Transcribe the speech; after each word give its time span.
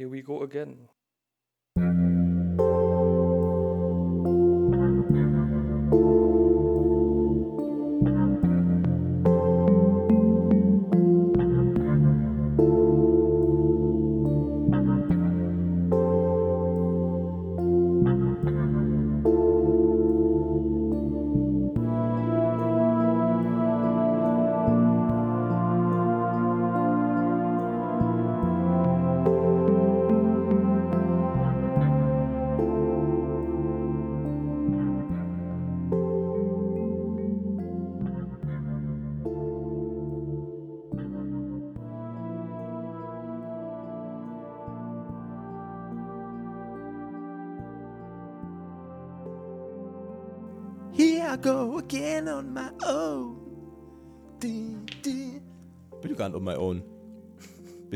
Here 0.00 0.08
we 0.08 0.22
go 0.22 0.44
again. 0.44 0.88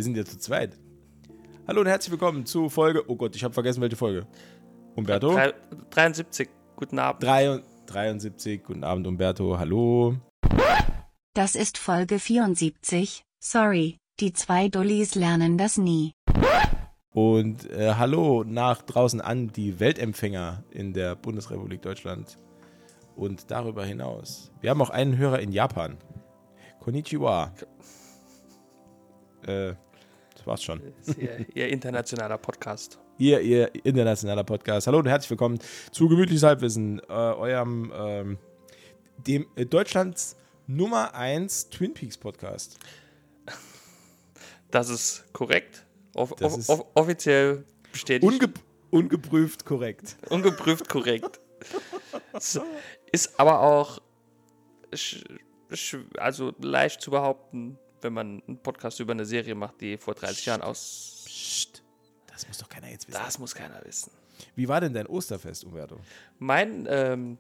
Sind 0.05 0.17
ja 0.17 0.25
zu 0.25 0.39
zweit. 0.39 0.79
Hallo 1.67 1.81
und 1.81 1.87
herzlich 1.87 2.13
willkommen 2.13 2.45
zu 2.47 2.69
Folge. 2.69 3.05
Oh 3.09 3.17
Gott, 3.17 3.35
ich 3.35 3.43
habe 3.43 3.55
vergessen, 3.55 3.81
welche 3.81 3.97
Folge. 3.97 4.27
Umberto? 4.95 5.33
Drei- 5.33 5.55
73. 5.91 6.49
Guten 6.77 6.99
Abend. 6.99 7.23
Drei- 7.23 7.61
73. 7.87 8.63
Guten 8.63 8.85
Abend, 8.85 9.07
Umberto. 9.07 9.59
Hallo. 9.59 10.15
Das 11.35 11.55
ist 11.57 11.79
Folge 11.79 12.19
74. 12.19 13.23
Sorry, 13.41 13.97
die 14.21 14.33
zwei 14.33 14.69
Dullis 14.69 15.15
lernen 15.15 15.59
das 15.59 15.79
nie. 15.79 16.13
Und 17.13 17.71
äh, 17.71 17.95
hallo 17.95 18.45
nach 18.47 18.83
draußen 18.83 19.21
an 19.21 19.49
die 19.49 19.81
Weltempfänger 19.81 20.65
in 20.71 20.93
der 20.93 21.15
Bundesrepublik 21.17 21.81
Deutschland 21.83 22.37
und 23.17 23.51
darüber 23.51 23.85
hinaus. 23.85 24.53
Wir 24.61 24.71
haben 24.71 24.83
auch 24.83 24.91
einen 24.91 25.17
Hörer 25.17 25.39
in 25.41 25.53
Japan. 25.53 25.97
Konnichiwa. 26.81 27.53
Äh, 29.47 29.75
war's 30.47 30.63
schon. 30.63 30.81
Ihr, 31.19 31.47
Ihr 31.55 31.69
internationaler 31.69 32.39
Podcast. 32.39 32.99
Ihr, 33.19 33.41
ihr 33.41 33.71
internationaler 33.85 34.43
Podcast. 34.45 34.87
Hallo 34.89 34.99
und 34.99 35.07
herzlich 35.07 35.31
willkommen 35.31 35.59
zu 35.93 36.09
Gemütliches 36.09 36.43
Halbwissen, 36.43 36.99
äh, 37.09 37.13
eurem, 37.13 37.93
ähm, 37.95 38.39
dem 39.27 39.47
äh, 39.55 39.65
Deutschlands 39.67 40.37
Nummer 40.67 41.15
1 41.15 41.69
Twin 41.71 41.95
Peaks 41.95 42.19
Podcast. 42.19 42.79
Das 44.71 44.89
ist 44.89 45.33
korrekt. 45.33 45.87
Off 46.17 46.35
Das 46.37 46.57
ist- 46.57 46.69
off 46.69 46.85
offiziell 46.95 47.65
bestätigt. 47.93 48.33
Unge 48.33 48.53
ungeprüft 48.91 49.65
korrekt. 49.65 50.17
ungeprüft 50.31 50.89
korrekt. 50.89 51.39
Ist 53.13 53.39
aber 53.39 53.61
auch 53.61 54.01
also 56.19 56.53
leicht 56.61 57.01
zu 57.01 57.11
behaupten, 57.11 57.79
wenn 58.05 58.13
man 58.13 58.43
einen 58.47 58.59
Podcast 58.59 59.01
über 59.01 59.13
eine 59.13 59.25
Serie 59.25 59.55
macht, 59.55 59.81
die 59.81 59.97
vor 59.97 60.15
30 60.15 60.47
Jahren 60.47 60.63
aus. 60.63 61.23
Psst, 61.27 61.83
das 62.27 62.47
muss 62.47 62.59
doch 62.59 62.69
keiner 62.69 62.89
jetzt 62.91 63.09
wissen. 63.09 63.21
Das 63.25 63.39
muss 63.39 63.55
keiner 63.55 63.85
wissen. 63.85 64.13
Wie 64.55 64.69
war 64.69 64.81
denn 64.81 64.93
dein 64.93 65.07
Osterfest, 65.07 65.65
Umberto? 65.65 65.99
Mein, 66.39 66.87
ähm, 66.89 67.39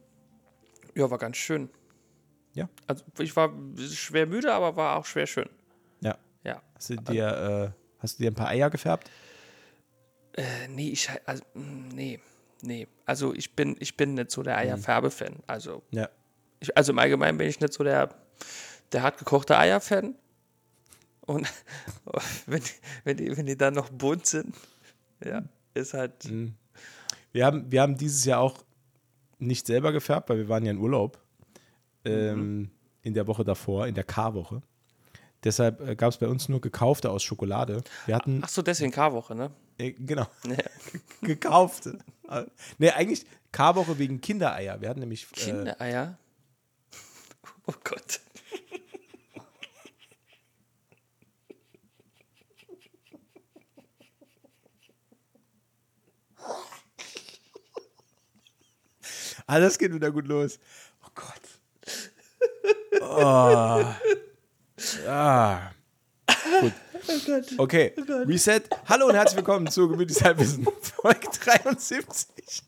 ja, 0.94 1.10
war 1.10 1.18
ganz 1.18 1.36
schön. 1.36 1.68
Ja. 2.54 2.68
Also 2.86 3.04
ich 3.18 3.34
war 3.36 3.52
schwer 3.78 4.26
müde, 4.26 4.52
aber 4.52 4.74
war 4.76 4.96
auch 4.96 5.04
schwer 5.06 5.26
schön. 5.26 5.48
Ja. 6.00 6.16
Ja. 6.44 6.62
Hast 6.74 6.90
du 6.90 6.96
dir, 6.96 7.74
äh, 7.74 8.00
hast 8.00 8.18
du 8.18 8.22
dir 8.22 8.30
ein 8.30 8.34
paar 8.34 8.48
Eier 8.48 8.70
gefärbt? 8.70 9.10
Äh, 10.36 10.68
nee, 10.68 10.90
ich 10.90 11.08
also, 11.26 11.42
mm, 11.54 11.88
nee, 11.88 12.20
nee. 12.62 12.86
Also 13.06 13.34
ich 13.34 13.54
bin, 13.54 13.76
ich 13.80 13.96
bin 13.96 14.14
nicht 14.14 14.30
so 14.30 14.42
der 14.42 14.56
Eierfärbe-Fan. 14.56 15.36
Also, 15.46 15.82
Ja. 15.90 16.08
ich, 16.60 16.76
also 16.76 16.92
im 16.92 16.98
Allgemeinen 16.98 17.38
bin 17.38 17.48
ich 17.48 17.60
nicht 17.60 17.72
so 17.72 17.82
der, 17.84 18.14
der 18.92 19.02
hart 19.02 19.18
gekochte 19.18 19.58
Eier-Fan. 19.58 20.14
Und 21.26 21.46
wenn, 22.46 22.62
die- 22.62 22.70
wenn, 23.04 23.16
die, 23.16 23.36
wenn 23.36 23.46
die 23.46 23.56
dann 23.56 23.74
noch 23.74 23.90
bunt 23.90 24.26
sind, 24.26 24.54
ja, 25.24 25.42
ist 25.74 25.94
halt. 25.94 26.30
Wir 27.32 27.46
haben, 27.46 27.70
wir 27.72 27.82
haben 27.82 27.96
dieses 27.96 28.24
Jahr 28.24 28.40
auch 28.40 28.62
nicht 29.38 29.66
selber 29.66 29.92
gefärbt, 29.92 30.28
weil 30.30 30.38
wir 30.38 30.48
waren 30.48 30.64
ja 30.64 30.70
in 30.72 30.78
Urlaub. 30.78 31.18
Ähm, 32.04 32.70
In 33.02 33.14
der 33.14 33.26
Woche 33.26 33.44
davor, 33.44 33.86
in 33.86 33.94
der 33.94 34.04
K-Woche. 34.04 34.62
Deshalb 35.42 35.80
äh, 35.80 35.96
gab 35.96 36.10
es 36.10 36.18
bei 36.18 36.26
uns 36.28 36.48
nur 36.48 36.60
gekaufte 36.60 37.10
aus 37.10 37.22
Schokolade. 37.22 37.82
Wir 38.06 38.14
hatten, 38.14 38.40
Ach 38.44 38.48
so, 38.48 38.62
deswegen 38.62 38.92
K-Woche, 38.92 39.34
ne? 39.34 39.50
äh, 39.78 39.92
genau, 39.92 40.26
Ja. 40.46 40.56
gekaufte. 41.22 41.98
Nee, 42.78 42.90
eigentlich 42.90 43.26
K-Woche 43.52 43.98
wegen 43.98 44.20
Kindereier. 44.20 44.80
Wir 44.80 44.88
hatten 44.90 45.00
nämlich. 45.00 45.24
Äh, 45.32 45.34
Kindereier. 45.34 46.18
Oh 47.66 47.74
Gott. 47.84 48.20
Ah, 59.46 59.60
das 59.60 59.78
geht 59.78 59.92
wieder 59.94 60.10
gut 60.10 60.26
los. 60.26 60.58
Oh 61.04 61.10
Gott. 61.14 63.00
Oh. 63.00 63.84
Ah. 65.08 65.70
Gut. 66.60 66.72
Okay, 67.58 67.92
Reset. 68.26 68.62
Hallo 68.88 69.06
und 69.08 69.14
herzlich 69.14 69.36
willkommen 69.36 69.66
zu 69.70 69.88
Gemütliches 69.88 70.24
Halbwissen, 70.24 70.66
Folge 70.80 71.28
73. 71.40 72.62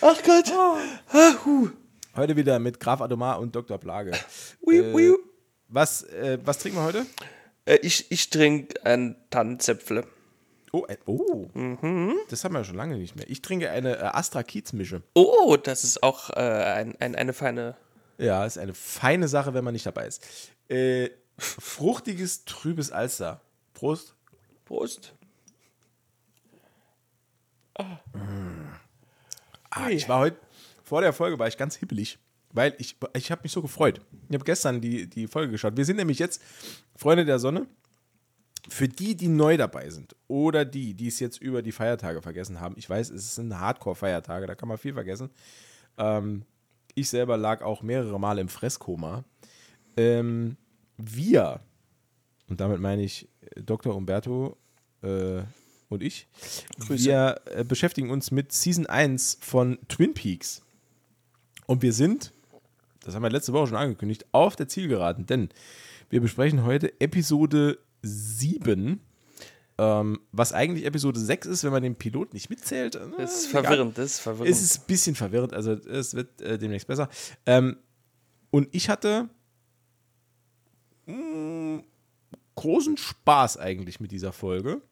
Ach 0.00 0.22
Gott. 0.22 0.52
Heute 2.16 2.36
wieder 2.36 2.58
mit 2.58 2.80
Graf 2.80 3.00
Adomar 3.00 3.38
und 3.38 3.54
Dr. 3.54 3.78
Plage. 3.78 4.12
Ui, 4.62 4.78
Äh, 4.78 4.92
ui. 4.92 5.16
Was, 5.68 6.02
äh, 6.04 6.38
was 6.44 6.58
trinken 6.58 6.78
wir 6.78 6.84
heute? 6.84 7.06
Äh, 7.64 7.76
ich 7.82 8.10
ich 8.10 8.30
trinke 8.30 8.84
ein 8.84 9.16
Tannenzäpfle. 9.30 10.06
Oh, 10.72 10.86
ein, 10.86 10.96
oh. 11.04 12.14
das 12.30 12.44
haben 12.44 12.54
wir 12.54 12.64
schon 12.64 12.76
lange 12.76 12.96
nicht 12.96 13.14
mehr. 13.14 13.28
Ich 13.28 13.42
trinke 13.42 13.70
eine 13.70 13.98
äh, 13.98 14.04
Astra 14.04 14.42
Kiez 14.42 14.72
Mische. 14.72 15.02
Oh, 15.14 15.58
das 15.62 15.84
ist 15.84 16.02
auch 16.02 16.30
äh, 16.30 16.40
ein, 16.40 16.96
ein, 16.98 17.14
eine 17.14 17.34
feine. 17.34 17.76
Ja, 18.16 18.46
ist 18.46 18.56
eine 18.56 18.72
feine 18.72 19.28
Sache, 19.28 19.52
wenn 19.52 19.64
man 19.64 19.74
nicht 19.74 19.84
dabei 19.84 20.06
ist. 20.06 20.24
Äh, 20.68 21.10
fruchtiges, 21.36 22.46
trübes 22.46 22.90
Alster. 22.90 23.42
Prost. 23.74 24.14
Prost. 24.64 25.14
Ah, 29.70 29.88
ich 29.88 30.08
war 30.08 30.20
heute, 30.20 30.36
vor 30.84 31.00
der 31.00 31.12
Folge 31.12 31.38
war 31.38 31.48
ich 31.48 31.56
ganz 31.56 31.76
hibbelig, 31.76 32.18
weil 32.52 32.74
ich, 32.78 32.96
ich 33.14 33.30
habe 33.30 33.42
mich 33.42 33.52
so 33.52 33.62
gefreut. 33.62 34.00
Ich 34.28 34.34
habe 34.34 34.44
gestern 34.44 34.80
die, 34.80 35.08
die 35.08 35.26
Folge 35.26 35.52
geschaut. 35.52 35.76
Wir 35.76 35.84
sind 35.84 35.96
nämlich 35.96 36.18
jetzt 36.18 36.42
Freunde 36.96 37.24
der 37.24 37.38
Sonne. 37.38 37.66
Für 38.68 38.86
die, 38.86 39.16
die 39.16 39.26
neu 39.26 39.56
dabei 39.56 39.90
sind 39.90 40.14
oder 40.28 40.64
die, 40.64 40.94
die 40.94 41.08
es 41.08 41.18
jetzt 41.18 41.42
über 41.42 41.62
die 41.62 41.72
Feiertage 41.72 42.22
vergessen 42.22 42.60
haben, 42.60 42.76
ich 42.78 42.88
weiß, 42.88 43.10
es 43.10 43.34
sind 43.34 43.58
Hardcore-Feiertage, 43.58 44.46
da 44.46 44.54
kann 44.54 44.68
man 44.68 44.78
viel 44.78 44.94
vergessen. 44.94 45.30
Ähm, 45.98 46.44
ich 46.94 47.08
selber 47.08 47.36
lag 47.36 47.62
auch 47.62 47.82
mehrere 47.82 48.20
Male 48.20 48.40
im 48.40 48.48
Fresskoma. 48.48 49.24
Ähm, 49.96 50.56
wir, 50.96 51.60
und 52.48 52.60
damit 52.60 52.80
meine 52.80 53.02
ich 53.02 53.28
äh, 53.56 53.62
Dr. 53.62 53.96
Umberto 53.96 54.56
äh, 55.02 55.42
und 55.88 56.02
ich, 56.02 56.28
Grüße. 56.86 57.04
wir 57.04 57.40
äh, 57.46 57.64
beschäftigen 57.64 58.10
uns 58.10 58.30
mit 58.30 58.52
Season 58.52 58.86
1 58.86 59.38
von 59.40 59.78
Twin 59.88 60.14
Peaks. 60.14 60.62
Und 61.66 61.82
wir 61.82 61.92
sind, 61.92 62.32
das 63.04 63.14
haben 63.14 63.22
wir 63.22 63.30
letzte 63.30 63.52
Woche 63.52 63.68
schon 63.68 63.76
angekündigt, 63.76 64.26
auf 64.32 64.56
der 64.56 64.68
Zielgeraden, 64.68 65.26
denn 65.26 65.48
wir 66.10 66.20
besprechen 66.20 66.64
heute 66.64 67.00
Episode 67.00 67.78
7, 68.02 69.00
ähm, 69.78 70.20
was 70.32 70.52
eigentlich 70.52 70.84
Episode 70.84 71.18
6 71.18 71.46
ist, 71.46 71.64
wenn 71.64 71.72
man 71.72 71.82
den 71.82 71.96
Pilot 71.96 72.34
nicht 72.34 72.50
mitzählt. 72.50 72.94
Das 72.96 73.10
Äh, 73.18 73.22
ist 73.24 73.50
egal. 73.50 73.62
verwirrend, 73.64 73.98
das 73.98 74.04
ist 74.06 74.20
verwirrend. 74.20 74.50
Es 74.50 74.62
ist 74.62 74.80
ein 74.80 74.86
bisschen 74.86 75.14
verwirrend, 75.14 75.54
also 75.54 75.72
es 75.72 76.14
wird 76.14 76.40
äh, 76.42 76.58
demnächst 76.58 76.86
besser. 76.88 77.08
Ähm, 77.46 77.76
und 78.50 78.68
ich 78.72 78.88
hatte 78.90 79.30
mh, 81.06 81.82
großen 82.54 82.96
Spaß 82.96 83.56
eigentlich 83.58 83.98
mit 84.00 84.12
dieser 84.12 84.32
Folge, 84.32 84.82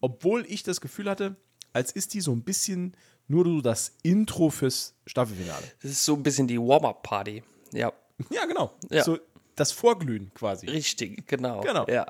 obwohl 0.00 0.44
ich 0.46 0.62
das 0.62 0.80
Gefühl 0.80 1.08
hatte, 1.08 1.36
als 1.72 1.92
ist 1.92 2.14
die 2.14 2.20
so 2.20 2.32
ein 2.32 2.42
bisschen 2.42 2.94
nur 3.28 3.44
so 3.44 3.60
das 3.60 3.94
Intro 4.02 4.50
fürs 4.50 4.94
Staffelfinale. 5.06 5.64
Das 5.82 5.90
ist 5.92 6.04
so 6.04 6.14
ein 6.14 6.22
bisschen 6.22 6.46
die 6.46 6.58
Warm-Up-Party. 6.58 7.42
Ja. 7.72 7.92
Ja, 8.30 8.46
genau. 8.46 8.72
Ja. 8.90 9.04
So 9.04 9.18
das 9.54 9.72
Vorglühen 9.72 10.32
quasi. 10.34 10.66
Richtig, 10.66 11.26
genau. 11.26 11.60
Genau. 11.60 11.86
Ja. 11.88 12.06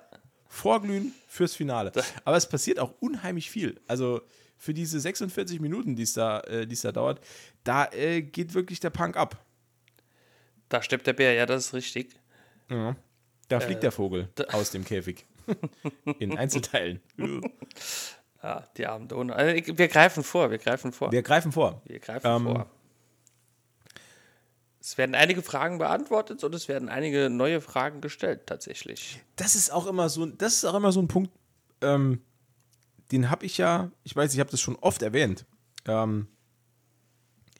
Vorglühen 0.49 1.13
fürs 1.27 1.55
Finale. 1.55 1.93
Aber 2.25 2.37
es 2.37 2.49
passiert 2.49 2.79
auch 2.79 2.95
unheimlich 3.01 3.51
viel. 3.51 3.81
Also 3.87 4.23
für 4.57 4.75
diese 4.75 4.99
46 4.99 5.61
Minuten, 5.61 5.97
die 5.97 6.03
es 6.03 6.15
da, 6.15 6.41
äh, 6.41 6.67
es 6.71 6.83
da 6.83 6.93
dauert, 6.93 7.21
da 7.65 7.87
äh, 7.93 8.23
geht 8.23 8.55
wirklich 8.55 8.81
der 8.81 8.91
Punk 8.91 9.17
ab. 9.17 9.45
Da 10.69 10.83
steppt 10.83 11.07
der 11.07 11.13
Bär, 11.15 11.33
ja, 11.35 11.47
das 11.47 11.67
ist 11.67 11.75
richtig. 11.75 12.15
Da 12.69 13.61
fliegt 13.61 13.83
der 13.83 13.93
Vogel 13.93 14.29
aus 14.53 14.71
dem 14.71 14.85
Käfig. 14.85 15.25
In 16.19 16.37
Einzelteilen. 16.37 17.01
Ja, 18.43 18.65
die 18.77 18.87
armen 18.87 19.09
Donau. 19.09 19.35
Also, 19.35 19.77
wir 19.79 19.89
greifen 19.89 20.23
vor, 20.23 20.51
wir 20.51 20.59
greifen 20.59 20.93
vor. 20.93 21.11
Wir 21.11 21.23
greifen 21.23 21.51
vor. 21.53 21.83
Wir 21.87 21.99
greifen 21.99 22.27
Ähm, 22.27 22.45
vor. 22.45 22.67
Es 24.81 24.97
werden 24.97 25.15
einige 25.15 25.43
Fragen 25.43 25.79
beantwortet 25.79 26.43
und 26.45 26.55
es 26.55 26.69
werden 26.69 26.89
einige 26.89 27.29
neue 27.31 27.61
Fragen 27.61 28.01
gestellt, 28.01 28.47
tatsächlich. 28.47 29.21
Das 29.37 29.55
ist 29.55 29.71
auch 29.71 29.87
immer 29.87 30.09
so, 30.09 30.25
das 30.27 30.55
ist 30.55 30.65
auch 30.65 30.75
immer 30.75 30.93
so 30.93 31.03
ein 31.03 31.09
Punkt, 31.09 31.31
ähm, 31.83 32.23
den 33.13 33.29
habe 33.31 33.45
ich 33.45 33.59
ja, 33.59 33.91
ich 34.05 34.15
weiß, 34.15 34.33
ich 34.33 34.41
habe 34.41 34.51
das 34.51 34.61
schon 34.61 34.77
oft 34.77 35.03
erwähnt. 35.03 35.45
Ähm, 35.87 36.29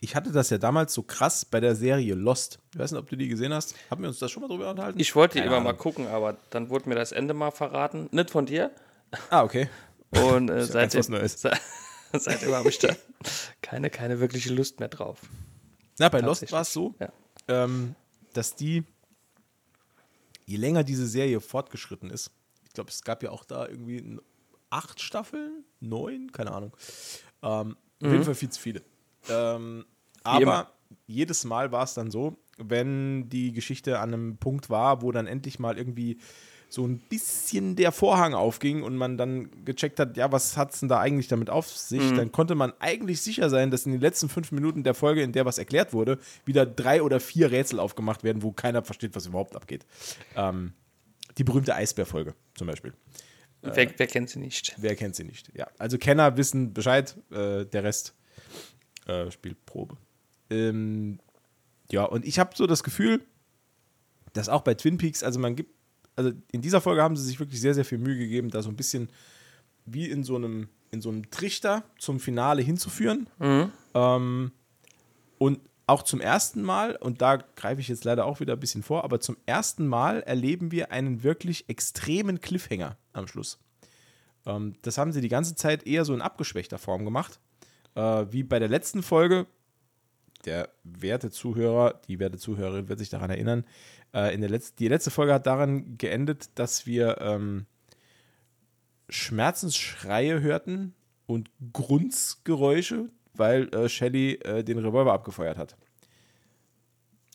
ich 0.01 0.15
hatte 0.15 0.31
das 0.31 0.49
ja 0.51 0.59
damals 0.59 0.95
so 0.95 1.03
krass 1.03 1.45
bei 1.45 1.59
der 1.59 1.75
Serie 1.75 2.15
Lost. 2.15 2.61
Ich 2.73 2.79
weiß 2.79 2.93
nicht, 2.93 3.01
ob 3.01 3.09
du 3.11 3.17
die 3.17 3.29
gesehen 3.29 3.53
hast. 3.53 3.75
Haben 3.91 4.03
wir 4.03 4.09
uns 4.09 4.21
da 4.21 4.29
schon 4.29 4.43
mal 4.43 4.49
drüber 4.49 4.71
unterhalten? 4.71 5.01
Ich 5.01 5.15
wollte 5.17 5.35
Keine 5.35 5.47
immer 5.47 5.57
Ahnung. 5.57 5.73
mal 5.73 5.77
gucken, 5.77 6.07
aber 6.07 6.37
dann 6.51 6.71
wurde 6.71 6.89
mir 6.89 6.95
das 6.95 7.11
Ende 7.13 7.35
mal 7.35 7.51
verraten. 7.51 8.09
Nicht 8.13 8.31
von 8.31 8.47
dir. 8.47 8.71
Ah, 9.31 9.43
okay. 9.43 9.69
Und 10.11 10.49
äh, 10.49 10.65
seitdem, 10.65 11.01
was 11.01 11.09
Neues. 11.09 11.41
se- 11.41 11.53
seitdem 12.13 12.53
habe 12.53 12.69
ich 12.69 12.79
da 12.79 12.95
keine, 13.63 13.91
keine 13.91 14.21
wirkliche 14.21 14.53
Lust 14.53 14.81
mehr 14.81 14.89
drauf. 14.89 15.21
Na, 15.99 16.09
bei 16.09 16.21
Lost 16.21 16.51
war 16.53 16.63
es 16.63 16.73
so, 16.73 16.95
Ja. 17.01 17.13
ähm, 17.49 17.95
dass 18.33 18.55
die, 18.55 18.85
je 20.47 20.57
länger 20.57 20.85
diese 20.85 21.07
Serie 21.07 21.41
fortgeschritten 21.41 22.11
ist, 22.11 22.31
ich 22.67 22.73
glaube, 22.73 22.91
es 22.91 23.03
gab 23.03 23.23
ja 23.23 23.31
auch 23.31 23.45
da 23.45 23.67
irgendwie 23.67 24.19
acht 24.71 25.01
Staffeln, 25.01 25.65
neun, 25.81 26.31
keine 26.33 26.53
Ahnung. 26.53 26.77
Ähm, 27.43 27.77
Auf 28.03 28.13
jeden 28.13 28.25
Fall 28.25 28.35
viel 28.35 28.51
zu 28.51 28.61
viele. 28.61 28.83
Ähm, 29.29 29.85
aber 30.23 30.73
jedes 31.07 31.45
Mal 31.45 31.73
war 31.73 31.83
es 31.85 31.95
dann 31.95 32.11
so, 32.11 32.37
wenn 32.59 33.29
die 33.29 33.53
Geschichte 33.53 33.99
an 33.99 34.13
einem 34.15 34.37
Punkt 34.37 34.71
war, 34.71 35.03
wo 35.03 35.11
dann 35.13 35.27
endlich 35.27 35.59
mal 35.59 35.77
irgendwie 35.79 36.19
so 36.71 36.87
ein 36.87 36.99
bisschen 36.99 37.77
der 37.77 37.93
Vorhang 37.93 38.35
aufging 38.35 38.83
und 38.83 38.97
man 38.97 39.17
dann 39.17 39.65
gecheckt 39.65 39.99
hat, 39.99 40.17
ja, 40.17 40.31
was 40.31 40.57
hat 40.57 40.75
es 40.75 40.81
denn 40.81 40.89
da 40.89 41.01
eigentlich 41.01 41.29
damit 41.29 41.49
auf 41.49 41.69
sich, 41.69 42.13
dann 42.15 42.31
konnte 42.31 42.55
man 42.55 42.73
eigentlich 42.79 43.23
sicher 43.23 43.49
sein, 43.49 43.71
dass 43.71 43.87
in 43.87 43.93
den 43.93 44.01
letzten 44.01 44.29
fünf 44.29 44.53
Minuten 44.53 44.85
der 44.85 44.95
Folge, 44.95 45.23
in 45.23 45.33
der 45.33 45.47
was 45.47 45.59
erklärt 45.59 45.93
wurde, 45.93 46.19
wieder 46.45 46.67
drei 46.67 47.03
oder 47.03 47.21
vier 47.21 47.51
Rätsel 47.51 47.81
aufgemacht 47.81 48.23
werden, 48.23 48.43
wo 48.43 48.53
keiner 48.53 48.83
versteht, 48.83 49.17
was 49.17 49.27
überhaupt 49.27 49.57
abgeht. 49.57 49.87
Ähm, 50.37 50.75
die 51.39 51.45
berühmte 51.45 51.75
Eisbärfolge 51.75 52.35
zum 52.55 52.67
Beispiel. 52.67 52.93
Wer, 53.63 53.75
wer 53.97 54.07
kennt 54.07 54.31
sie 54.31 54.39
nicht? 54.39 54.75
Wer 54.77 54.95
kennt 54.95 55.17
sie 55.17 55.25
nicht? 55.25 55.51
Ja, 55.55 55.69
also 55.79 55.99
Kenner 55.99 56.37
wissen 56.37 56.75
Bescheid, 56.75 57.17
äh, 57.31 57.65
der 57.65 57.83
Rest 57.83 58.15
äh, 59.07 59.31
spielt 59.31 59.65
Probe. 59.67 59.97
Ähm, 60.51 61.19
ja, 61.91 62.05
und 62.05 62.27
ich 62.27 62.39
habe 62.39 62.51
so 62.55 62.67
das 62.67 62.83
Gefühl, 62.83 63.23
dass 64.33 64.49
auch 64.49 64.63
bei 64.63 64.75
Twin 64.75 64.99
Peaks, 64.99 65.23
also 65.23 65.41
man 65.41 65.57
gibt, 65.57 65.75
also 66.19 66.33
in 66.51 66.61
dieser 66.63 66.81
Folge 66.81 67.01
haben 67.01 67.17
sie 67.17 67.25
sich 67.25 67.39
wirklich 67.39 67.61
sehr, 67.61 67.75
sehr 67.75 67.85
viel 67.85 67.99
Mühe 67.99 68.19
gegeben, 68.19 68.51
da 68.51 68.61
so 68.61 68.69
ein 68.69 68.77
bisschen 68.77 69.09
wie 69.87 70.11
in 70.11 70.25
so 70.25 70.35
einem, 70.35 70.69
in 70.91 71.01
so 71.01 71.11
einem 71.11 71.31
Trichter 71.31 71.85
zum 71.97 72.19
Finale 72.19 72.61
hinzuführen. 72.61 73.29
Ähm, 73.95 74.51
und 75.39 75.61
auch 75.87 76.03
zum 76.03 76.21
ersten 76.21 76.63
Mal, 76.63 76.97
und 76.97 77.23
da 77.23 77.37
greife 77.37 77.81
ich 77.81 77.87
jetzt 77.87 78.05
leider 78.05 78.27
auch 78.27 78.41
wieder 78.41 78.55
ein 78.55 78.61
bisschen 78.61 78.83
vor, 78.83 79.05
aber 79.05 79.21
zum 79.21 79.37
ersten 79.47 79.87
Mal 79.87 80.23
erleben 80.23 80.73
wir 80.73 80.91
einen 80.91 81.23
wirklich 81.23 81.69
extremen 81.69 82.41
Cliffhanger 82.41 82.99
am 83.13 83.29
Schluss. 83.29 83.61
Ähm, 84.45 84.75
das 84.83 84.99
haben 84.99 85.13
sie 85.13 85.21
die 85.21 85.29
ganze 85.29 85.55
Zeit 85.55 85.87
eher 85.87 86.05
so 86.05 86.15
in 86.15 86.21
abgeschwächter 86.21 86.79
Form 86.79 87.05
gemacht. 87.05 87.39
Äh, 87.95 88.27
wie 88.33 88.43
bei 88.43 88.59
der 88.59 88.69
letzten 88.69 89.05
Folge. 89.05 89.47
Der 90.45 90.69
werte 90.85 91.31
Zuhörer, 91.31 92.01
die 92.07 92.19
werte 92.19 92.39
Zuhörerin 92.39 92.89
wird 92.89 92.99
sich 92.99 93.11
daran 93.11 93.31
erinnern. 93.31 93.65
Äh, 94.15 94.35
in 94.35 94.41
der 94.41 94.51
Letz 94.51 94.75
die 94.75 94.89
letzte 94.89 95.11
Folge 95.11 95.35
hat 95.35 95.47
daran 95.47 95.99
geendet, 95.99 96.51
dass 96.59 96.87
wir 96.87 97.19
ähm, 97.21 97.67
Schmerzensschreie 99.09 100.41
hörten 100.41 100.95
und 101.27 101.51
Grunzgeräusche, 101.73 103.11
weil 103.35 103.73
äh, 103.75 103.89
Shelly 103.89 104.35
äh, 104.37 104.63
den 104.63 104.79
Revolver 104.79 105.13
abgefeuert 105.13 105.57
hat. 105.59 105.77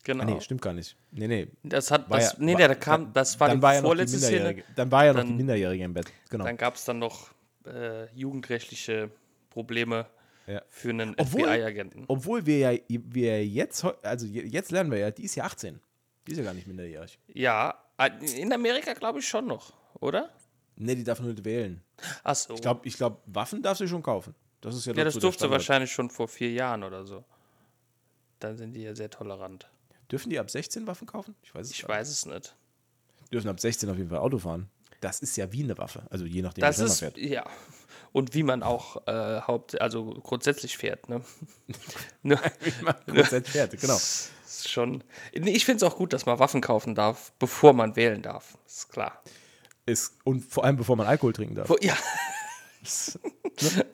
Genau. 0.04 0.22
Ah, 0.22 0.26
nee, 0.26 0.40
stimmt 0.40 0.60
gar 0.60 0.74
nicht. 0.74 0.96
Nee, 1.12 1.28
nee. 1.28 1.48
Das 1.62 1.90
hat, 1.90 2.10
War 2.10 2.18
das, 2.18 2.32
ja- 2.32 2.38
nee, 2.40 2.52
war- 2.54 2.68
da 2.68 2.74
kam, 2.74 3.12
das 3.14 3.40
war 3.40 3.48
dann 3.48 3.58
die 3.58 3.62
war 3.62 3.74
ja 3.74 3.80
noch 3.80 3.84
die 3.90 3.96
vorletzte 3.96 4.18
Szene. 4.18 4.62
Dann 4.76 4.90
war 4.90 5.06
ja 5.06 5.12
noch 5.14 5.24
die 5.24 5.32
Minderjährige 5.32 5.84
im 5.84 5.94
Bett. 5.94 6.12
Genau. 6.28 6.44
Dann 6.44 6.56
gab 6.58 6.74
es 6.74 6.84
dann 6.84 6.98
noch 6.98 7.30
äh, 7.66 8.06
jugendrechtliche 8.14 9.10
Probleme 9.48 10.06
Ja. 10.46 10.62
für 10.68 10.90
einen 10.90 11.14
FBI-Agenten. 11.16 12.04
Obwohl 12.08 12.44
wir 12.46 12.58
ja, 12.72 12.78
wir 12.88 13.46
jetzt, 13.46 13.84
also 14.02 14.26
je- 14.26 14.44
jetzt 14.46 14.70
lernen 14.72 14.90
wir 14.90 14.98
ja, 14.98 15.10
die 15.10 15.24
ist 15.24 15.34
ja 15.36 15.44
18. 15.44 15.80
Die 16.26 16.32
ist 16.32 16.38
ja 16.38 16.44
gar 16.44 16.54
nicht 16.54 16.66
minderjährig. 16.66 17.18
Ja, 17.28 17.74
äh, 17.98 18.10
in 18.40 18.52
Amerika 18.52 18.92
glaube 18.94 19.20
ich 19.20 19.28
schon 19.28 19.46
noch, 19.46 19.72
oder? 20.00 20.30
Nee, 20.76 20.94
die 20.96 21.04
darf 21.04 21.20
nur 21.20 21.30
nicht 21.32 21.44
wählen. 21.44 21.82
Ach 22.24 22.34
so. 22.34 22.54
Ich 22.54 22.60
glaube, 22.60 22.80
ich 22.86 22.96
glaub, 22.96 23.22
Waffen 23.26 23.62
darf 23.62 23.78
sie 23.78 23.88
schon 23.88 24.02
kaufen. 24.02 24.34
Das 24.60 24.74
ist 24.74 24.86
ja, 24.86 24.92
ja, 24.94 25.04
das 25.04 25.14
so 25.14 25.20
durfte 25.20 25.48
wahrscheinlich 25.50 25.92
schon 25.92 26.10
vor 26.10 26.26
vier 26.28 26.50
Jahren 26.52 26.82
oder 26.82 27.04
so. 27.06 27.24
Dann 28.40 28.56
sind 28.56 28.72
die 28.72 28.82
ja 28.82 28.94
sehr 28.94 29.10
tolerant. 29.10 29.68
Dürfen 30.10 30.30
die 30.30 30.38
ab 30.38 30.50
16 30.50 30.86
Waffen 30.86 31.06
kaufen? 31.06 31.34
Ich 31.42 31.54
weiß 31.54 31.66
es 31.66 31.72
Ich 31.72 31.86
weiß 31.88 32.08
es 32.08 32.26
nicht. 32.26 32.34
nicht. 32.34 32.56
Dürfen 33.32 33.48
ab 33.48 33.60
16 33.60 33.88
auf 33.90 33.96
jeden 33.96 34.10
Fall 34.10 34.18
Auto 34.18 34.38
fahren. 34.38 34.68
Das 35.00 35.20
ist 35.20 35.36
ja 35.36 35.52
wie 35.52 35.62
eine 35.62 35.76
Waffe. 35.78 36.02
Also 36.10 36.24
je 36.24 36.42
nachdem, 36.42 36.62
Das 36.62 36.78
wie 36.78 36.82
man 36.82 36.90
ist, 36.90 36.98
fährt. 37.00 37.18
ja. 37.18 37.44
Und 38.12 38.32
wie 38.34 38.44
man 38.44 38.62
auch 38.62 39.06
äh, 39.08 39.40
haupt, 39.40 39.80
also 39.80 40.04
grundsätzlich 40.22 40.76
fährt, 40.78 41.08
ne? 41.08 41.22
Nur, 42.22 42.38
Wie 42.60 42.84
man 42.84 42.94
grundsätzlich 43.06 43.52
fährt, 43.52 43.78
genau. 43.80 43.96
ist 43.96 44.30
schon. 44.68 45.02
Ich 45.32 45.64
finde 45.64 45.84
es 45.84 45.92
auch 45.92 45.96
gut, 45.96 46.12
dass 46.12 46.24
man 46.26 46.38
Waffen 46.38 46.60
kaufen 46.60 46.94
darf, 46.94 47.32
bevor 47.40 47.72
man 47.72 47.96
wählen 47.96 48.22
darf. 48.22 48.56
Ist 48.66 48.90
klar. 48.90 49.20
Ist, 49.84 50.14
und 50.24 50.42
vor 50.44 50.64
allem, 50.64 50.76
bevor 50.76 50.94
man 50.96 51.06
Alkohol 51.08 51.32
trinken 51.32 51.56
darf. 51.56 51.70
Ja. 51.82 51.94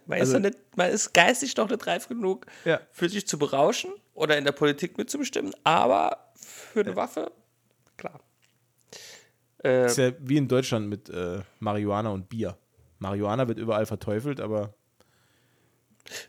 man, 0.06 0.18
ist 0.18 0.22
Also- 0.22 0.32
ja 0.34 0.40
nicht, 0.40 0.58
man 0.76 0.90
ist 0.90 1.12
geistig 1.14 1.54
doch 1.54 1.68
nicht 1.68 1.86
reif 1.86 2.08
genug, 2.08 2.46
Ja. 2.64 2.80
für 2.92 3.08
sich 3.08 3.26
zu 3.26 3.38
berauschen 3.38 3.90
oder 4.14 4.36
in 4.36 4.44
der 4.44 4.52
Politik 4.52 4.98
mitzubestimmen, 4.98 5.54
aber 5.64 6.32
für 6.34 6.80
eine 6.80 6.96
Waffe, 6.96 7.32
klar. 7.96 8.20
Äh, 9.62 9.86
ist 9.86 9.98
ja 9.98 10.12
wie 10.20 10.36
in 10.36 10.48
Deutschland 10.48 10.88
mit 10.88 11.08
äh, 11.10 11.40
Marihuana 11.58 12.10
und 12.10 12.28
Bier. 12.28 12.56
Marihuana 12.98 13.48
wird 13.48 13.58
überall 13.58 13.86
verteufelt, 13.86 14.40
aber, 14.40 14.74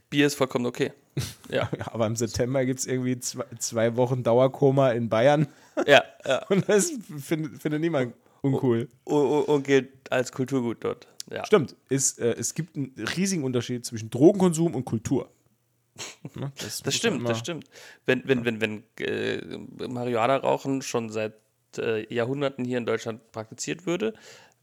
Bier 0.10 0.28
ist 0.28 0.36
vollkommen 0.36 0.66
okay. 0.66 0.94
Ja, 1.50 1.70
aber 1.88 2.08
im 2.08 2.16
September 2.16 2.66
gibt 2.66 2.80
es 2.80 2.86
irgendwie 2.86 3.20
zwei, 3.20 3.44
zwei 3.60 3.98
Wochen 3.98 4.24
Dauerkoma 4.24 4.92
in 4.92 5.10
Bayern 5.10 5.48
ja, 5.86 6.04
ja. 6.26 6.46
und 6.50 6.68
das 6.70 6.92
findet, 7.20 7.62
findet 7.62 7.82
niemand 7.82 8.14
uncool. 8.42 8.88
Und, 9.04 9.26
und, 9.26 9.44
und 9.44 9.64
gilt 9.64 10.12
als 10.12 10.32
Kulturgut 10.32 10.84
dort. 10.84 11.08
Ja. 11.30 11.46
Stimmt, 11.46 11.76
ist, 11.90 12.20
äh, 12.20 12.34
es 12.38 12.54
gibt 12.54 12.76
einen 12.76 12.94
riesigen 13.16 13.44
Unterschied 13.44 13.86
zwischen 13.86 14.10
Drogenkonsum 14.10 14.76
und 14.76 14.86
Kultur. 14.86 15.30
Ne? 16.36 16.52
Das 16.58 16.86
muss 16.86 16.96
stimmt, 16.96 17.28
das 17.28 17.40
stimmt. 17.40 17.66
Wenn, 18.06 18.26
wenn, 18.26 18.46
wenn, 18.46 18.62
wenn 18.62 18.84
äh, 18.98 19.42
Marihuana-Rauchen 19.88 20.82
schon 20.82 21.10
seit 21.10 21.34
äh, 21.78 22.12
Jahrhunderten 22.14 22.66
hier 22.66 22.78
in 22.78 22.86
Deutschland 22.86 23.32
praktiziert 23.32 23.86
würde, 23.86 24.14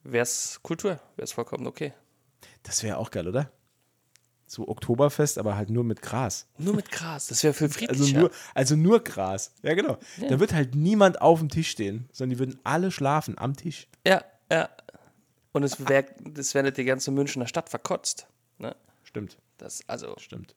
wäre 0.04 0.22
es 0.22 0.60
Kultur, 0.62 0.92
wäre 1.16 1.24
es 1.24 1.32
vollkommen 1.32 1.66
okay. 1.66 1.92
Das 2.62 2.82
wäre 2.82 2.98
auch 2.98 3.10
geil, 3.10 3.28
oder? 3.28 3.50
So 4.46 4.66
Oktoberfest, 4.66 5.36
aber 5.38 5.56
halt 5.56 5.68
nur 5.68 5.84
mit 5.84 6.00
Gras. 6.00 6.46
Nur 6.56 6.74
mit 6.74 6.90
Gras, 6.90 7.26
das 7.26 7.42
wäre 7.44 7.52
viel 7.52 7.66
Also 7.66 7.78
friedlicher. 7.78 8.18
nur, 8.18 8.30
also 8.54 8.76
nur 8.76 9.04
Gras. 9.04 9.52
Ja, 9.62 9.74
genau. 9.74 9.98
Da 10.28 10.40
wird 10.40 10.54
halt 10.54 10.74
niemand 10.74 11.20
auf 11.20 11.38
dem 11.40 11.50
Tisch 11.50 11.68
stehen, 11.70 12.08
sondern 12.12 12.30
die 12.34 12.38
würden 12.38 12.58
alle 12.64 12.90
schlafen 12.90 13.36
am 13.38 13.56
Tisch. 13.56 13.88
ja, 14.06 14.24
ja. 14.50 14.68
Und 15.52 15.62
es 15.64 15.86
wäre 15.88 16.06
das 16.20 16.54
wär 16.54 16.62
nicht 16.62 16.76
die 16.76 16.84
ganze 16.84 17.10
Münchner 17.10 17.46
Stadt 17.46 17.68
verkotzt. 17.68 18.26
Ne? 18.58 18.76
Stimmt, 19.02 19.38
Das, 19.56 19.82
also, 19.88 20.14
stimmt. 20.18 20.54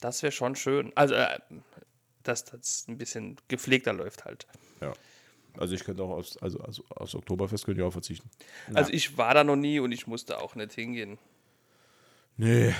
das 0.00 0.22
wäre 0.22 0.32
schon 0.32 0.54
schön. 0.56 0.92
Also, 0.96 1.14
äh, 1.14 1.38
dass 2.24 2.44
das 2.44 2.84
ein 2.88 2.98
bisschen 2.98 3.36
gepflegter 3.48 3.92
läuft 3.92 4.24
halt. 4.24 4.46
Ja. 4.80 4.92
Also 5.58 5.74
ich 5.74 5.84
könnte 5.84 6.02
auch 6.02 6.10
aus, 6.10 6.36
also, 6.38 6.60
also 6.60 6.84
aus 6.90 7.14
Oktoberfest 7.14 7.64
könnte 7.64 7.80
ich 7.80 7.86
auch 7.86 7.92
verzichten. 7.92 8.28
Also, 8.74 8.92
ich 8.92 9.16
war 9.16 9.34
da 9.34 9.44
noch 9.44 9.56
nie 9.56 9.80
und 9.80 9.92
ich 9.92 10.06
musste 10.06 10.40
auch 10.40 10.54
nicht 10.54 10.72
hingehen. 10.72 11.18
Nee. 12.36 12.74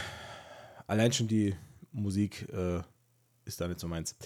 Allein 0.87 1.13
schon 1.13 1.29
die 1.29 1.55
Musik 1.93 2.49
äh, 2.53 2.81
ist 3.45 3.61
da 3.61 3.69
nicht 3.69 3.81
so 3.81 3.89
meins. 3.89 4.17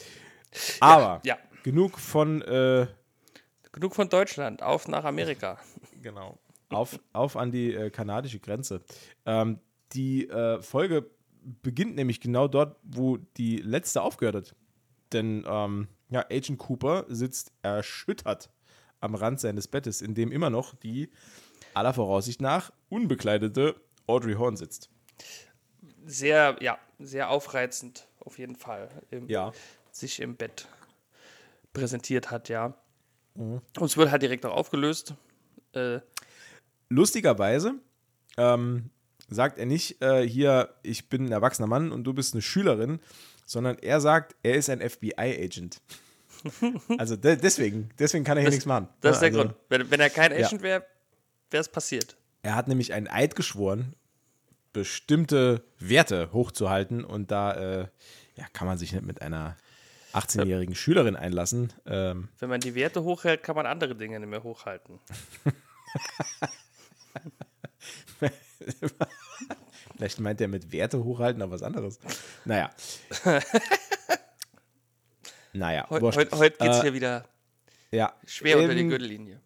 Aber 0.81 1.21
ja. 1.25 1.39
genug 1.63 1.99
von 1.99 2.43
äh, 2.43 2.87
Genug 3.73 3.95
von 3.95 4.09
Deutschland, 4.09 4.63
auf 4.63 4.89
nach 4.89 5.05
Amerika. 5.05 5.59
Genau. 6.03 6.39
Auf, 6.71 6.99
auf 7.13 7.37
an 7.37 7.53
die 7.53 7.75
äh, 7.75 7.91
kanadische 7.91 8.39
Grenze. 8.39 8.81
Ähm, 9.27 9.59
die 9.93 10.31
äh, 10.31 10.63
Folge 10.63 11.11
beginnt 11.63 11.95
nämlich 11.95 12.23
genau 12.23 12.49
dort, 12.49 12.79
wo 12.83 13.19
die 13.37 13.59
letzte 13.59 14.01
aufgehört 14.01 14.35
hat. 14.35 14.55
Denn 15.13 15.45
ähm, 15.47 15.89
ja, 16.11 16.25
Agent 16.31 16.59
Cooper 16.59 17.07
sitzt 17.09 17.53
erschüttert 17.63 18.51
am 19.01 19.15
Rand 19.15 19.41
seines 19.41 19.69
Bettes, 19.69 20.03
in 20.03 20.15
dem 20.15 20.31
immer 20.33 20.51
noch 20.51 20.75
die 20.75 21.11
aller 21.75 21.95
Voraussicht 21.95 22.41
nach 22.41 22.73
unbekleidete 22.89 23.77
Audrey 24.07 24.35
Horn 24.35 24.57
sitzt. 24.57 24.91
Sehr, 26.05 26.57
ja, 26.61 26.79
sehr 26.99 27.31
aufreizend 27.31 28.09
auf 28.21 28.39
jeden 28.39 28.57
Fall. 28.57 28.89
Im, 29.11 29.29
Ja. 29.29 29.53
Sich 29.93 30.21
im 30.21 30.37
Bett 30.37 30.69
präsentiert 31.73 32.31
hat, 32.31 32.49
ja. 32.49 32.75
Und 33.35 33.63
es 33.81 33.97
wird 33.97 34.11
halt 34.11 34.23
direkt 34.23 34.45
auch 34.45 34.55
aufgelöst. 34.55 35.15
Äh, 35.73 36.01
Lustigerweise 36.89 37.75
ähm, 38.37 38.91
sagt 39.29 39.59
er 39.59 39.67
nicht, 39.67 40.03
äh, 40.03 40.27
hier, 40.27 40.75
ich 40.83 41.09
bin 41.09 41.27
ein 41.27 41.33
erwachsener 41.33 41.69
Mann 41.69 41.93
und 41.93 42.05
du 42.05 42.13
bist 42.13 42.35
eine 42.35 42.43
Schülerin, 42.43 43.01
sondern 43.51 43.79
er 43.81 44.01
sagt, 44.01 44.37
er 44.45 44.55
ist 44.55 44.71
ein 44.71 44.81
FBI-Agent. 44.81 45.83
also 46.99 47.17
de 47.17 47.35
deswegen, 47.35 47.91
deswegen 47.99 48.23
kann 48.23 48.37
er 48.37 48.43
hier 48.43 48.51
nichts 48.51 48.65
machen. 48.65 48.89
das 49.01 49.17
ist 49.17 49.23
der 49.23 49.31
also, 49.31 49.41
Grund. 49.41 49.55
Wenn, 49.69 49.91
wenn 49.91 49.99
er 49.99 50.09
kein 50.09 50.31
Ja. 50.39 50.47
Agent 50.47 50.63
wäre, 50.63 50.87
wäre 51.51 51.61
es 51.61 51.69
passiert. 51.69 52.17
Er 52.43 52.55
hat 52.55 52.69
nämlich 52.69 52.93
einen 52.93 53.09
Eid 53.09 53.35
geschworen, 53.35 53.97
bestimmte 54.73 55.65
Werte 55.81 56.33
hochzuhalten 56.33 57.03
und 57.05 57.33
da 57.33 57.81
äh, 57.81 57.89
ja, 58.37 58.47
kann 58.53 58.69
man 58.69 58.79
sich 58.79 58.93
nicht 58.93 59.05
mit 59.05 59.21
einer 59.21 59.57
18-jährigen 60.13 60.77
Schülerin 60.77 61.17
einlassen. 61.17 61.73
Ähm, 61.87 62.29
Wenn 62.39 62.51
man 62.51 62.61
die 62.61 62.77
Werte 62.77 63.03
hochhält, 63.03 63.43
kann 63.43 63.57
man 63.57 63.67
andere 63.67 63.97
Dinge 63.97 64.21
nicht 64.21 64.29
mehr 64.29 64.45
hochhalten. 64.45 65.01
vielleicht 70.01 70.19
meint 70.19 70.41
er 70.41 70.49
mit 70.49 70.73
Werte 70.73 71.05
hochhalten, 71.05 71.43
aber 71.43 71.53
was 71.53 71.63
anderes. 71.63 71.99
Naja. 72.47 72.71
naja, 75.53 75.87
Heu. 75.91 76.01
Heute 76.01 76.39
heut 76.39 76.59
geht 76.59 76.71
es 76.71 76.79
Äh, 76.79 76.83
hier 76.83 76.95
wieder 76.95 77.25
ja. 77.91 78.15
schwer 78.27 78.59
unter 78.59 78.75
die 78.75 78.81
Ähm, 78.81 78.89
Gürtellinie. 78.89 79.41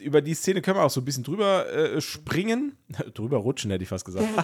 Über 0.00 0.22
die 0.22 0.34
Szene 0.34 0.62
können 0.62 0.78
wir 0.78 0.84
auch 0.84 0.90
so 0.90 1.00
ein 1.00 1.04
bisschen 1.04 1.24
drüber 1.24 1.68
äh, 1.72 2.00
springen. 2.00 2.78
drüber 3.14 3.38
rutschen, 3.38 3.72
hätte 3.72 3.82
ich 3.82 3.88
fast 3.88 4.04
gesagt. 4.04 4.28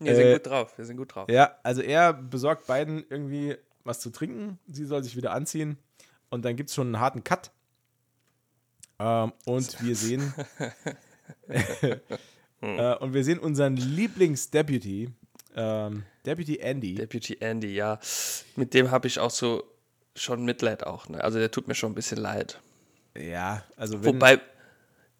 Wir 0.00 0.14
sind 0.14 0.26
äh, 0.26 0.32
gut 0.34 0.46
drauf, 0.46 0.78
wir 0.78 0.84
sind 0.84 0.96
gut 0.96 1.12
drauf. 1.12 1.28
Ja, 1.28 1.56
also 1.64 1.82
er 1.82 2.12
besorgt 2.12 2.68
beiden 2.68 3.04
irgendwie 3.10 3.56
was 3.82 3.98
zu 3.98 4.10
trinken. 4.10 4.60
Sie 4.68 4.84
soll 4.84 5.02
sich 5.02 5.16
wieder 5.16 5.32
anziehen. 5.32 5.76
Und 6.30 6.44
dann 6.44 6.54
gibt 6.54 6.68
es 6.68 6.76
schon 6.76 6.86
einen 6.86 7.00
harten 7.00 7.24
Cut. 7.24 7.50
Ähm, 9.00 9.32
und 9.44 9.82
wir 9.82 9.96
sehen. 9.96 10.32
Äh, 12.60 12.94
und 12.96 13.14
wir 13.14 13.24
sehen 13.24 13.38
unseren 13.38 13.76
Lieblingsdeputy, 13.76 15.10
ähm, 15.56 16.04
Deputy 16.24 16.58
Andy. 16.58 16.94
Deputy 16.94 17.36
Andy, 17.40 17.74
ja. 17.74 17.98
Mit 18.56 18.74
dem 18.74 18.90
habe 18.90 19.06
ich 19.06 19.18
auch 19.18 19.30
so 19.30 19.64
schon 20.14 20.44
Mitleid 20.44 20.84
auch. 20.86 21.08
Ne? 21.08 21.22
Also 21.22 21.38
der 21.38 21.50
tut 21.50 21.68
mir 21.68 21.74
schon 21.74 21.92
ein 21.92 21.94
bisschen 21.94 22.18
leid. 22.18 22.60
ja, 23.16 23.64
also 23.76 24.02
wenn, 24.02 24.14
Wobei 24.14 24.40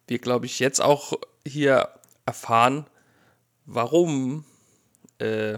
wir, 0.07 0.19
glaube 0.19 0.45
ich, 0.45 0.59
jetzt 0.59 0.81
auch 0.81 1.13
hier 1.45 1.89
erfahren, 2.25 2.85
warum 3.65 4.45
äh, 5.19 5.57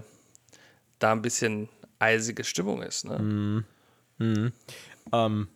da 0.98 1.12
ein 1.12 1.22
bisschen 1.22 1.68
eisige 1.98 2.44
Stimmung 2.44 2.82
ist. 2.82 3.04
Ne? 3.04 3.16
ähm, 5.12 5.48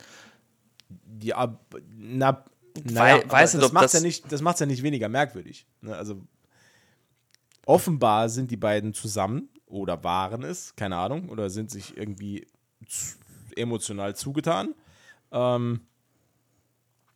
ja, 1.23 1.59
na, 1.97 2.45
naja, 2.85 3.23
aber 3.23 3.33
weiß 3.33 3.55
nicht, 3.55 3.65
das 3.65 3.73
macht 3.73 3.93
ja 3.93 4.01
nicht, 4.01 4.33
das 4.33 4.43
macht's 4.43 4.61
ja 4.61 4.67
nicht 4.67 4.83
weniger 4.83 5.09
merkwürdig. 5.09 5.67
Ne? 5.81 5.95
Also 5.95 6.23
offenbar 7.65 8.29
sind 8.29 8.51
die 8.51 8.57
beiden 8.57 8.95
zusammen 8.95 9.49
oder 9.67 10.03
waren 10.05 10.43
es, 10.43 10.75
keine 10.77 10.97
Ahnung, 10.97 11.29
oder 11.29 11.51
sind 11.51 11.71
sich 11.71 11.97
irgendwie 11.97 12.47
zu, 12.87 13.17
emotional 13.57 14.15
zugetan. 14.15 14.75
Ähm, 15.33 15.81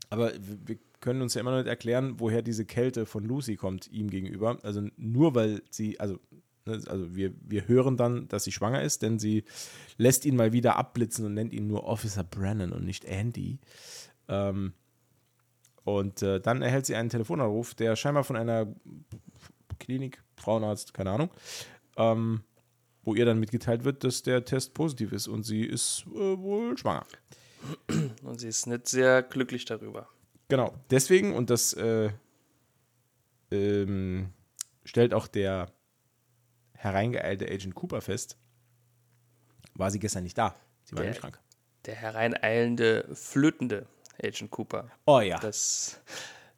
aber 0.09 0.33
wir 0.35 0.59
wir 0.67 0.79
können 1.01 1.23
uns 1.23 1.35
ja 1.35 1.41
immer 1.41 1.51
noch 1.51 1.59
nicht 1.59 1.67
erklären, 1.67 2.21
woher 2.21 2.43
diese 2.43 2.65
Kälte 2.65 3.07
von 3.07 3.25
Lucy 3.25 3.57
kommt 3.57 3.91
ihm 3.91 4.11
gegenüber. 4.11 4.59
Also 4.63 4.87
nur 4.97 5.35
weil 5.35 5.63
sie, 5.71 5.99
also, 5.99 6.19
ne, 6.67 6.81
also 6.87 7.15
wir, 7.15 7.33
wir 7.41 7.67
hören 7.69 7.97
dann, 7.97 8.29
dass 8.29 8.45
sie 8.45 8.53
schwanger 8.53 8.83
ist, 8.83 9.03
denn 9.03 9.19
sie 9.19 9.45
lässt 9.97 10.25
ihn 10.25 10.37
mal 10.37 10.53
wieder 10.53 10.77
abblitzen 10.77 11.25
und 11.25 11.35
nennt 11.35 11.53
ihn 11.53 11.67
nur 11.67 11.85
Officer 11.85 12.23
Brennan 12.23 12.73
und 12.73 12.85
nicht 12.85 13.05
Andy. 13.05 13.59
Ähm, 14.29 14.75
und 15.85 16.23
äh, 16.23 16.41
dann 16.41 16.63
erhält 16.63 16.87
sie 16.87 16.95
einen 16.95 17.09
Telefonanruf, 17.11 17.75
der 17.75 17.97
scheinbar 17.97 18.25
von 18.25 18.37
einer 18.37 18.67
Klinik, 19.79 20.23
Frauenarzt, 20.37 20.93
keine 20.95 21.11
Ahnung, 21.11 21.31
ähm, 21.97 22.43
wo 23.03 23.15
ihr 23.15 23.25
dann 23.25 23.41
mitgeteilt 23.41 23.85
wird, 23.85 24.05
dass 24.05 24.23
der 24.23 24.45
Test 24.45 24.75
positiv 24.75 25.13
ist 25.13 25.27
und 25.29 25.43
sie 25.45 25.65
ist 25.65 26.05
äh, 26.15 26.39
wohl 26.39 26.77
schwanger. 26.77 27.07
Und 28.23 28.41
sie 28.41 28.49
ist 28.49 28.67
nicht 28.67 28.89
sehr 28.89 29.23
glücklich 29.23 29.65
darüber. 29.67 30.09
Genau, 30.49 30.75
deswegen, 30.91 31.35
und 31.35 31.51
das 31.51 31.73
äh, 31.75 32.11
ähm, 33.51 34.33
stellt 34.85 35.15
auch 35.15 35.27
der 35.27 35.71
hereingeeilte 36.75 37.47
Agent 37.47 37.75
Cooper 37.75 38.01
fest, 38.01 38.39
war 39.75 39.91
sie 39.91 39.99
gestern 39.99 40.25
nicht 40.25 40.39
da. 40.39 40.55
Sie 40.85 40.93
war 40.93 41.03
Der- 41.03 41.11
nämlich 41.11 41.21
krank. 41.21 41.39
Der 41.87 41.95
hereineilende, 41.95 43.09
flötende 43.15 43.87
Agent 44.23 44.51
Cooper. 44.51 44.91
Oh 45.07 45.21
ja. 45.21 45.39
Das 45.39 46.01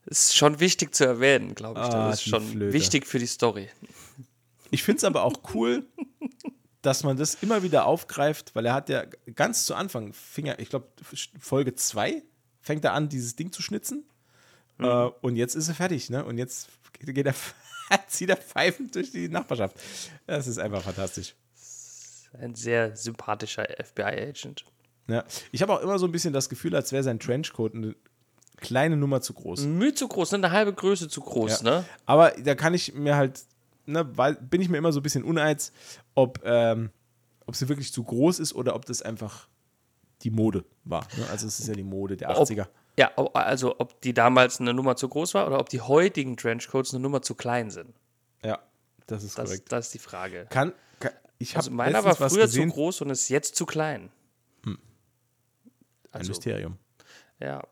ist 0.07 0.37
schon 0.37 0.61
wichtig 0.61 0.95
zu 0.95 1.04
erwähnen, 1.04 1.54
glaube 1.54 1.81
ich. 1.81 1.87
Ah, 1.87 2.09
Das 2.11 2.16
ist 2.23 2.28
schon 2.28 2.47
Flöte. 2.47 2.73
wichtig 2.73 3.07
für 3.07 3.19
die 3.19 3.26
Story. 3.26 3.69
Ich 4.71 4.83
finde 4.83 4.99
es 4.99 5.04
aber 5.04 5.23
auch 5.23 5.35
cool, 5.54 5.85
dass 6.81 7.04
man 7.04 7.16
das 7.16 7.35
immer 7.37 7.62
wieder 7.62 7.87
aufgreift, 7.87 8.54
weil 8.54 8.66
er 8.66 8.75
hat 8.75 8.88
ja 8.88 9.04
ganz 9.35 9.64
zu 9.66 9.75
Anfang, 9.75 10.12
fing 10.12 10.47
er, 10.47 10.59
ich 10.59 10.71
glaube, 10.71 10.88
Folge 11.38 11.75
2 11.75 12.23
fängt 12.61 12.85
er 12.85 12.92
an, 12.95 13.09
dieses 13.09 13.37
Ding 13.37 13.52
zu 13.52 13.62
schnitzen. 13.62 14.04
Äh, 14.78 14.87
und 14.87 15.37
jetzt 15.37 15.54
ist 15.54 15.69
er 15.69 15.75
fertig, 15.75 16.11
ne? 16.11 16.25
Und 16.25 16.38
jetzt 16.38 16.69
geht 17.00 17.26
er, 17.26 17.35
zieht 18.09 18.31
er 18.31 18.37
pfeifend 18.37 18.95
durch 18.95 19.11
die 19.12 19.28
Nachbarschaft. 19.28 19.76
Das 20.26 20.47
ist 20.47 20.59
einfach 20.59 20.83
fantastisch. 20.83 21.35
Ein 22.40 22.54
sehr 22.54 22.97
sympathischer 22.97 23.66
FBI-Agent. 23.85 24.64
Ja. 25.12 25.25
Ich 25.52 25.62
habe 25.62 25.73
auch 25.75 25.81
immer 25.81 25.99
so 25.99 26.07
ein 26.07 26.12
bisschen 26.12 26.33
das 26.33 26.49
Gefühl, 26.49 26.75
als 26.75 26.90
wäre 26.92 27.02
sein 27.02 27.19
Trenchcoat 27.21 27.75
eine 27.75 27.95
kleine 28.57 28.97
Nummer 28.97 29.21
zu 29.21 29.35
groß. 29.35 29.64
Mühe 29.64 29.92
zu 29.95 30.09
groß, 30.09 30.33
ne? 30.33 30.38
eine 30.38 30.50
halbe 30.52 30.73
Größe 30.73 31.09
zu 31.09 31.21
groß, 31.21 31.62
Ja. 31.62 31.71
ne? 31.81 31.85
Aber 32.07 32.31
da 32.31 32.54
kann 32.54 32.75
ich 32.75 32.95
mir 32.95 33.16
halt, 33.16 33.40
ne, 33.87 34.07
weil, 34.16 34.35
bin 34.37 34.61
ich 34.61 34.69
mir 34.69 34.78
immer 34.78 34.92
so 34.92 35.00
ein 35.00 35.02
bisschen 35.02 35.25
uneins, 35.25 35.73
ob, 36.14 36.40
ähm, 36.45 36.90
ob 37.47 37.57
sie 37.57 37.69
wirklich 37.69 37.92
zu 37.92 38.04
groß 38.04 38.38
ist 38.38 38.54
oder 38.54 38.75
ob 38.76 38.87
das 38.87 39.02
einfach 39.02 39.49
die 40.23 40.31
Mode 40.31 40.64
war. 40.85 41.02
Ne? 41.19 41.26
Also 41.31 41.49
es 41.49 41.59
ist 41.59 41.66
ja 41.66 41.75
die 41.75 41.83
Mode 41.83 42.16
der 42.16 42.31
Ob- 42.31 42.49
80er. 42.49 42.69
Ja, 42.97 43.11
ob- 43.16 43.35
also 43.37 43.75
ob 43.81 44.00
die 44.02 44.14
damals 44.14 44.61
eine 44.61 44.73
Nummer 44.75 44.95
zu 44.97 45.09
groß 45.09 45.35
war 45.35 45.47
oder 45.49 45.59
ob 45.59 45.69
die 45.69 45.81
heutigen 45.81 46.37
Trenchcoats 46.37 46.92
eine 46.95 47.00
Nummer 47.02 47.23
zu 47.23 47.35
klein 47.35 47.71
sind. 47.71 47.92
Ja, 48.45 48.61
das 49.09 49.25
ist 49.25 49.37
Das, 49.38 49.47
korrekt. 49.49 49.73
das 49.73 49.87
ist 49.87 49.95
die 49.95 49.99
Frage. 49.99 50.47
Kann, 50.50 50.73
kann, 51.00 51.12
ich 51.38 51.50
habe 51.57 51.59
Also 51.64 51.71
meiner 51.73 52.04
war 52.04 52.14
früher 52.14 52.49
zu 52.49 52.64
groß 52.64 53.00
und 53.00 53.11
ist 53.11 53.28
jetzt 53.28 53.57
zu 53.57 53.66
klein. 53.66 54.11
Ein 56.12 56.21
Also, 56.21 56.31
Mysterium. 56.31 56.78
ja. 57.40 57.62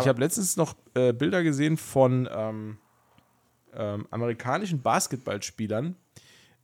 Ich 0.00 0.06
habe 0.06 0.20
letztens 0.20 0.56
noch 0.56 0.76
äh, 0.94 1.12
Bilder 1.12 1.42
gesehen 1.42 1.76
von 1.78 2.28
ähm, 2.30 2.78
ähm, 3.74 4.06
amerikanischen 4.10 4.82
Basketballspielern, 4.82 5.96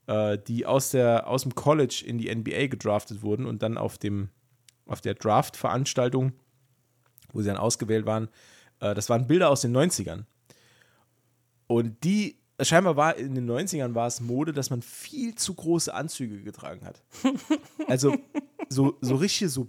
äh, 0.06 0.38
die 0.46 0.66
aus, 0.66 0.90
der, 0.90 1.26
aus 1.26 1.42
dem 1.42 1.54
College 1.54 2.02
in 2.06 2.18
die 2.18 2.34
NBA 2.34 2.66
gedraftet 2.66 3.22
wurden 3.22 3.46
und 3.46 3.62
dann 3.62 3.78
auf, 3.78 3.98
dem, 3.98 4.28
auf 4.86 5.00
der 5.00 5.14
Draft-Veranstaltung, 5.14 6.32
wo 7.32 7.40
sie 7.40 7.48
dann 7.48 7.56
ausgewählt 7.56 8.04
waren, 8.04 8.28
äh, 8.80 8.94
das 8.94 9.08
waren 9.08 9.26
Bilder 9.26 9.48
aus 9.48 9.62
den 9.62 9.74
90ern. 9.74 10.24
Und 11.66 12.04
die, 12.04 12.38
scheinbar 12.60 12.96
war 12.96 13.16
in 13.16 13.34
den 13.34 13.50
90ern 13.50 13.94
war 13.94 14.06
es 14.06 14.20
Mode, 14.20 14.52
dass 14.52 14.70
man 14.70 14.82
viel 14.82 15.34
zu 15.34 15.54
große 15.54 15.92
Anzüge 15.92 16.42
getragen 16.42 16.84
hat. 16.84 17.02
Also 17.86 18.16
so, 18.68 18.96
so 19.00 19.16
richtige 19.16 19.50
so 19.50 19.68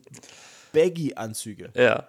Baggy-Anzüge. 0.75 1.71
ja. 1.75 2.07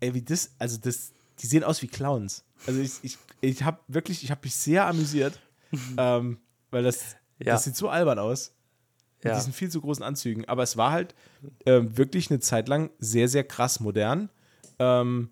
Ey, 0.00 0.12
wie 0.14 0.22
das, 0.22 0.50
also 0.58 0.78
das, 0.78 1.12
die 1.38 1.46
sehen 1.46 1.62
aus 1.62 1.80
wie 1.80 1.86
Clowns. 1.86 2.42
Also 2.66 2.80
ich, 2.80 2.92
ich, 3.02 3.18
ich 3.40 3.62
habe 3.62 3.78
wirklich, 3.86 4.24
ich 4.24 4.30
habe 4.32 4.40
mich 4.42 4.54
sehr 4.56 4.84
amüsiert, 4.86 5.38
ähm, 5.96 6.38
weil 6.72 6.82
das, 6.82 7.14
Ja. 7.38 7.52
das 7.52 7.64
sieht 7.64 7.76
so 7.76 7.88
albern 7.88 8.18
aus. 8.18 8.52
Mit 9.18 9.26
Ja. 9.26 9.36
diesen 9.36 9.52
viel 9.52 9.70
zu 9.70 9.80
großen 9.80 10.02
Anzügen. 10.02 10.44
Aber 10.48 10.64
es 10.64 10.76
war 10.76 10.90
halt 10.90 11.14
ähm, 11.66 11.96
wirklich 11.96 12.30
eine 12.32 12.40
Zeit 12.40 12.66
lang 12.68 12.90
sehr, 12.98 13.28
sehr 13.28 13.44
krass 13.44 13.78
modern. 13.78 14.28
Ähm, 14.80 15.30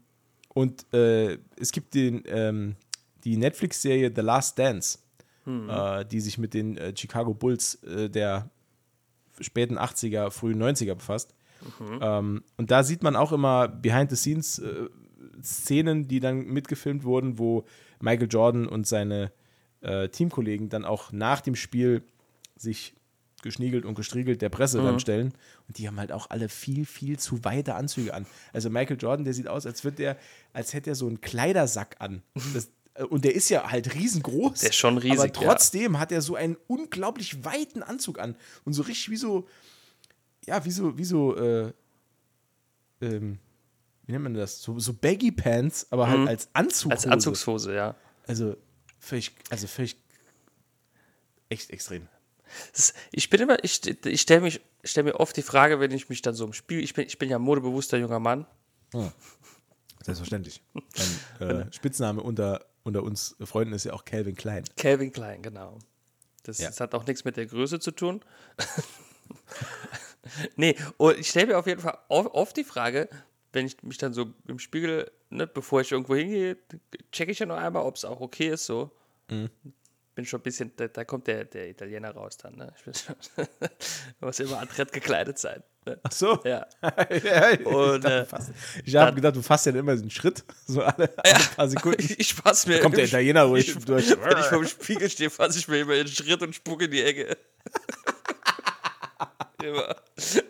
und 0.54 0.86
äh, 0.94 1.38
es 1.56 1.72
gibt 1.72 1.94
den, 1.94 2.22
ähm, 2.26 2.76
die 3.24 3.36
Netflix-Serie 3.36 4.12
The 4.14 4.20
Last 4.22 4.56
Dance, 4.56 4.98
äh, 5.46 6.04
die 6.04 6.20
sich 6.20 6.38
mit 6.38 6.54
den 6.54 6.76
äh, 6.78 6.94
Chicago 6.96 7.34
Bulls 7.34 7.82
äh, 7.82 8.08
der 8.08 8.48
späten 9.40 9.78
80er, 9.78 10.30
frühen 10.30 10.62
90er 10.62 10.94
befasst. 10.94 11.34
Ähm, 12.00 12.42
und 12.56 12.70
da 12.70 12.82
sieht 12.82 13.02
man 13.02 13.16
auch 13.16 13.32
immer 13.32 13.68
Behind-the-Scenes-Szenen, 13.68 16.08
die 16.08 16.20
dann 16.20 16.46
mitgefilmt 16.46 17.04
wurden, 17.04 17.38
wo 17.38 17.66
Michael 18.00 18.28
Jordan 18.30 18.66
und 18.66 18.86
seine 18.86 19.30
äh, 19.80 20.08
Teamkollegen 20.08 20.68
dann 20.68 20.84
auch 20.84 21.10
nach 21.12 21.40
dem 21.40 21.56
Spiel 21.56 22.02
sich 22.56 22.94
geschniegelt 23.42 23.84
und 23.84 23.94
gestriegelt 23.94 24.42
der 24.42 24.50
Presse 24.50 24.82
dann 24.82 25.00
stellen. 25.00 25.32
Und 25.66 25.78
die 25.78 25.88
haben 25.88 25.98
halt 25.98 26.12
auch 26.12 26.30
alle 26.30 26.48
viel, 26.48 26.84
viel 26.84 27.18
zu 27.18 27.44
weite 27.44 27.74
Anzüge 27.74 28.14
an. 28.14 28.26
Also 28.52 28.70
Michael 28.70 28.98
Jordan, 28.98 29.24
der 29.24 29.34
sieht 29.34 29.48
aus, 29.48 29.66
als 29.66 29.84
wird 29.84 29.98
der, 29.98 30.16
als 30.52 30.74
hätte 30.74 30.90
er 30.90 30.96
so 30.96 31.06
einen 31.06 31.20
Kleidersack 31.20 31.96
an. 31.98 32.22
Das, 32.54 32.70
äh, 32.94 33.04
und 33.04 33.24
der 33.24 33.34
ist 33.34 33.48
ja 33.48 33.70
halt 33.70 33.94
riesengroß. 33.94 34.60
Der 34.60 34.70
ist 34.70 34.76
schon 34.76 34.98
riesig, 34.98 35.18
Aber 35.18 35.42
ja. 35.42 35.52
trotzdem 35.52 35.98
hat 35.98 36.12
er 36.12 36.22
so 36.22 36.34
einen 36.34 36.56
unglaublich 36.66 37.44
weiten 37.44 37.82
Anzug 37.82 38.18
an. 38.18 38.36
Und 38.64 38.72
so 38.72 38.82
richtig 38.82 39.10
wie 39.10 39.16
so, 39.16 39.46
ja, 40.46 40.64
wie 40.64 40.70
so, 40.70 40.96
wie 40.98 41.04
so, 41.04 41.36
äh, 41.36 41.72
ähm, 43.00 43.38
wie 44.04 44.12
nennt 44.12 44.24
man 44.24 44.34
das? 44.34 44.60
So, 44.62 44.78
so 44.78 44.92
Baggy 44.94 45.30
Pants, 45.32 45.86
aber 45.90 46.08
halt 46.08 46.28
als 46.28 46.48
Anzug. 46.52 46.86
Mhm. 46.86 46.92
Als 46.92 47.06
Anzugshose, 47.06 47.74
ja. 47.74 47.94
Also 48.26 48.56
völlig, 48.98 49.32
also 49.50 49.66
völlig 49.66 49.96
echt 51.48 51.70
extrem. 51.70 52.08
Ist, 52.72 52.94
ich 53.12 53.30
bin 53.30 53.40
immer, 53.40 53.62
ich, 53.62 53.86
ich 54.06 54.20
stelle 54.20 54.40
mich, 54.40 54.60
stell 54.82 55.04
mir 55.04 55.20
oft 55.20 55.36
die 55.36 55.42
Frage, 55.42 55.78
wenn 55.80 55.92
ich 55.92 56.08
mich 56.08 56.22
dann 56.22 56.34
so 56.34 56.44
im 56.44 56.52
Spiel, 56.52 56.80
ich 56.80 56.94
bin, 56.94 57.06
ich 57.06 57.18
bin 57.18 57.28
ja 57.28 57.36
ein 57.38 57.42
modebewusster 57.42 57.98
junger 57.98 58.18
Mann. 58.18 58.46
Selbstverständlich. 60.02 60.62
Mein 61.38 61.48
äh, 61.48 61.72
Spitzname 61.72 62.22
unter, 62.22 62.64
unter 62.82 63.02
uns 63.04 63.36
Freunden 63.44 63.72
ist 63.74 63.84
ja 63.84 63.92
auch 63.92 64.04
Calvin 64.04 64.34
Klein. 64.34 64.64
Calvin 64.76 65.12
Klein, 65.12 65.42
genau. 65.42 65.78
Das, 66.42 66.58
Ja. 66.58 66.68
das 66.68 66.80
hat 66.80 66.94
auch 66.94 67.06
nichts 67.06 67.24
mit 67.24 67.36
der 67.36 67.46
Größe 67.46 67.78
zu 67.78 67.92
tun. 67.92 68.20
nee, 70.56 70.76
und 70.96 71.18
ich 71.18 71.28
stelle 71.28 71.48
mir 71.48 71.58
auf 71.58 71.66
jeden 71.66 71.80
Fall 71.80 71.98
oft, 72.08 72.56
die 72.56 72.64
Frage, 72.64 73.08
wenn 73.52 73.66
ich 73.66 73.82
mich 73.82 73.98
dann 73.98 74.12
so 74.12 74.32
im 74.46 74.58
Spiegel, 74.58 75.10
ne, 75.30 75.46
bevor 75.46 75.80
ich 75.80 75.90
irgendwo 75.92 76.14
hingehe, 76.14 76.56
checke 77.12 77.32
ich 77.32 77.38
ja 77.38 77.46
noch 77.46 77.56
einmal, 77.56 77.82
ob 77.84 77.96
es 77.96 78.04
auch 78.04 78.20
okay 78.20 78.48
ist 78.50 78.66
so. 78.66 78.90
Mhm. 79.30 79.50
Bin 80.14 80.26
schon 80.26 80.40
ein 80.40 80.42
bisschen, 80.42 80.72
da, 80.76 80.88
da 80.88 81.04
kommt 81.04 81.28
der, 81.28 81.44
der 81.44 81.68
Italiener 81.70 82.10
raus 82.10 82.36
dann, 82.36 82.56
ne? 82.56 82.72
Ich 82.76 82.84
bin 82.84 82.94
schon, 82.94 83.14
muss 84.20 84.40
immer 84.40 84.60
adrett 84.60 84.92
gekleidet 84.92 85.38
sein. 85.38 85.62
Ne? 85.86 85.98
Ach 86.02 86.12
so. 86.12 86.40
Ja. 86.44 86.66
ja, 86.82 87.50
ich 87.52 87.64
Und, 87.64 88.04
dachte 88.04 88.16
äh, 88.20 88.24
fast- 88.26 88.50
ich 88.84 88.94
habe 88.96 89.14
gedacht, 89.14 89.36
du 89.36 89.42
fasst 89.42 89.66
ja 89.66 89.72
immer 89.72 89.96
den 89.96 90.10
Schritt, 90.10 90.44
so 90.66 90.82
alle, 90.82 91.10
alle 91.16 91.44
paar 91.56 91.68
Sekunden. 91.68 92.02
Ich, 92.02 92.18
ich 92.18 92.34
fass 92.34 92.66
mir. 92.66 92.80
kommt 92.80 92.96
der 92.96 93.04
Italiener 93.06 93.44
ruhig 93.44 93.72
durch. 93.84 94.10
Wenn 94.10 94.38
ich 94.38 94.46
vor 94.46 94.58
dem 94.58 94.66
Spiegel 94.66 95.08
stehe, 95.08 95.30
fasse 95.30 95.58
ich 95.60 95.68
mir 95.68 95.78
immer 95.78 95.94
den 95.94 96.08
Schritt 96.08 96.42
und 96.42 96.54
spucke 96.54 96.84
in 96.86 96.90
die 96.90 97.02
Ecke. 97.02 97.36
immer. 99.64 99.96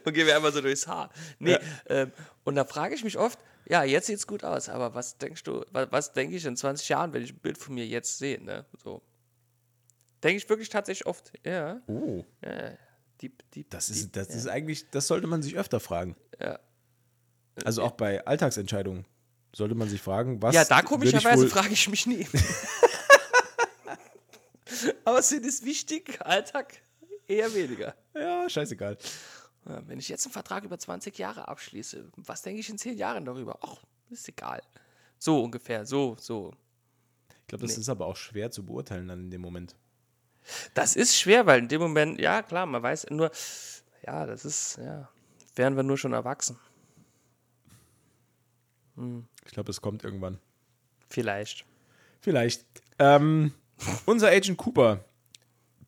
Und 0.05 0.13
gehe 0.13 0.25
mir 0.25 0.37
einfach 0.37 0.53
so 0.53 0.61
durchs 0.61 0.87
Haar. 0.87 1.11
Nee, 1.39 1.59
ähm, 1.87 2.13
und 2.45 2.55
da 2.55 2.65
frage 2.65 2.95
ich 2.95 3.05
mich 3.05 3.19
oft, 3.19 3.39
ja, 3.69 3.85
jetzt 3.85 4.07
sieht's 4.07 4.27
gut 4.27 4.45
aus, 4.45 4.69
aber 4.69 4.95
was 4.95 5.19
denkst 5.19 5.45
du, 5.45 5.65
was, 5.71 5.93
was 5.93 6.13
denke 6.13 6.37
ich 6.37 6.45
in 6.45 6.57
20 6.57 6.89
Jahren, 6.89 7.13
wenn 7.13 7.23
ich 7.23 7.33
ein 7.33 7.39
Bild 7.39 7.59
von 7.59 7.75
mir 7.75 7.87
jetzt 7.87 8.19
sehe, 8.19 8.43
ne? 8.43 8.67
So. 8.83 9.03
Denke 10.23 10.39
ich 10.39 10.49
wirklich 10.49 10.69
tatsächlich 10.69 11.07
oft, 11.07 11.33
ja, 11.45 11.81
Oh, 11.87 12.25
ja, 12.45 12.73
deep, 13.23 13.43
deep, 13.53 13.71
das 13.71 13.87
deep, 13.87 13.97
ist, 13.97 14.17
das 14.17 14.29
ja. 14.29 14.35
ist 14.35 14.47
eigentlich, 14.49 14.91
das 14.91 15.07
sollte 15.07 15.27
man 15.27 15.43
sich 15.43 15.57
öfter 15.57 15.81
fragen. 15.81 16.17
Ja. 16.41 16.59
Also 17.65 17.83
auch 17.83 17.93
bei 17.93 18.25
Alltagsentscheidungen 18.27 19.07
sollte 19.55 19.75
man 19.75 19.89
sich 19.89 20.01
fragen, 20.01 20.41
was. 20.43 20.55
Ja, 20.55 20.65
da 20.65 20.83
komischerweise 20.83 21.49
frage 21.49 21.73
ich 21.73 21.89
mich 21.89 22.07
nie. 22.07 22.27
aber 25.05 25.19
es 25.19 25.65
wichtig? 25.65 26.21
Alltag 26.21 26.83
eher 27.31 27.53
weniger. 27.55 27.95
Ja, 28.15 28.49
scheißegal. 28.49 28.99
Wenn 29.65 29.99
ich 29.99 30.09
jetzt 30.09 30.27
einen 30.27 30.33
Vertrag 30.33 30.65
über 30.65 30.79
20 30.79 31.17
Jahre 31.19 31.49
abschließe, 31.49 32.11
was 32.17 32.43
denke 32.43 32.61
ich 32.61 32.69
in 32.69 32.79
10 32.79 32.97
Jahren 32.97 33.25
darüber? 33.25 33.59
Ach, 33.63 33.77
ist 34.09 34.29
egal. 34.29 34.63
So 35.19 35.43
ungefähr, 35.43 35.85
so, 35.85 36.17
so. 36.19 36.53
Ich 37.43 37.47
glaube, 37.47 37.67
das 37.67 37.77
ist 37.77 37.89
aber 37.89 38.07
auch 38.07 38.17
schwer 38.17 38.51
zu 38.51 38.65
beurteilen 38.65 39.09
dann 39.09 39.21
in 39.21 39.31
dem 39.31 39.41
Moment. 39.41 39.77
Das 40.73 40.97
ist 40.97 41.17
schwer, 41.17 41.47
weil 41.47 41.61
in 41.61 41.69
dem 41.69 41.81
Moment, 41.81 42.19
ja 42.19 42.43
klar, 42.43 42.65
man 42.67 42.83
weiß 42.83 43.11
nur, 43.11 43.31
ja, 44.07 44.25
das 44.25 44.45
ist, 44.45 44.79
ja, 44.79 45.09
wären 45.55 45.77
wir 45.77 45.83
nur 45.83 45.99
schon 45.99 46.13
erwachsen. 46.13 46.59
Ich 49.45 49.53
glaube, 49.53 49.71
es 49.71 49.81
kommt 49.81 50.05
irgendwann. 50.05 50.39
Vielleicht. 51.09 51.65
Vielleicht. 52.21 52.65
Ähm, 52.99 53.53
unser 54.07 54.29
Agent 54.29 54.59
Cooper 54.59 55.05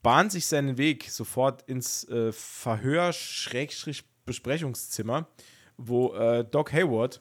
bahnt 0.02 0.32
sich 0.32 0.46
seinen 0.46 0.78
Weg 0.78 1.10
sofort 1.10 1.62
ins 1.62 2.08
äh, 2.08 2.32
Verhör-Besprechungszimmer, 2.32 5.26
wo 5.76 6.14
äh, 6.14 6.44
Doc 6.44 6.72
Hayward, 6.72 7.20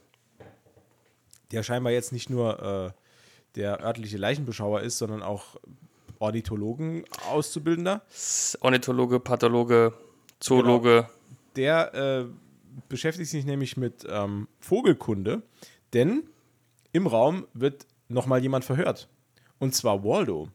der 1.51 1.63
scheinbar 1.63 1.93
jetzt 1.93 2.11
nicht 2.11 2.29
nur 2.29 2.61
äh, 2.61 2.91
der 3.55 3.83
örtliche 3.83 4.17
Leichenbeschauer 4.17 4.81
ist, 4.81 4.97
sondern 4.97 5.21
auch 5.21 5.55
Ornithologen 6.19 7.05
Auszubildender, 7.29 8.01
Ornithologe, 8.59 9.19
Pathologe, 9.19 9.93
Zoologe. 10.39 11.09
der 11.55 11.93
äh, 11.93 12.25
beschäftigt 12.89 13.29
sich 13.29 13.45
nämlich 13.45 13.75
mit 13.75 14.05
ähm, 14.07 14.47
Vogelkunde, 14.59 15.41
denn 15.93 16.29
im 16.93 17.07
Raum 17.07 17.47
wird 17.53 17.87
nochmal 18.07 18.41
jemand 18.41 18.63
verhört. 18.65 19.07
Und 19.59 19.75
zwar 19.75 20.03
Waldo. 20.03 20.49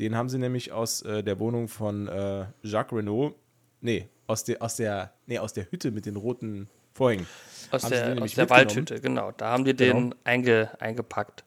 Den 0.00 0.16
haben 0.16 0.30
sie 0.30 0.38
nämlich 0.38 0.72
aus 0.72 1.02
äh, 1.02 1.22
der 1.22 1.38
Wohnung 1.38 1.68
von 1.68 2.08
äh, 2.08 2.46
Jacques 2.62 2.96
Renault, 2.96 3.34
nee, 3.82 4.08
aus 4.26 4.44
der, 4.44 4.62
aus 4.62 4.76
der, 4.76 5.12
nee, 5.26 5.38
aus 5.38 5.52
der 5.52 5.70
Hütte 5.70 5.90
mit 5.90 6.06
den 6.06 6.16
roten 6.16 6.68
Vorhängen. 6.94 7.26
Aus 7.70 7.84
haben 7.84 7.90
der, 7.90 8.22
aus 8.22 8.34
der. 8.34 8.48
Waldhütte, 8.48 9.00
genau. 9.00 9.30
Da 9.32 9.50
haben 9.50 9.64
die 9.64 9.76
Genau. 9.76 9.92
den 9.92 10.14
einge, 10.24 10.70
eingepackt. 10.80 11.44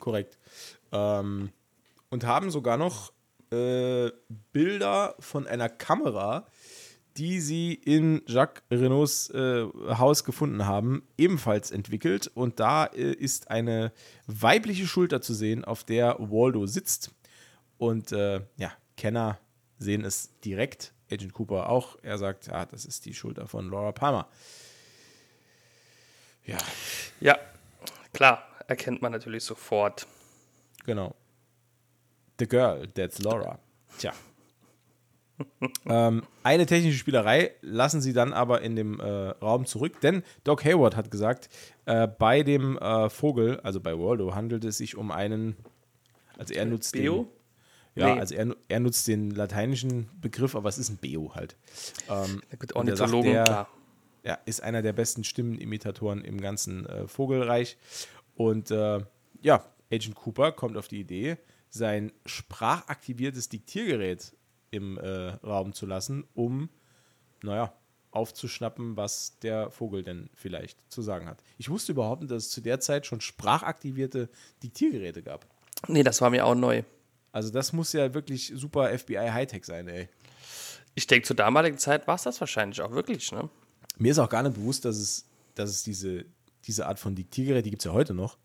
Korrekt. 0.00 0.36
Ähm, 0.90 1.50
und 2.10 2.24
haben 2.24 2.50
sogar 2.50 2.76
noch 2.76 3.12
äh, 3.52 4.10
Bilder 4.52 5.14
von 5.20 5.46
einer 5.46 5.68
Kamera, 5.68 6.46
die 7.16 7.40
sie 7.40 7.72
in 7.72 8.22
Jacques 8.26 8.62
Renaults 8.70 9.30
äh, 9.30 9.64
Haus 9.96 10.24
gefunden 10.24 10.66
haben, 10.66 11.02
ebenfalls 11.16 11.70
entwickelt. 11.70 12.30
Und 12.34 12.58
da 12.58 12.86
äh, 12.86 13.12
ist 13.12 13.50
eine 13.50 13.92
weibliche 14.26 14.86
Schulter 14.86 15.20
zu 15.20 15.34
sehen, 15.34 15.64
auf 15.64 15.84
der 15.84 16.16
Waldo 16.18 16.66
sitzt. 16.66 17.12
Und 17.82 18.12
äh, 18.12 18.42
ja, 18.58 18.70
Kenner 18.96 19.40
sehen 19.76 20.04
es 20.04 20.38
direkt. 20.44 20.94
Agent 21.10 21.32
Cooper 21.32 21.68
auch. 21.68 21.98
Er 22.02 22.16
sagt, 22.16 22.46
ja, 22.46 22.64
das 22.64 22.84
ist 22.84 23.06
die 23.06 23.12
Schulter 23.12 23.48
von 23.48 23.68
Laura 23.68 23.90
Palmer. 23.90 24.28
Ja, 26.44 26.58
Ja, 27.18 27.36
klar, 28.12 28.46
erkennt 28.68 29.02
man 29.02 29.10
natürlich 29.10 29.42
sofort. 29.42 30.06
Genau. 30.86 31.16
The 32.38 32.46
Girl, 32.46 32.86
that's 32.86 33.18
Laura. 33.18 33.58
Tja. 33.98 34.12
ähm, 35.86 36.22
eine 36.44 36.66
technische 36.66 36.98
Spielerei 36.98 37.50
lassen 37.62 38.00
sie 38.00 38.12
dann 38.12 38.32
aber 38.32 38.60
in 38.60 38.76
dem 38.76 39.00
äh, 39.00 39.30
Raum 39.42 39.66
zurück, 39.66 40.00
denn 40.02 40.22
Doc 40.44 40.64
Hayward 40.64 40.94
hat 40.94 41.10
gesagt, 41.10 41.48
äh, 41.86 42.06
bei 42.06 42.44
dem 42.44 42.78
äh, 42.78 43.10
Vogel, 43.10 43.58
also 43.64 43.80
bei 43.80 43.98
Waldo, 43.98 44.36
handelt 44.36 44.64
es 44.64 44.76
sich 44.78 44.96
um 44.96 45.10
einen, 45.10 45.56
also 46.38 46.54
er 46.54 46.66
nutzt 46.66 46.92
Bio? 46.92 47.24
den, 47.24 47.41
ja, 47.94 48.14
Nee. 48.14 48.20
also 48.20 48.34
er, 48.34 48.54
er 48.68 48.80
nutzt 48.80 49.06
den 49.08 49.30
lateinischen 49.30 50.08
Begriff, 50.20 50.54
aber 50.54 50.68
es 50.68 50.78
ist 50.78 50.88
ein 50.90 50.96
Beo 50.96 51.34
halt. 51.34 51.56
Ähm, 52.08 52.40
gut, 52.40 52.42
er 52.52 52.58
sagt, 52.58 52.76
Ornithologen, 52.76 53.32
der- 53.32 53.44
klar. 53.44 53.68
ja, 54.24 54.38
ist 54.46 54.62
einer 54.62 54.82
der 54.82 54.92
besten 54.92 55.24
Stimmenimitatoren 55.24 56.24
im 56.24 56.40
ganzen 56.40 56.86
äh, 56.86 57.06
Vogelreich. 57.08 57.76
Und 58.34 58.70
äh, 58.70 59.00
ja, 59.42 59.64
Agent 59.92 60.14
Cooper 60.14 60.52
kommt 60.52 60.76
auf 60.76 60.88
die 60.88 61.00
Idee, 61.00 61.36
sein 61.68 62.12
sprachaktiviertes 62.26 63.48
Diktiergerät 63.48 64.32
im 64.70 64.96
äh, 64.98 65.28
Raum 65.44 65.72
zu 65.74 65.84
lassen, 65.86 66.24
um, 66.34 66.68
naja, 67.42 67.72
aufzuschnappen, 68.10 68.96
was 68.96 69.38
der 69.40 69.70
Vogel 69.70 70.02
denn 70.02 70.28
vielleicht 70.34 70.78
zu 70.90 71.00
sagen 71.02 71.26
hat. 71.26 71.42
Ich 71.58 71.70
wusste 71.70 71.92
überhaupt 71.92 72.20
nicht, 72.22 72.30
dass 72.30 72.44
es 72.44 72.50
zu 72.50 72.60
der 72.60 72.78
Zeit 72.80 73.06
schon 73.06 73.20
sprachaktivierte 73.22 74.28
Diktiergeräte 74.62 75.22
gab. 75.22 75.46
Nee, 75.88 76.02
das 76.02 76.20
war 76.20 76.30
mir 76.30 76.44
auch 76.46 76.54
neu. 76.54 76.82
Also 77.32 77.50
das 77.50 77.72
muss 77.72 77.92
ja 77.92 78.12
wirklich 78.14 78.52
super 78.54 78.96
FBI 78.96 79.28
Hightech 79.32 79.64
sein, 79.64 79.88
ey. 79.88 80.08
Ich 80.94 81.06
denke, 81.06 81.26
zur 81.26 81.36
damaligen 81.36 81.78
Zeit 81.78 82.06
war 82.06 82.16
es 82.16 82.22
das 82.22 82.38
wahrscheinlich 82.40 82.80
auch 82.82 82.92
wirklich, 82.92 83.32
ne? 83.32 83.48
Mir 83.96 84.12
ist 84.12 84.18
auch 84.18 84.28
gar 84.28 84.42
nicht 84.42 84.54
bewusst, 84.54 84.84
dass 84.84 84.96
es, 84.98 85.26
dass 85.54 85.70
es 85.70 85.82
diese, 85.82 86.24
diese 86.66 86.86
Art 86.86 86.98
von 86.98 87.14
Diktiergerät, 87.14 87.64
die 87.64 87.70
gibt 87.70 87.82
es 87.82 87.86
ja 87.86 87.92
heute 87.92 88.12
noch. 88.14 88.36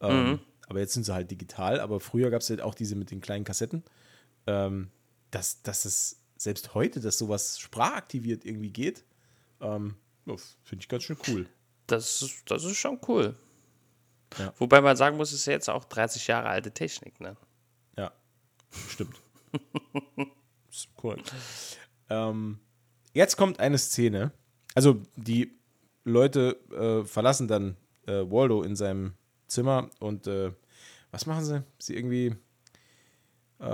Ähm, 0.00 0.40
Aber 0.68 0.78
jetzt 0.80 0.94
sind 0.94 1.04
sie 1.04 1.12
halt 1.12 1.30
digital. 1.30 1.80
Aber 1.80 2.00
früher 2.00 2.30
gab 2.30 2.40
es 2.40 2.48
halt 2.50 2.60
auch 2.62 2.74
diese 2.74 2.96
mit 2.96 3.10
den 3.10 3.20
kleinen 3.20 3.44
Kassetten. 3.44 3.82
Ähm, 4.46 4.90
dass, 5.30 5.62
dass 5.62 5.84
es 5.84 6.20
selbst 6.36 6.74
heute, 6.74 7.00
dass 7.00 7.18
sowas 7.18 7.58
sprachaktiviert 7.58 8.44
irgendwie 8.46 8.70
geht, 8.70 9.04
ähm, 9.60 9.96
finde 10.64 10.82
ich 10.82 10.88
ganz 10.88 11.02
schön 11.02 11.18
cool. 11.28 11.46
Das, 11.86 12.22
ist- 12.22 12.42
das 12.46 12.64
ist 12.64 12.76
schon 12.78 12.98
cool. 13.08 13.36
Ja. 14.38 14.54
Wobei 14.58 14.80
man 14.80 14.96
sagen 14.96 15.16
muss, 15.16 15.32
es 15.32 15.40
ist 15.40 15.46
ja 15.46 15.52
jetzt 15.54 15.68
auch 15.68 15.84
30 15.84 16.26
Jahre 16.28 16.48
alte 16.48 16.70
Technik, 16.70 17.20
ne? 17.20 17.36
Stimmt. 18.88 19.20
korrekt. 20.96 21.32
Ähm, 22.08 22.58
jetzt 23.12 23.36
kommt 23.36 23.60
eine 23.60 23.78
Szene. 23.78 24.32
Also 24.74 25.00
die 25.16 25.52
Leute 26.04 26.56
äh, 26.72 27.04
verlassen 27.06 27.48
dann 27.48 27.76
äh, 28.06 28.12
Waldo 28.30 28.62
in 28.62 28.76
seinem 28.76 29.14
Zimmer 29.46 29.90
und 29.98 30.26
äh, 30.26 30.52
was 31.10 31.26
machen 31.26 31.44
sie? 31.44 31.62
Sie 31.78 31.96
irgendwie. 31.96 32.36
Äh, 33.58 33.64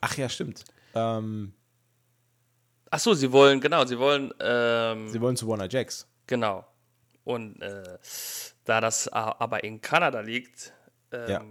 ach 0.00 0.16
ja, 0.16 0.28
stimmt. 0.28 0.64
Ähm, 0.94 1.52
Ach 2.92 2.98
so, 2.98 3.14
sie 3.14 3.30
wollen, 3.30 3.60
genau, 3.60 3.86
sie 3.86 3.96
wollen, 3.98 4.34
ähm, 4.40 5.08
Sie 5.08 5.20
wollen 5.20 5.36
zu 5.36 5.46
Warner 5.46 5.68
Jacks. 5.70 6.08
genau. 6.26 6.66
Und 7.22 7.60
äh, 7.62 7.98
da 8.64 8.80
das 8.80 9.06
a- 9.12 9.36
aber 9.38 9.62
in 9.62 9.80
Kanada 9.80 10.20
liegt, 10.20 10.72
ähm, 11.12 11.28
Ja. 11.28 11.44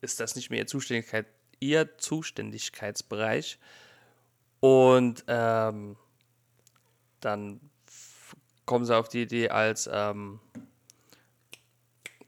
Ist 0.00 0.20
das 0.20 0.36
nicht 0.36 0.50
mehr 0.50 0.60
ihr 0.60 0.66
Zuständigkeit, 0.66 1.26
ihr 1.60 1.98
Zuständigkeitsbereich. 1.98 3.58
Und 4.60 5.24
ähm, 5.28 5.96
dann 7.20 7.60
kommen 8.66 8.84
sie 8.84 8.96
auf 8.96 9.08
die 9.08 9.22
Idee 9.22 9.48
als, 9.48 9.88
ähm, 9.92 10.40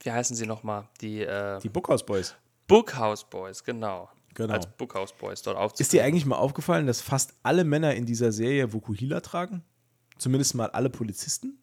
wie 0.01 0.11
heißen 0.11 0.35
sie 0.35 0.45
nochmal? 0.45 0.87
Die, 1.01 1.21
äh, 1.21 1.59
Die 1.59 1.69
Bookhouse 1.69 2.05
Boys. 2.05 2.35
Bookhouse 2.67 3.29
Boys, 3.29 3.63
genau. 3.63 4.09
Genau. 4.33 4.53
Als 4.53 4.65
Bookhouse 4.65 5.13
Boys 5.13 5.41
dort 5.41 5.57
Ist 5.57 5.61
aufzutreten. 5.61 5.91
dir 5.91 6.03
eigentlich 6.05 6.25
mal 6.25 6.37
aufgefallen, 6.37 6.87
dass 6.87 7.01
fast 7.01 7.33
alle 7.43 7.63
Männer 7.65 7.93
in 7.95 8.05
dieser 8.05 8.31
Serie 8.31 8.71
Vokuhila 8.71 9.19
tragen? 9.19 9.63
Zumindest 10.17 10.55
mal 10.55 10.69
alle 10.69 10.89
Polizisten? 10.89 11.59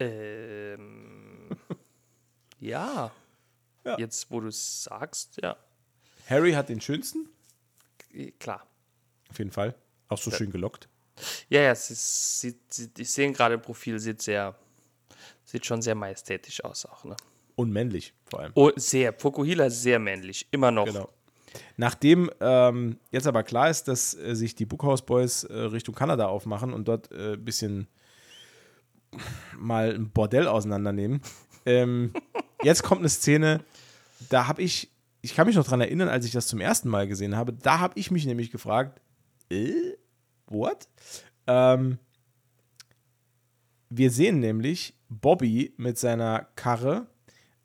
Ähm, 0.00 1.50
ja. 2.60 3.12
Ja. 3.86 3.98
Jetzt, 3.98 4.30
wo 4.30 4.40
du 4.40 4.48
es 4.48 4.84
sagst, 4.84 5.38
ja, 5.42 5.56
Harry 6.28 6.52
hat 6.52 6.68
den 6.68 6.80
schönsten, 6.80 7.28
klar. 8.40 8.66
auf 9.30 9.38
jeden 9.38 9.52
Fall. 9.52 9.74
Auch 10.08 10.18
so 10.18 10.30
schön 10.30 10.50
gelockt. 10.50 10.88
Ja, 11.48 11.60
ja, 11.62 11.70
es 11.70 11.90
ist, 11.90 12.40
sieht, 12.40 12.72
sieht, 12.72 12.98
ich 12.98 13.10
sehe 13.10 13.30
gerade 13.32 13.54
im 13.54 13.62
Profil, 13.62 13.98
sieht 13.98 14.20
sehr, 14.20 14.54
sieht 15.44 15.64
schon 15.64 15.82
sehr 15.82 15.94
majestätisch 15.94 16.62
aus 16.64 16.84
auch, 16.86 17.04
ne? 17.04 17.16
Und 17.54 17.72
männlich 17.72 18.12
vor 18.28 18.40
allem. 18.40 18.52
Oh, 18.54 18.70
sehr, 18.76 19.14
Fukuhila 19.14 19.70
sehr 19.70 19.98
männlich, 19.98 20.46
immer 20.50 20.70
noch. 20.70 20.84
Genau. 20.84 21.08
Nachdem 21.76 22.30
ähm, 22.40 22.98
jetzt 23.12 23.26
aber 23.26 23.42
klar 23.42 23.70
ist, 23.70 23.88
dass 23.88 24.14
äh, 24.14 24.34
sich 24.34 24.54
die 24.54 24.66
Bookhouse 24.66 25.06
Boys 25.06 25.44
äh, 25.44 25.54
Richtung 25.54 25.94
Kanada 25.94 26.26
aufmachen 26.26 26.74
und 26.74 26.86
dort 26.88 27.10
ein 27.12 27.34
äh, 27.34 27.36
bisschen 27.36 27.88
mal 29.56 29.94
ein 29.94 30.10
Bordell 30.10 30.48
auseinandernehmen, 30.48 31.22
ähm, 31.64 32.12
jetzt 32.62 32.82
kommt 32.82 33.00
eine 33.00 33.08
Szene, 33.08 33.60
da 34.28 34.46
habe 34.46 34.62
ich, 34.62 34.90
ich 35.22 35.34
kann 35.34 35.46
mich 35.46 35.56
noch 35.56 35.66
dran 35.66 35.80
erinnern, 35.80 36.08
als 36.08 36.24
ich 36.24 36.32
das 36.32 36.46
zum 36.46 36.60
ersten 36.60 36.88
Mal 36.88 37.06
gesehen 37.06 37.36
habe, 37.36 37.52
da 37.52 37.78
habe 37.78 37.98
ich 37.98 38.10
mich 38.10 38.26
nämlich 38.26 38.50
gefragt, 38.50 39.00
äh, 39.50 39.96
what? 40.46 40.88
Ähm, 41.46 41.98
wir 43.88 44.10
sehen 44.10 44.40
nämlich 44.40 44.94
Bobby 45.08 45.74
mit 45.76 45.98
seiner 45.98 46.48
Karre, 46.56 47.06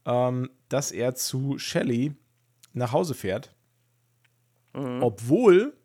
ähm, 0.05 0.49
dass 0.69 0.91
er 0.91 1.15
zu 1.15 1.57
Shelly 1.57 2.13
nach 2.73 2.91
Hause 2.91 3.13
fährt, 3.13 3.53
obwohl, 4.73 5.75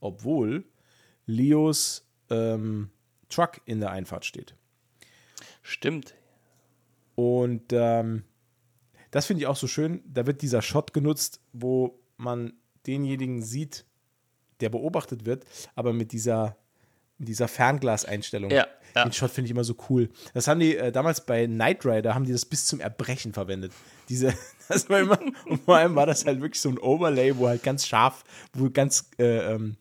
obwohl 0.00 0.64
Leos 1.26 2.08
ähm, 2.30 2.90
Truck 3.28 3.60
in 3.66 3.80
der 3.80 3.90
Einfahrt 3.90 4.24
steht. 4.24 4.54
Stimmt. 5.62 6.14
Und 7.18 7.72
ähm, 7.72 8.22
das 9.10 9.26
finde 9.26 9.42
ich 9.42 9.48
auch 9.48 9.56
so 9.56 9.66
schön. 9.66 10.04
Da 10.06 10.24
wird 10.28 10.40
dieser 10.40 10.62
Shot 10.62 10.94
genutzt, 10.94 11.40
wo 11.52 11.98
man 12.16 12.52
denjenigen 12.86 13.42
sieht, 13.42 13.86
der 14.60 14.68
beobachtet 14.68 15.26
wird, 15.26 15.44
aber 15.74 15.92
mit 15.92 16.12
dieser, 16.12 16.56
mit 17.18 17.26
dieser 17.26 17.48
Fernglaseinstellung. 17.48 18.52
Ja, 18.52 18.68
ja. 18.94 19.02
Den 19.02 19.12
Shot 19.12 19.32
finde 19.32 19.46
ich 19.46 19.50
immer 19.50 19.64
so 19.64 19.74
cool. 19.90 20.10
Das 20.32 20.46
haben 20.46 20.60
die 20.60 20.76
äh, 20.76 20.92
damals 20.92 21.26
bei 21.26 21.48
Knight 21.48 21.84
Rider, 21.84 22.14
haben 22.14 22.24
die 22.24 22.30
das 22.30 22.44
bis 22.44 22.66
zum 22.66 22.78
Erbrechen 22.78 23.32
verwendet. 23.32 23.72
Diese, 24.08 24.32
das 24.68 24.88
war 24.88 25.00
immer, 25.00 25.18
und 25.46 25.64
vor 25.64 25.76
allem 25.76 25.96
war 25.96 26.06
das 26.06 26.24
halt 26.24 26.40
wirklich 26.40 26.60
so 26.60 26.68
ein 26.68 26.78
Overlay, 26.78 27.36
wo 27.36 27.48
halt 27.48 27.64
ganz 27.64 27.84
scharf, 27.84 28.22
wo 28.52 28.70
ganz 28.70 29.10
äh, 29.18 29.54
ähm, 29.54 29.76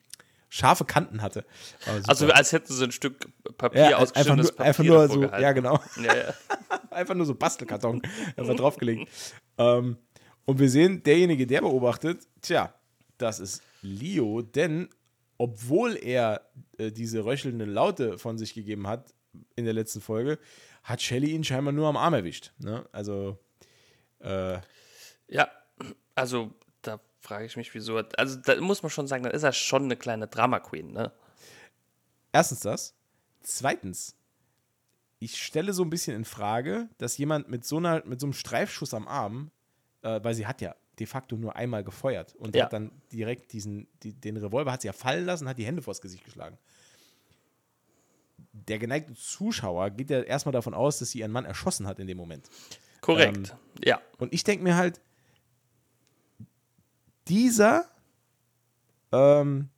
scharfe 0.49 0.85
Kanten 0.85 1.21
hatte. 1.21 1.45
Also 2.07 2.27
als 2.31 2.51
hätten 2.51 2.71
sie 2.73 2.83
ein 2.83 2.91
Stück 2.91 3.27
Papier, 3.57 3.81
ja, 3.81 3.87
einfach 3.87 4.01
ausgeschnittenes 4.01 4.51
nur, 4.51 4.59
einfach 4.61 4.77
Papier 4.83 4.93
nur 4.93 5.07
so, 5.09 5.19
gehalten. 5.19 5.43
ja 5.43 5.51
genau 5.51 5.79
Ja, 6.01 6.15
ja. 6.15 6.33
einfach 6.91 7.15
nur 7.15 7.25
so 7.25 7.35
Bastelkarton 7.35 8.01
einfach 8.35 8.55
draufgelegt. 8.55 9.09
Ähm, 9.57 9.97
und 10.45 10.59
wir 10.59 10.69
sehen, 10.69 11.03
derjenige, 11.03 11.45
der 11.45 11.61
beobachtet, 11.61 12.25
tja, 12.41 12.73
das 13.17 13.39
ist 13.39 13.61
Leo, 13.81 14.41
denn 14.41 14.89
obwohl 15.37 15.95
er 15.97 16.49
äh, 16.77 16.91
diese 16.91 17.25
röchelnden 17.25 17.69
Laute 17.69 18.17
von 18.17 18.37
sich 18.37 18.53
gegeben 18.53 18.87
hat 18.87 19.13
in 19.55 19.65
der 19.65 19.73
letzten 19.73 20.01
Folge, 20.01 20.39
hat 20.83 21.01
Shelly 21.01 21.31
ihn 21.31 21.43
scheinbar 21.43 21.73
nur 21.73 21.87
am 21.87 21.97
Arm 21.97 22.13
erwischt. 22.13 22.53
Ne? 22.59 22.87
Also, 22.91 23.37
äh, 24.19 24.59
Ja, 25.27 25.49
also 26.15 26.53
da 26.81 26.99
frage 27.27 27.45
ich 27.45 27.57
mich, 27.57 27.73
wieso. 27.73 27.97
Also 28.17 28.37
da 28.39 28.59
muss 28.61 28.81
man 28.83 28.89
schon 28.89 29.07
sagen, 29.07 29.23
dann 29.23 29.33
ist 29.33 29.43
er 29.43 29.51
schon 29.53 29.83
eine 29.83 29.97
kleine 29.97 30.27
Drama 30.27 30.59
Queen, 30.59 30.91
ne? 30.91 31.11
erstens 32.31 32.61
das. 32.61 32.95
Zweitens, 33.41 34.15
ich 35.19 35.41
stelle 35.41 35.73
so 35.73 35.83
ein 35.83 35.89
bisschen 35.89 36.15
in 36.15 36.25
Frage, 36.25 36.89
dass 36.97 37.17
jemand 37.17 37.49
mit 37.49 37.65
so, 37.65 37.77
einer, 37.77 38.05
mit 38.05 38.19
so 38.19 38.27
einem 38.27 38.33
Streifschuss 38.33 38.93
am 38.93 39.07
Arm, 39.07 39.51
äh, 40.03 40.19
weil 40.23 40.35
sie 40.35 40.45
hat 40.47 40.61
ja 40.61 40.75
de 40.99 41.07
facto 41.07 41.35
nur 41.35 41.55
einmal 41.55 41.83
gefeuert 41.83 42.35
und 42.35 42.55
Ja. 42.55 42.65
hat 42.65 42.73
dann 42.73 42.91
direkt 43.11 43.53
diesen, 43.53 43.87
die, 44.03 44.13
den 44.13 44.37
Revolver 44.37 44.71
hat 44.71 44.81
sie 44.81 44.87
ja 44.87 44.93
fallen 44.93 45.25
lassen, 45.25 45.47
hat 45.47 45.57
die 45.57 45.65
Hände 45.65 45.81
vors 45.81 46.01
Gesicht 46.01 46.23
geschlagen. 46.25 46.57
Der 48.51 48.79
geneigte 48.79 49.13
Zuschauer 49.15 49.89
geht 49.91 50.09
ja 50.09 50.21
erstmal 50.21 50.53
davon 50.53 50.73
aus, 50.73 50.99
dass 50.99 51.11
sie 51.11 51.19
ihren 51.19 51.31
Mann 51.31 51.45
erschossen 51.45 51.87
hat 51.87 51.99
in 51.99 52.07
dem 52.07 52.17
Moment. 52.17 52.49
Korrekt. 53.01 53.55
ja. 53.83 54.01
Und 54.17 54.33
ich 54.33 54.43
denke 54.43 54.63
mir 54.63 54.75
halt, 54.75 55.01
dieser 57.29 57.85
ähm, 59.11 59.69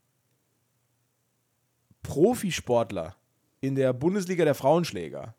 Profisportler 2.03 3.15
in 3.62 3.75
der 3.75 3.93
Bundesliga 3.93 4.45
der 4.45 4.55
Frauenschläger 4.55 5.35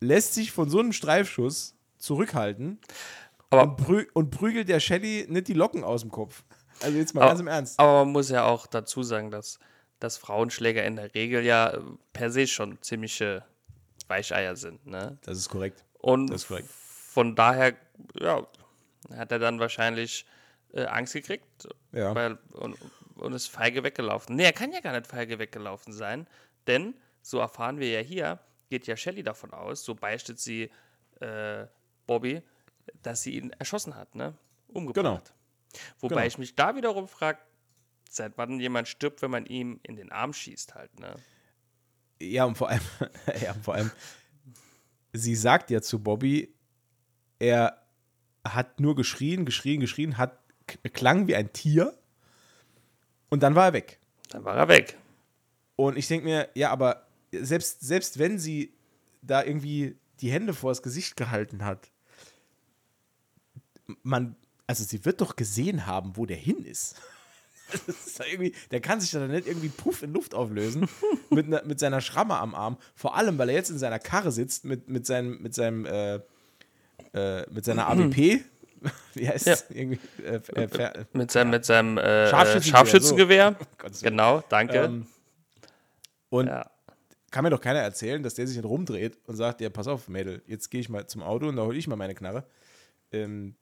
lässt 0.00 0.34
sich 0.34 0.50
von 0.52 0.68
so 0.68 0.80
einem 0.80 0.92
Streifschuss 0.92 1.74
zurückhalten 1.96 2.80
und, 3.50 3.76
prü 3.76 4.06
und 4.14 4.30
prügelt 4.30 4.68
der 4.68 4.80
Shelly 4.80 5.26
nicht 5.28 5.48
die 5.48 5.52
Locken 5.52 5.84
aus 5.84 6.00
dem 6.00 6.10
Kopf. 6.10 6.42
Also 6.80 6.98
jetzt 6.98 7.14
mal 7.14 7.22
aber, 7.22 7.30
ganz 7.30 7.40
im 7.40 7.46
Ernst. 7.46 7.78
aber 7.78 8.04
man 8.04 8.12
muss 8.12 8.28
ja 8.28 8.44
auch 8.44 8.66
dazu 8.66 9.02
sagen, 9.02 9.30
dass, 9.30 9.60
dass 10.00 10.16
Frauenschläger 10.16 10.84
in 10.84 10.96
der 10.96 11.14
Regel 11.14 11.44
ja 11.44 11.70
äh, 11.70 11.80
per 12.12 12.30
se 12.30 12.46
schon 12.46 12.80
ziemliche 12.82 13.44
Weicheier 14.08 14.56
sind, 14.56 14.86
ne? 14.86 15.16
Das 15.22 15.38
ist 15.38 15.48
korrekt. 15.48 15.84
Und 15.98 16.28
Das 16.28 16.42
ist 16.42 16.48
korrekt. 16.48 16.68
von 16.68 17.36
daher, 17.36 17.74
ja, 18.18 18.46
hat 19.14 19.30
er 19.30 19.38
dann 19.38 19.60
wahrscheinlich 19.60 20.26
äh, 20.72 20.84
Angst 20.86 21.12
gekriegt 21.14 21.68
Ja. 21.92 22.14
weil, 22.14 22.38
und, 22.52 22.76
und 23.16 23.32
ist 23.32 23.48
feige 23.48 23.82
weggelaufen. 23.84 24.36
Nee, 24.36 24.44
er 24.44 24.52
kann 24.52 24.72
ja 24.72 24.80
gar 24.80 24.92
nicht 24.92 25.06
feige 25.06 25.38
weggelaufen 25.38 25.92
sein, 25.92 26.26
denn, 26.66 26.94
so 27.22 27.38
erfahren 27.38 27.78
wir 27.78 27.90
ja 27.90 28.00
hier, 28.00 28.38
geht 28.70 28.86
ja 28.86 28.96
Shelly 28.96 29.22
davon 29.22 29.52
aus, 29.52 29.84
so 29.84 29.94
beistet 29.94 30.38
sie 30.40 30.70
äh, 31.20 31.66
Bobby, 32.06 32.42
dass 33.02 33.22
sie 33.22 33.36
ihn 33.36 33.50
erschossen 33.58 33.94
hat, 33.94 34.14
ne? 34.14 34.34
Umgebracht. 34.68 35.32
Wobei 36.00 36.14
Genau. 36.16 36.26
ich 36.26 36.38
mich 36.38 36.54
da 36.56 36.74
wiederum 36.74 37.06
frage, 37.06 37.38
seit 38.08 38.36
wann 38.38 38.58
jemand 38.60 38.88
stirbt, 38.88 39.22
wenn 39.22 39.30
man 39.30 39.46
ihm 39.46 39.78
in 39.84 39.96
den 39.96 40.10
Arm 40.10 40.32
schießt 40.32 40.74
halt, 40.74 40.98
ne? 40.98 41.14
Ja, 42.20 42.44
und 42.44 42.56
vor 42.56 42.68
allem, 42.70 42.80
ja, 43.42 43.52
und 43.52 43.64
vor 43.64 43.74
allem, 43.74 43.90
sie 45.12 45.34
sagt 45.36 45.70
ja 45.70 45.80
zu 45.82 46.02
Bobby, 46.02 46.54
er 47.38 47.82
hat 48.46 48.80
nur 48.80 48.96
geschrien, 48.96 49.44
geschrien, 49.44 49.80
geschrien, 49.80 50.18
hat 50.18 50.41
klang 50.92 51.26
wie 51.26 51.36
ein 51.36 51.52
Tier 51.52 51.96
und 53.28 53.42
dann 53.42 53.54
war 53.54 53.66
er 53.66 53.72
weg. 53.72 53.98
Dann 54.30 54.44
war 54.44 54.56
er 54.56 54.68
weg. 54.68 54.96
Und 55.76 55.96
ich 55.96 56.06
denke 56.08 56.26
mir, 56.26 56.48
ja, 56.54 56.70
aber 56.70 57.06
selbst, 57.32 57.80
selbst 57.80 58.18
wenn 58.18 58.38
sie 58.38 58.72
da 59.22 59.42
irgendwie 59.42 59.96
die 60.20 60.30
Hände 60.30 60.54
vors 60.54 60.82
Gesicht 60.82 61.16
gehalten 61.16 61.64
hat, 61.64 61.90
man, 64.02 64.36
also 64.66 64.84
sie 64.84 65.04
wird 65.04 65.20
doch 65.20 65.36
gesehen 65.36 65.86
haben, 65.86 66.16
wo 66.16 66.26
der 66.26 66.36
hin 66.36 66.64
ist. 66.64 66.96
Ist 67.86 68.20
der 68.70 68.80
kann 68.82 69.00
sich 69.00 69.10
da 69.12 69.26
nicht 69.26 69.46
irgendwie 69.46 69.70
puff 69.70 70.02
in 70.02 70.12
Luft 70.12 70.34
auflösen 70.34 70.88
mit, 71.30 71.48
ne, 71.48 71.62
mit 71.64 71.80
seiner 71.80 72.02
Schramme 72.02 72.36
am 72.36 72.54
Arm. 72.54 72.76
Vor 72.94 73.16
allem, 73.16 73.38
weil 73.38 73.48
er 73.48 73.54
jetzt 73.54 73.70
in 73.70 73.78
seiner 73.78 73.98
Karre 73.98 74.30
sitzt 74.30 74.66
mit, 74.66 74.88
mit 74.88 75.06
seinem, 75.06 75.40
mit 75.40 75.54
seinem, 75.54 75.86
äh, 75.86 76.20
äh, 77.14 77.50
mit 77.50 77.64
seiner 77.64 77.88
AWP. 77.88 78.44
Wie 79.14 79.28
heißt 79.28 79.46
Ja. 79.46 79.52
es? 79.54 79.66
Irgendwie, 79.70 80.00
äh, 80.24 80.40
äh, 80.54 81.04
Mit 81.12 81.30
seinem, 81.30 81.50
mit 81.50 81.64
seinem 81.64 81.98
äh, 81.98 82.28
Scharfschützengewehr, 82.28 82.62
Scharfschützengewehr. 82.78 83.56
Gottes 83.78 84.02
Willen. 84.02 84.12
Genau, 84.12 84.42
danke. 84.48 84.78
Ähm, 84.78 85.06
und 86.30 86.46
ja. 86.46 86.70
kann 87.30 87.44
mir 87.44 87.50
doch 87.50 87.60
keiner 87.60 87.80
erzählen, 87.80 88.22
dass 88.22 88.34
der 88.34 88.46
sich 88.46 88.56
dann 88.56 88.64
rumdreht 88.64 89.18
und 89.26 89.36
sagt, 89.36 89.60
ja, 89.60 89.70
pass 89.70 89.86
auf, 89.86 90.08
Mädel, 90.08 90.42
jetzt 90.46 90.70
gehe 90.70 90.80
ich 90.80 90.88
mal 90.88 91.06
zum 91.06 91.22
Auto 91.22 91.48
und 91.48 91.56
da 91.56 91.62
hole 91.62 91.76
ich 91.78 91.86
mal 91.86 91.96
meine 91.96 92.14
Knarre. 92.14 92.44
Ähm, 93.12 93.54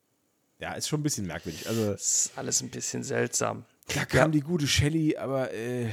ja, 0.59 0.75
ist 0.75 0.89
schon 0.89 1.01
ein 1.01 1.03
bisschen 1.03 1.27
merkwürdig. 1.27 1.67
Also, 1.69 1.93
Das 1.93 2.27
ist 2.27 2.33
alles 2.39 2.61
ein 2.63 2.71
bisschen 2.71 3.03
seltsam. 3.03 3.65
da 3.95 4.05
kam 4.05 4.31
die 4.33 4.41
gute 4.43 4.67
Shelly, 4.67 5.17
aber 5.17 5.53
äh, 5.53 5.89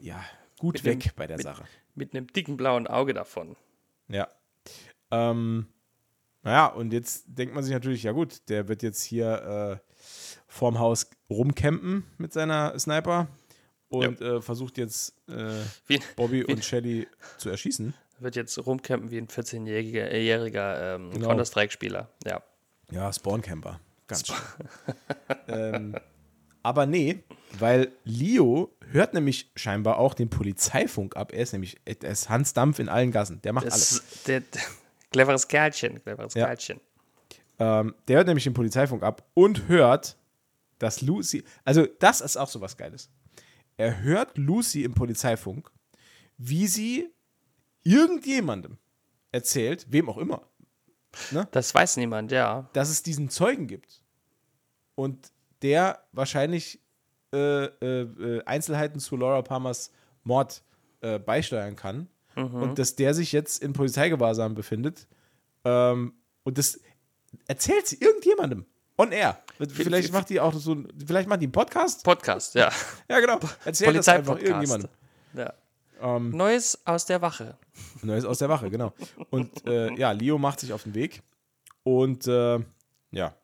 ja, 0.00 0.22
gut 0.58 0.74
Mit 0.74 0.84
weg 0.84 1.00
dem- 1.00 1.12
bei 1.16 1.26
der 1.26 1.38
mit- 1.38 1.44
Sache. 1.44 1.64
Mit 1.96 2.14
einem 2.14 2.28
dicken 2.28 2.56
blauen 2.56 2.86
Auge 2.86 3.12
davon. 3.14 3.56
Ja. 4.08 4.28
Ähm, 5.10 5.66
naja, 6.42 6.66
und 6.66 6.92
jetzt 6.92 7.24
denkt 7.26 7.54
man 7.54 7.62
sich 7.64 7.72
natürlich, 7.72 8.02
ja 8.02 8.12
gut, 8.12 8.48
der 8.48 8.68
wird 8.68 8.82
jetzt 8.82 9.02
hier 9.02 9.80
äh, 9.82 9.94
vorm 10.48 10.78
Haus 10.78 11.08
rumcampen 11.28 12.04
mit 12.18 12.32
seiner 12.32 12.78
Sniper 12.78 13.28
und 13.88 14.20
äh, 14.20 14.40
versucht 14.40 14.78
jetzt 14.78 15.14
äh, 15.28 15.52
Wie, 15.86 16.00
Bobby 16.16 16.40
wie- 16.46 16.52
und 16.52 16.64
Shelly 16.64 17.06
zu 17.38 17.50
erschießen. 17.50 17.92
wird 18.20 18.36
jetzt 18.36 18.56
rumcampen 18.66 19.10
wie 19.10 19.18
ein 19.18 19.28
14-jähriger 19.28 20.16
jähriger, 20.16 20.94
ähm, 20.96 21.10
Genau. 21.10 21.28
Counter-Strike-Spieler. 21.28 22.08
Ja. 22.26 22.42
Ja, 22.90 23.12
Spawncamper. 23.12 23.80
Ganz 24.06 24.26
schön. 24.26 24.36
ähm, 25.48 25.94
aber 26.62 26.86
nee, 26.86 27.22
weil 27.58 27.92
Leo 28.04 28.74
hört 28.90 29.14
nämlich 29.14 29.50
scheinbar 29.56 29.98
auch 29.98 30.14
den 30.14 30.28
Polizeifunk 30.28 31.16
ab. 31.16 31.32
Er 31.32 31.42
ist 31.42 31.52
nämlich, 31.52 31.80
er 31.84 32.02
ist 32.10 32.28
Hans 32.28 32.52
Dampf 32.52 32.78
in 32.80 32.88
allen 32.88 33.12
Gassen. 33.12 33.40
Der 33.42 33.52
macht 33.52 33.66
Das 33.66 33.72
alles. 33.74 34.22
der, 34.24 34.42
cleveres 35.10 35.48
Kerlchen, 35.48 36.02
cleveres 36.02 36.34
Ja. 36.34 36.46
Kerlchen. 36.46 36.80
Ähm, 37.58 37.94
der 38.08 38.16
hört 38.18 38.26
nämlich 38.26 38.44
den 38.44 38.54
Polizeifunk 38.54 39.02
ab 39.02 39.26
und 39.34 39.68
hört, 39.68 40.16
dass 40.78 41.02
Lucy, 41.02 41.44
also 41.64 41.86
das 41.98 42.20
ist 42.20 42.36
auch 42.36 42.48
so 42.48 42.60
was 42.60 42.76
Geiles. 42.76 43.10
Er 43.76 44.00
hört 44.02 44.38
Lucy 44.38 44.82
im 44.84 44.94
Polizeifunk, 44.94 45.70
wie 46.38 46.66
sie 46.66 47.10
irgendjemandem 47.82 48.78
erzählt, 49.32 49.86
wem 49.90 50.08
auch 50.08 50.18
immer, 50.18 50.42
Das 51.50 51.74
weiß 51.74 51.96
niemand, 51.96 52.30
ja. 52.32 52.68
dass 52.72 52.88
es 52.88 53.02
diesen 53.02 53.30
Zeugen 53.30 53.66
gibt 53.66 54.02
und 54.94 55.32
der 55.62 56.04
wahrscheinlich 56.12 56.80
äh, 57.32 57.64
äh, 57.64 58.02
äh, 58.02 58.44
Einzelheiten 58.44 59.00
zu 59.00 59.16
Laura 59.16 59.42
Palmers 59.42 59.92
Mord 60.24 60.62
äh, 61.00 61.18
beisteuern 61.18 61.76
kann 61.76 62.08
und 62.36 62.78
dass 62.78 62.94
der 62.96 63.14
sich 63.14 63.32
jetzt 63.32 63.62
in 63.62 63.72
Polizeigewahrsam 63.72 64.54
befindet 64.54 65.06
ähm, 65.64 66.14
und 66.44 66.58
das 66.58 66.80
erzählt 67.46 67.86
sie 67.86 67.96
irgendjemandem 68.00 68.64
on 68.96 69.12
air. 69.12 69.42
Vielleicht 69.72 70.12
macht 70.12 70.30
die 70.30 70.40
auch 70.40 70.54
so, 70.54 70.74
ein- 70.74 70.88
vielleicht 71.06 71.28
macht 71.28 71.40
die 71.40 71.46
einen 71.46 71.52
Podcast. 71.52 72.02
Podcast, 72.04 72.54
ja. 72.54 72.70
Ja 73.08 73.20
genau. 73.20 73.38
Erzählt 73.64 73.96
das 73.96 74.08
einfach 74.08 74.38
irgendjemandem. 74.38 74.88
Ja. 75.34 75.52
Ähm, 76.00 76.30
Neues 76.30 76.78
aus 76.86 77.04
der 77.06 77.20
Wache. 77.20 77.58
Neues 78.02 78.24
aus 78.24 78.38
der 78.38 78.48
Wache, 78.48 78.70
genau. 78.70 78.92
Und 79.30 79.66
äh, 79.66 79.92
ja, 79.94 80.12
Leo 80.12 80.38
macht 80.38 80.60
sich 80.60 80.72
auf 80.72 80.84
den 80.84 80.94
Weg 80.94 81.22
und 81.82 82.26
äh, 82.26 82.58
ja, 83.10 83.34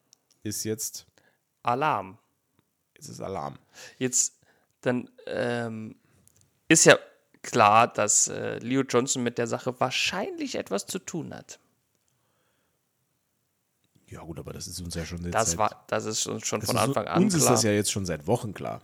ist 0.43 0.65
jetzt, 0.65 1.07
Alarm. 1.63 2.19
jetzt 2.95 3.09
ist 3.09 3.21
Alarm. 3.21 3.59
Jetzt, 3.99 4.39
dann 4.81 5.11
ähm, 5.27 5.97
ist 6.69 6.85
ja 6.87 6.99
klar, 7.47 7.89
dass 7.89 8.29
äh, 8.29 8.59
Leo 8.59 8.83
Johnson 8.83 9.23
mit 9.23 9.39
der 9.39 9.47
Sache 9.47 9.79
wahrscheinlich 9.81 10.55
etwas 10.57 10.87
zu 10.87 10.99
tun 10.99 11.35
hat. 11.35 11.59
Ja, 14.09 14.21
gut, 14.21 14.39
aber 14.39 14.53
das 14.53 14.69
ist 14.69 14.81
uns 14.81 14.95
ja 14.95 15.05
schon 15.05 15.25
jetzt 15.25 15.35
Das 15.35 15.51
seit, 15.51 15.59
war, 15.59 15.85
das 15.89 16.05
ist 16.05 16.27
uns 16.27 16.47
schon 16.47 16.63
von 16.63 16.77
ist 16.77 16.83
Anfang 16.83 17.09
an 17.09 17.23
Uns 17.25 17.35
ist 17.35 17.43
klar. 17.43 17.53
das 17.55 17.63
ja 17.65 17.73
jetzt 17.73 17.91
schon 17.91 18.07
seit 18.07 18.27
Wochen 18.27 18.55
klar. 18.55 18.81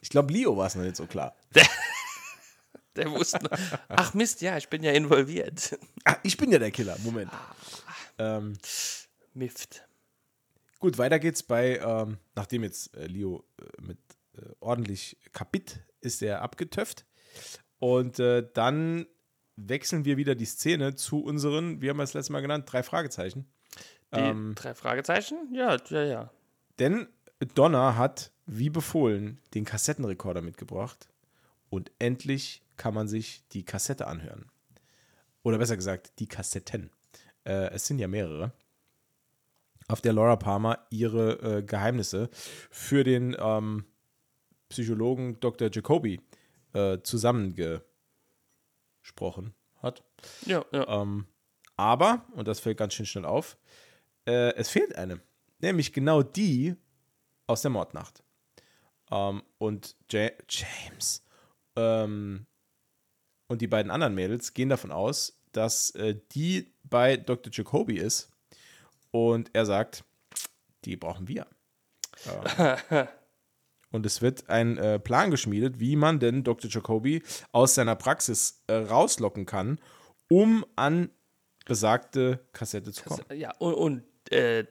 Ich 0.00 0.08
glaube, 0.10 0.32
Leo 0.32 0.56
war 0.56 0.66
es 0.68 0.74
noch 0.76 0.84
nicht 0.84 0.96
so 0.96 1.06
klar. 1.06 1.34
Der 2.96 3.10
wusste, 3.10 3.38
noch- 3.44 3.50
ach 3.88 4.14
Mist, 4.14 4.40
ja, 4.40 4.56
ich 4.56 4.68
bin 4.68 4.82
ja 4.82 4.92
involviert. 4.92 5.78
Ah, 6.04 6.16
ich 6.22 6.36
bin 6.36 6.50
ja 6.50 6.58
der 6.58 6.70
Killer. 6.72 6.96
Moment. 7.04 7.30
Ähm, 8.18 8.56
Mift. 9.34 9.84
gut, 10.80 10.98
weiter 10.98 11.18
geht's 11.20 11.42
bei, 11.44 11.78
ähm, 11.78 12.18
nachdem 12.34 12.64
jetzt 12.64 12.96
äh, 12.96 13.06
Leo 13.06 13.44
äh, 13.60 13.82
mit 13.82 13.98
äh, 14.36 14.42
ordentlich 14.60 15.16
Kapit 15.32 15.80
ist 16.00 16.22
er 16.22 16.42
abgetöpft. 16.42 17.04
Und 17.78 18.18
äh, 18.18 18.46
dann 18.54 19.06
wechseln 19.56 20.04
wir 20.04 20.16
wieder 20.16 20.34
die 20.34 20.44
Szene 20.44 20.94
zu 20.94 21.22
unseren, 21.22 21.82
wie 21.82 21.90
haben 21.90 21.96
wir 21.96 22.04
es 22.04 22.14
letztes 22.14 22.30
Mal 22.30 22.40
genannt, 22.40 22.66
drei 22.70 22.82
Fragezeichen. 22.82 23.46
Die 24.14 24.20
Ähm, 24.20 24.54
drei 24.54 24.74
Fragezeichen? 24.74 25.52
Ja, 25.52 25.76
ja, 25.88 26.04
ja. 26.04 26.30
Denn 26.78 27.08
Donna 27.54 27.96
hat, 27.96 28.32
wie 28.46 28.70
befohlen, 28.70 29.40
den 29.54 29.64
Kassettenrekorder 29.64 30.42
mitgebracht 30.42 31.08
und 31.70 31.90
endlich 31.98 32.62
kann 32.76 32.94
man 32.94 33.08
sich 33.08 33.46
die 33.48 33.64
Kassette 33.64 34.06
anhören. 34.06 34.46
Oder 35.42 35.58
besser 35.58 35.76
gesagt, 35.76 36.12
die 36.18 36.26
Kassetten. 36.26 36.90
Äh, 37.44 37.70
es 37.72 37.86
sind 37.86 37.98
ja 37.98 38.08
mehrere. 38.08 38.52
Auf 39.88 40.00
der 40.00 40.12
Laura 40.12 40.36
Palmer 40.36 40.86
ihre 40.90 41.58
äh, 41.58 41.62
Geheimnisse 41.62 42.28
für 42.70 43.04
den 43.04 43.36
ähm, 43.38 43.84
Psychologen 44.68 45.40
Dr. 45.40 45.70
Jacoby 45.72 46.14
äh, 46.14 46.20
zusammengesprochen 47.02 49.54
hat. 49.82 50.02
Ja, 50.46 50.64
ja. 50.72 51.02
Ähm, 51.02 51.26
aber, 51.76 52.26
und 52.34 52.48
das 52.48 52.60
fällt 52.60 52.78
ganz 52.78 52.94
schön 52.94 53.06
schnell 53.06 53.24
auf, 53.24 53.56
äh, 54.26 54.52
es 54.54 54.68
fehlt 54.68 54.96
eine. 54.96 55.20
Nämlich 55.60 55.92
genau 55.92 56.22
die 56.22 56.76
aus 57.46 57.62
der 57.62 57.70
Mordnacht. 57.70 58.22
Ähm, 59.10 59.42
und 59.58 59.96
Ja- 60.10 60.30
James 60.48 61.24
ähm, 61.76 62.46
und 63.46 63.62
die 63.62 63.68
beiden 63.68 63.90
anderen 63.90 64.14
Mädels 64.14 64.52
gehen 64.52 64.68
davon 64.68 64.92
aus, 64.92 65.40
dass 65.52 65.90
äh, 65.92 66.20
die 66.32 66.74
bei 66.84 67.16
Dr. 67.16 67.50
Jacoby 67.52 67.96
ist. 67.96 68.30
Und 69.10 69.50
er 69.54 69.64
sagt, 69.64 70.04
die 70.84 70.96
brauchen 70.96 71.28
wir. 71.28 71.46
Ähm, 72.90 73.08
und 73.90 74.06
es 74.06 74.22
wird 74.22 74.48
ein 74.48 74.76
äh, 74.78 74.98
Plan 74.98 75.30
geschmiedet, 75.30 75.80
wie 75.80 75.96
man 75.96 76.18
denn 76.20 76.44
Dr. 76.44 76.70
Jacoby 76.70 77.22
aus 77.52 77.74
seiner 77.74 77.96
Praxis 77.96 78.62
äh, 78.66 78.74
rauslocken 78.74 79.46
kann, 79.46 79.80
um 80.28 80.64
an 80.76 81.10
besagte 81.64 82.40
Kassette 82.52 82.92
zu 82.92 83.04
kommen. 83.04 83.24
Ja, 83.34 83.52
und, 83.58 83.74
und 83.74 84.32
äh, 84.32 84.66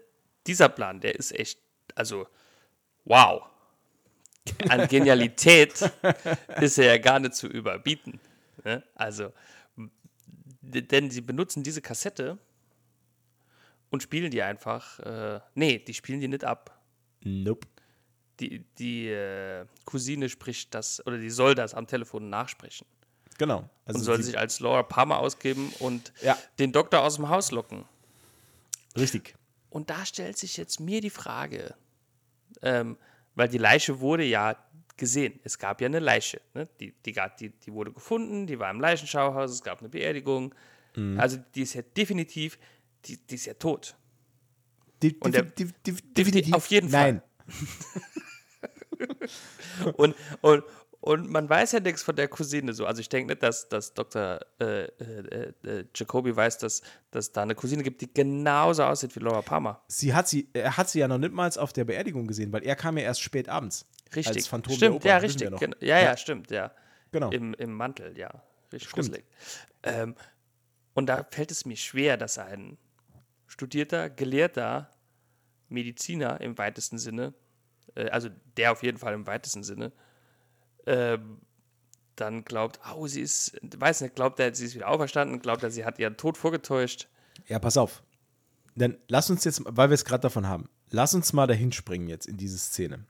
dieser 0.45 0.69
Plan, 0.69 0.99
der 0.99 1.15
ist 1.15 1.32
echt, 1.32 1.60
also, 1.95 2.27
wow. 3.06 3.43
An 4.69 4.88
Genialität 4.88 5.91
ist 6.62 6.77
er 6.77 6.86
ja 6.86 6.97
gar 6.97 7.19
nicht 7.19 7.36
zu 7.36 7.47
überbieten. 7.47 8.19
Ne? 8.63 8.84
Also, 8.95 9.34
denn 10.62 11.10
sie 11.10 11.21
benutzen 11.21 11.63
diese 11.63 11.82
Kassette 11.82 12.38
und 13.89 14.03
spielen 14.03 14.32
die 14.32 14.41
einfach, 14.41 14.99
äh, 14.99 15.39
nee, 15.53 15.80
die 15.80 15.93
spielen 15.93 16.21
die 16.21 16.27
nicht 16.27 16.43
ab. 16.43 16.82
Nope. 17.23 17.67
Die, 18.39 18.63
die 18.78 19.08
äh, 19.10 19.65
Cousine 19.86 20.30
spricht 20.30 20.73
das, 20.76 21.06
oder 21.08 21.17
die 21.17 21.30
soll 21.30 21.56
das 21.56 21.73
am 21.73 21.88
Telefon 21.88 22.30
nachsprechen. 22.30 22.86
Genau. 23.39 23.69
Also 23.86 24.00
Und 24.00 24.06
soll 24.06 24.21
sich 24.23 24.38
als 24.38 24.60
Laura 24.60 24.84
Palmer 24.84 25.19
ausgeben 25.19 25.71
und 25.80 26.13
Ja. 26.21 26.38
den 26.60 26.71
Doktor 26.71 27.02
aus 27.04 27.15
dem 27.15 27.30
Haus 27.30 27.52
locken. 27.52 27.86
richtig. 28.97 29.36
Und 29.69 29.89
da 29.89 30.06
stellt 30.06 30.38
sich 30.38 30.58
jetzt 30.58 30.80
mir 30.80 31.02
die 31.02 31.10
Frage, 31.10 31.76
ähm, 32.62 32.97
weil 33.36 33.47
die 33.50 33.58
Leiche 33.60 34.00
wurde 34.00 34.23
ja 34.23 34.56
gesehen. 34.95 35.39
Es 35.43 35.60
gab 35.60 35.82
ja 35.82 35.86
eine 35.88 36.00
Leiche. 36.00 36.41
Ne? 36.56 36.67
Die, 36.80 36.93
die, 37.06 37.13
die, 37.39 37.50
die 37.50 37.73
wurde 37.73 37.91
gefunden, 37.91 38.47
die 38.47 38.58
war 38.60 38.71
im 38.71 38.80
Leichenschauhaus, 38.80 39.52
es 39.52 39.62
gab 39.63 39.80
eine 39.80 39.89
Beerdigung. 39.89 40.56
Mhm. 40.95 41.19
Also 41.19 41.38
die 41.54 41.62
ist 41.62 41.73
ja 41.76 41.82
definitiv, 41.84 42.58
die, 43.06 43.17
die 43.17 43.36
ist 43.36 43.45
ja 43.45 43.54
tot. 43.56 43.95
Die, 45.04 45.13
Und 45.19 45.36
der- 45.36 45.43
definitiv- 45.43 46.54
auf 46.56 46.65
jeden 46.67 46.89
Fall. 46.89 47.13
Nein. 47.13 47.21
Und, 49.95 50.15
und, 50.41 50.63
und 50.99 51.29
man 51.29 51.49
weiß 51.49 51.73
ja 51.73 51.79
nichts 51.79 52.01
von 52.03 52.15
der 52.15 52.27
Cousine 52.27 52.73
so. 52.73 52.86
Also 52.86 53.01
ich 53.01 53.10
denke 53.10 53.31
nicht, 53.33 53.43
dass, 53.43 53.69
dass 53.69 53.93
Dr. 53.93 54.39
Äh, 54.60 54.86
äh, 54.86 55.53
äh, 55.63 55.86
Jacoby 55.95 56.36
weiß, 56.36 56.57
dass, 56.57 56.81
dass 57.12 57.31
da 57.31 57.43
eine 57.43 57.55
Cousine 57.55 57.83
gibt, 57.83 58.01
die 58.01 58.13
genauso 58.13 58.83
aussieht 58.83 59.15
wie 59.15 59.19
Laura 59.19 59.41
Palmer. 59.41 59.81
Sie 59.88 60.13
hat 60.13 60.27
sie, 60.27 60.49
er 60.53 60.75
hat 60.77 60.89
sie 60.89 60.99
ja 60.99 61.07
noch 61.07 61.17
nicht 61.19 61.33
mal 61.33 61.49
auf 61.57 61.73
der 61.73 61.86
Beerdigung 61.86 62.27
gesehen, 62.27 62.51
weil 62.51 62.63
er 62.63 62.75
kam 62.75 62.97
ja 62.97 63.03
erst 63.03 63.21
spät 63.21 63.47
abends. 63.49 63.86
Richtig. 64.15 64.36
Als 64.38 64.47
Phantom 64.47 64.71
der 64.71 64.77
stimmt, 64.77 64.95
Oper, 64.95 65.07
ja, 65.07 65.17
richtig. 65.17 65.49
noch. 65.49 65.60
Gen- 65.60 65.75
Ja, 65.81 65.99
ja, 65.99 66.17
stimmt, 66.17 66.51
ja. 66.51 66.71
Genau. 67.12 67.29
Im, 67.31 67.53
Im 67.53 67.73
Mantel, 67.73 68.17
ja. 68.17 68.29
Richtig 68.73 68.91
gruselig. 68.91 69.23
Ähm, 69.83 70.15
und 70.93 71.05
da 71.07 71.25
fällt 71.29 71.51
es 71.51 71.65
mir 71.65 71.77
schwer, 71.77 72.17
dass 72.17 72.38
ein 72.38 72.77
studierter, 73.45 74.10
gelehrter 74.10 74.89
Mediziner 75.69 76.41
im 76.41 76.57
weitesten 76.57 76.97
Sinne, 76.97 77.33
äh, 77.95 78.10
also 78.10 78.30
der 78.58 78.71
auf 78.71 78.84
jeden 78.84 78.97
Fall 78.97 79.13
im 79.13 79.28
weitesten 79.28 79.63
Sinne, 79.63 79.91
ähm, 80.86 81.39
dann 82.15 82.43
glaubt, 82.43 82.80
oh, 82.95 83.08
sie 83.08 83.21
ist, 83.21 83.58
weiß 83.62 84.02
nicht, 84.02 84.15
glaubt 84.15 84.39
er, 84.39 84.54
sie 84.54 84.65
ist 84.65 84.76
wieder 84.76 84.88
auferstanden, 84.88 85.39
glaubt 85.39 85.63
er, 85.63 85.71
sie 85.71 85.86
hat 85.86 86.00
ihren 86.00 86.17
Tod 86.17 86.38
vorgetäuscht. 86.38 87.08
Ja, 87.47 87.60
pass 87.60 87.78
auf. 87.78 88.04
Dann 88.76 88.97
lass 89.08 89.30
uns 89.30 89.43
jetzt, 89.43 89.62
weil 89.65 89.89
wir 89.89 89.95
es 89.95 90.06
gerade 90.06 90.21
davon 90.21 90.47
haben, 90.47 90.69
lass 90.89 91.13
uns 91.13 91.34
mal 91.34 91.47
dahin 91.47 91.71
springen 91.71 92.08
jetzt 92.08 92.28
in 92.28 92.38
diese 92.38 92.58
Szene. 92.58 93.06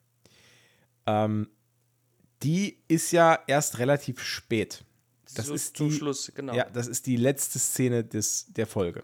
Ähm, 1.05 1.49
die 2.43 2.83
ist 2.87 3.11
ja 3.11 3.39
erst 3.47 3.79
relativ 3.79 4.21
spät. 4.21 4.83
Das 5.35 5.47
So 5.47 5.53
ist 5.53 5.75
zum 5.77 5.89
die, 5.89 5.95
Schluss, 5.95 6.31
genau. 6.33 6.53
Ja, 6.53 6.69
das 6.69 6.87
ist 6.87 7.05
die 7.05 7.17
letzte 7.17 7.59
Szene 7.59 8.03
des, 8.03 8.45
der 8.53 8.67
Folge. 8.67 9.03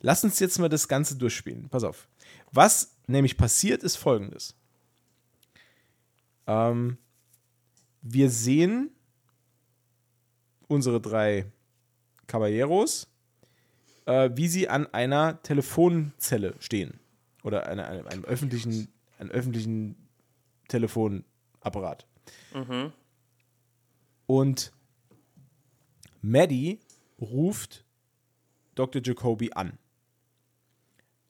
Lass 0.00 0.24
uns 0.24 0.38
jetzt 0.38 0.58
mal 0.58 0.68
das 0.68 0.88
Ganze 0.88 1.16
durchspielen. 1.16 1.68
Pass 1.68 1.84
auf. 1.84 2.08
Was 2.52 2.96
nämlich 3.06 3.36
passiert, 3.36 3.82
ist 3.82 3.96
folgendes. 3.96 4.54
Ähm, 6.46 6.98
wir 8.02 8.30
sehen 8.30 8.90
unsere 10.68 11.00
drei 11.00 11.46
Caballeros, 12.26 13.08
äh, 14.06 14.30
wie 14.34 14.48
sie 14.48 14.68
an 14.68 14.86
einer 14.92 15.42
Telefonzelle 15.42 16.54
stehen. 16.60 17.00
Oder 17.42 17.66
eine, 17.66 17.86
eine, 17.86 18.06
einem 18.06 18.24
öffentlichen, 18.24 18.88
einem 19.18 19.30
öffentlichen 19.30 19.96
Telefonapparat. 20.68 22.06
Und 24.26 24.72
Maddie 26.22 26.80
ruft 27.20 27.84
Dr. 28.74 29.00
Jacoby 29.04 29.52
an. 29.52 29.78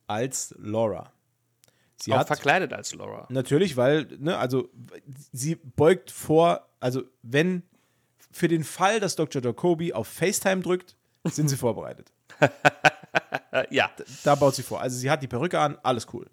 Als 0.07 0.55
Laura. 0.59 1.12
Sie 1.98 2.12
Auch 2.12 2.18
hat 2.18 2.26
verkleidet 2.26 2.72
als 2.72 2.94
Laura. 2.94 3.26
natürlich, 3.30 3.76
weil, 3.76 4.06
ne, 4.18 4.37
also 4.37 4.68
sie 5.32 5.54
beugt 5.54 6.11
vor, 6.11 6.68
also 6.78 7.02
wenn 7.22 7.62
für 8.30 8.48
den 8.48 8.64
Fall, 8.64 9.00
dass 9.00 9.16
Dr. 9.16 9.42
Jacoby 9.42 9.92
auf 9.94 10.06
FaceTime 10.09 10.61
drückt, 10.61 10.94
sind 11.24 11.48
sie 11.48 11.56
vorbereitet. 11.56 12.12
Ja. 13.70 13.90
Da 14.24 14.35
baut 14.35 14.54
sie 14.54 14.62
vor. 14.62 14.80
Also 14.82 14.98
sie 14.98 15.11
hat 15.11 15.22
die 15.22 15.26
Perücke 15.28 15.59
an, 15.59 15.78
alles 15.82 16.06
cool. 16.12 16.28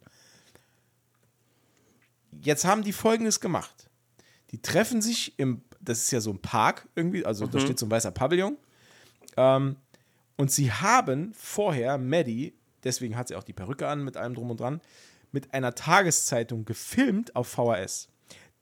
Jetzt 2.42 2.66
haben 2.66 2.84
die 2.84 2.92
folgendes 2.92 3.40
gemacht. 3.40 3.90
Die 4.52 4.62
treffen 4.62 5.02
sich 5.02 5.38
im, 5.40 5.64
das 5.80 6.00
ist 6.00 6.12
ja 6.12 6.20
so 6.20 6.32
ein 6.32 6.42
Park 6.42 6.88
irgendwie, 6.96 7.26
also 7.26 7.48
da 7.48 7.60
steht 7.60 7.80
so 7.80 7.86
ein 7.86 7.92
weißer 7.92 8.12
Pavillon. 8.12 8.58
Ähm, 9.38 9.78
und 10.36 10.52
sie 10.52 10.72
haben 10.72 11.34
vorher 11.34 11.98
Maddie, 11.98 12.54
deswegen 12.84 13.16
hat 13.16 13.30
sie 13.30 13.36
auch 13.36 13.44
die 13.44 13.54
Perücke 13.54 13.88
an 13.88 14.04
mit 14.04 14.18
allem 14.18 14.34
drum 14.36 14.52
und 14.52 14.60
dran, 14.60 14.82
mit 15.34 15.54
einer 15.54 15.76
Tageszeitung 15.76 16.64
gefilmt 16.64 17.36
auf 17.36 17.50
VHS. 17.50 18.08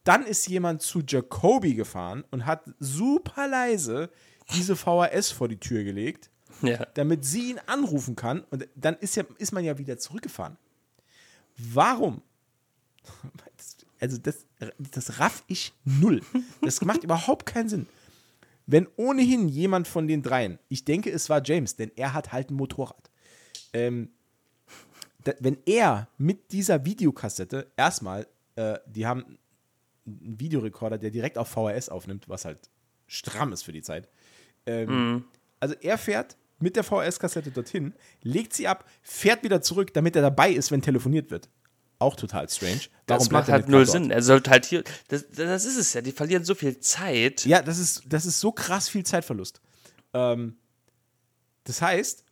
Dann 0.03 0.25
ist 0.25 0.47
jemand 0.47 0.81
zu 0.81 1.03
Jacoby 1.07 1.75
gefahren 1.75 2.23
und 2.31 2.47
hat 2.47 2.63
super 2.79 3.47
leise 3.47 4.09
diese 4.53 4.75
VHS 4.75 5.29
vor 5.31 5.47
die 5.47 5.59
Tür 5.59 5.83
gelegt 5.83 6.31
ja. 6.61 6.85
damit 6.93 7.25
sie 7.25 7.51
ihn 7.51 7.59
anrufen 7.65 8.15
kann 8.15 8.41
und 8.49 8.67
dann 8.75 8.95
ist, 8.97 9.15
ja, 9.15 9.23
ist 9.37 9.51
man 9.51 9.63
ja 9.63 9.77
wieder 9.77 9.97
zurückgefahren. 9.97 10.57
Warum? 11.57 12.21
Also 13.99 14.17
das, 14.17 14.47
das 14.79 15.19
raff 15.19 15.43
ich 15.45 15.73
null. 15.85 16.23
Das 16.63 16.81
macht 16.81 17.03
überhaupt 17.03 17.45
keinen 17.45 17.69
Sinn. 17.69 17.85
Wenn 18.65 18.87
ohnehin 18.95 19.47
jemand 19.47 19.87
von 19.87 20.07
den 20.07 20.23
dreien, 20.23 20.57
ich 20.69 20.85
denke, 20.85 21.11
es 21.11 21.29
war 21.29 21.43
James, 21.45 21.75
denn 21.75 21.91
er 21.95 22.15
hat 22.15 22.31
halt 22.31 22.49
ein 22.49 22.55
Motorrad. 22.55 23.11
Ähm, 23.73 24.09
wenn 25.39 25.57
er 25.65 26.07
mit 26.17 26.51
dieser 26.51 26.85
Videokassette 26.85 27.71
erstmal, 27.77 28.27
äh, 28.55 28.79
die 28.87 29.05
haben 29.05 29.37
einen 30.05 30.39
Videorekorder, 30.39 30.97
der 30.97 31.11
direkt 31.11 31.37
auf 31.37 31.49
VHS 31.49 31.89
aufnimmt, 31.89 32.27
was 32.27 32.45
halt 32.45 32.69
stramm 33.07 33.53
ist 33.53 33.63
für 33.63 33.71
die 33.71 33.81
Zeit. 33.81 34.09
Ähm, 34.65 35.25
Also 35.59 35.75
er 35.81 35.97
fährt 35.97 36.37
mit 36.59 36.75
der 36.75 36.83
VHS-Kassette 36.83 37.51
dorthin, 37.51 37.93
legt 38.21 38.53
sie 38.53 38.67
ab, 38.67 38.89
fährt 39.01 39.43
wieder 39.43 39.61
zurück, 39.61 39.93
damit 39.93 40.15
er 40.15 40.21
dabei 40.21 40.51
ist, 40.51 40.71
wenn 40.71 40.81
telefoniert 40.81 41.31
wird. 41.31 41.49
Auch 41.99 42.15
total 42.15 42.49
strange. 42.49 42.81
Das 43.05 43.29
bleibt 43.29 43.47
macht 43.47 43.51
halt 43.51 43.69
null? 43.69 43.85
Sinn. 43.85 44.09
Er 44.09 44.23
sollte 44.23 44.49
halt 44.49 44.65
hier. 44.65 44.83
Das, 45.09 45.29
das 45.29 45.65
ist 45.65 45.77
es 45.77 45.93
ja. 45.93 46.01
Die 46.01 46.11
verlieren 46.11 46.43
so 46.43 46.55
viel 46.55 46.79
Zeit. 46.79 47.45
Ja, 47.45 47.61
das 47.61 47.77
ist, 47.77 48.03
das 48.07 48.25
ist 48.25 48.39
so 48.39 48.51
krass 48.51 48.89
viel 48.89 49.05
Zeitverlust. 49.05 49.61
Ähm, 50.13 50.57
das 51.63 51.79
heißt, 51.79 52.23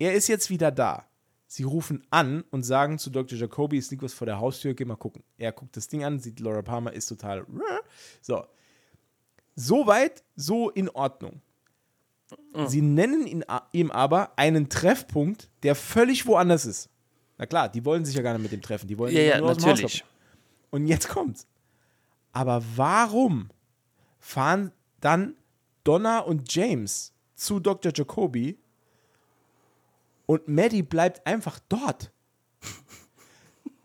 er 0.00 0.14
ist 0.14 0.26
jetzt 0.26 0.50
wieder 0.50 0.72
da. 0.72 1.06
Sie 1.46 1.62
rufen 1.62 2.04
an 2.10 2.42
und 2.50 2.62
sagen 2.62 2.98
zu 2.98 3.10
Dr. 3.10 3.38
Jacoby, 3.38 3.78
es 3.78 3.90
liegt 3.90 4.02
was 4.02 4.14
vor 4.14 4.24
der 4.24 4.40
Haustür, 4.40 4.74
geh 4.74 4.84
mal 4.84 4.96
gucken. 4.96 5.22
Er 5.36 5.52
guckt 5.52 5.76
das 5.76 5.88
Ding 5.88 6.04
an, 6.04 6.18
sieht 6.18 6.40
Laura 6.40 6.62
Palmer, 6.62 6.92
ist 6.92 7.06
total. 7.06 7.44
So. 8.20 8.44
Soweit, 9.56 10.24
so 10.36 10.70
in 10.70 10.88
Ordnung. 10.88 11.42
Sie 12.66 12.80
nennen 12.80 13.26
ihn, 13.26 13.44
ihm 13.72 13.90
aber 13.90 14.38
einen 14.38 14.68
Treffpunkt, 14.68 15.50
der 15.62 15.74
völlig 15.74 16.26
woanders 16.26 16.64
ist. 16.64 16.88
Na 17.36 17.46
klar, 17.46 17.68
die 17.68 17.84
wollen 17.84 18.04
sich 18.04 18.14
ja 18.14 18.22
gar 18.22 18.32
nicht 18.34 18.42
mit 18.42 18.52
dem 18.52 18.62
treffen. 18.62 18.86
Die 18.86 18.96
wollen 18.96 19.14
Ja, 19.14 19.22
ja, 19.22 19.38
nur 19.40 19.54
natürlich. 19.54 20.04
Und 20.70 20.86
jetzt 20.86 21.08
kommt's. 21.08 21.46
Aber 22.32 22.62
warum 22.76 23.50
fahren 24.20 24.72
dann 25.00 25.34
Donna 25.82 26.20
und 26.20 26.54
James 26.54 27.12
zu 27.34 27.58
Dr. 27.58 27.92
Jacoby 27.94 28.58
und 30.30 30.46
Maddie 30.48 30.82
bleibt 30.84 31.26
einfach 31.26 31.58
dort? 31.68 32.12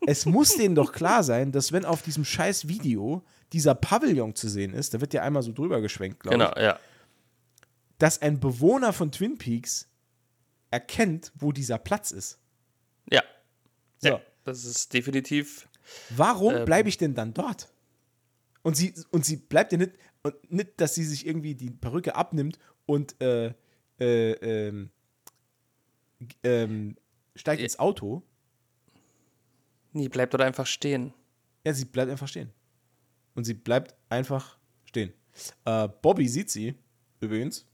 es 0.06 0.26
muss 0.26 0.56
denen 0.56 0.74
doch 0.76 0.92
klar 0.92 1.24
sein, 1.24 1.50
dass 1.52 1.72
wenn 1.72 1.84
auf 1.84 2.02
diesem 2.02 2.24
scheiß 2.24 2.68
Video 2.68 3.24
dieser 3.52 3.74
Pavillon 3.74 4.34
zu 4.34 4.48
sehen 4.48 4.72
ist, 4.72 4.94
da 4.94 5.00
wird 5.00 5.14
ja 5.14 5.22
einmal 5.22 5.42
so 5.42 5.52
drüber 5.52 5.80
geschwenkt, 5.80 6.20
glaube 6.20 6.38
Genau, 6.38 6.50
ich, 6.56 6.62
ja. 6.62 6.78
dass 7.98 8.22
ein 8.22 8.38
Bewohner 8.38 8.92
von 8.92 9.10
Twin 9.10 9.38
Peaks 9.38 9.88
erkennt, 10.70 11.32
wo 11.34 11.50
dieser 11.52 11.78
Platz 11.78 12.10
ist. 12.12 12.38
Ja. 13.10 13.22
So. 13.98 14.08
ja. 14.08 14.20
Das 14.44 14.64
ist 14.64 14.92
definitiv. 14.92 15.68
Warum 16.10 16.54
Ähm. 16.54 16.64
bleibe 16.64 16.88
ich 16.88 16.98
denn 16.98 17.14
dann 17.14 17.34
dort? 17.34 17.68
Und 18.62 18.76
sie, 18.76 18.94
und 19.10 19.24
sie 19.24 19.36
bleibt 19.36 19.72
ja 19.72 19.78
nicht, 19.78 19.92
und 20.22 20.52
nicht, 20.52 20.80
dass 20.80 20.94
sie 20.94 21.04
sich 21.04 21.26
irgendwie 21.26 21.54
die 21.56 21.70
Perücke 21.70 22.14
abnimmt 22.14 22.58
und 22.84 23.20
äh, 23.20 23.54
äh, 23.98 24.32
ähm, 24.32 24.90
g- 24.90 24.95
ähm, 26.42 26.96
steigt 27.34 27.62
ins 27.62 27.78
Auto. 27.78 28.22
Nee, 29.92 30.08
bleibt 30.08 30.34
dort 30.34 30.42
einfach 30.42 30.66
stehen. 30.66 31.12
Ja, 31.64 31.72
sie 31.72 31.84
bleibt 31.84 32.10
einfach 32.10 32.28
stehen. 32.28 32.50
Und 33.34 33.44
sie 33.44 33.54
bleibt 33.54 33.94
einfach 34.08 34.58
stehen. 34.84 35.12
Äh, 35.64 35.88
Bobby 36.02 36.28
sieht 36.28 36.50
sie, 36.50 36.74
übrigens. 37.20 37.66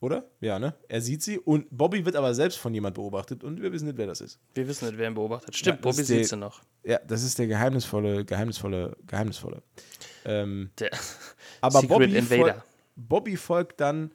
Oder? 0.00 0.28
Ja, 0.40 0.58
ne? 0.58 0.74
Er 0.88 1.00
sieht 1.00 1.22
sie 1.22 1.38
und 1.38 1.66
Bobby 1.70 2.04
wird 2.04 2.16
aber 2.16 2.34
selbst 2.34 2.58
von 2.58 2.74
jemand 2.74 2.96
beobachtet 2.96 3.44
und 3.44 3.62
wir 3.62 3.70
wissen 3.72 3.86
nicht, 3.86 3.96
wer 3.98 4.08
das 4.08 4.20
ist. 4.20 4.40
Wir 4.52 4.66
wissen 4.66 4.86
nicht, 4.88 4.98
wer 4.98 5.06
ihn 5.08 5.14
beobachtet. 5.14 5.54
Stimmt, 5.54 5.76
Ja, 5.78 5.82
Bobby 5.82 6.02
sieht 6.02 6.26
sie 6.26 6.36
noch. 6.36 6.60
Ja, 6.82 6.98
das 7.06 7.22
ist 7.22 7.38
der 7.38 7.46
geheimnisvolle, 7.46 8.24
geheimnisvolle, 8.24 8.96
geheimnisvolle. 9.06 9.62
Ähm, 10.24 10.70
Der 10.80 10.90
Aber 11.60 11.80
Secret 11.80 11.88
Bobby, 11.88 12.16
Invader. 12.16 12.54
fol 12.54 12.62
Bobby 12.96 13.36
folgt 13.36 13.80
dann 13.80 14.12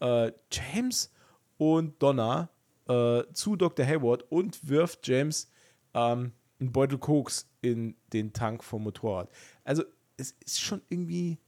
äh, 0.00 0.32
James 0.50 1.12
und 1.58 2.02
Donna 2.02 2.48
äh, 2.88 3.22
zu 3.32 3.56
Dr. 3.56 3.84
Hayward 3.84 4.24
und 4.30 4.66
wirft 4.66 5.06
James 5.06 5.50
ähm, 5.94 6.32
einen 6.60 6.72
Beutel 6.72 6.98
Koks 6.98 7.48
in 7.60 7.96
den 8.12 8.32
Tank 8.32 8.64
vom 8.64 8.84
Motorrad. 8.84 9.30
Also 9.64 9.84
es 10.16 10.32
ist 10.44 10.60
schon 10.60 10.80
irgendwie, 10.88 11.38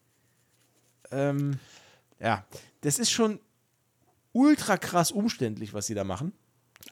ähm, 1.11 1.59
ja, 2.21 2.45
das 2.83 2.99
ist 2.99 3.11
schon 3.11 3.41
ultra 4.33 4.77
krass 4.77 5.11
umständlich, 5.11 5.75
was 5.75 5.87
sie 5.87 5.95
da 5.95 6.05
machen. 6.05 6.33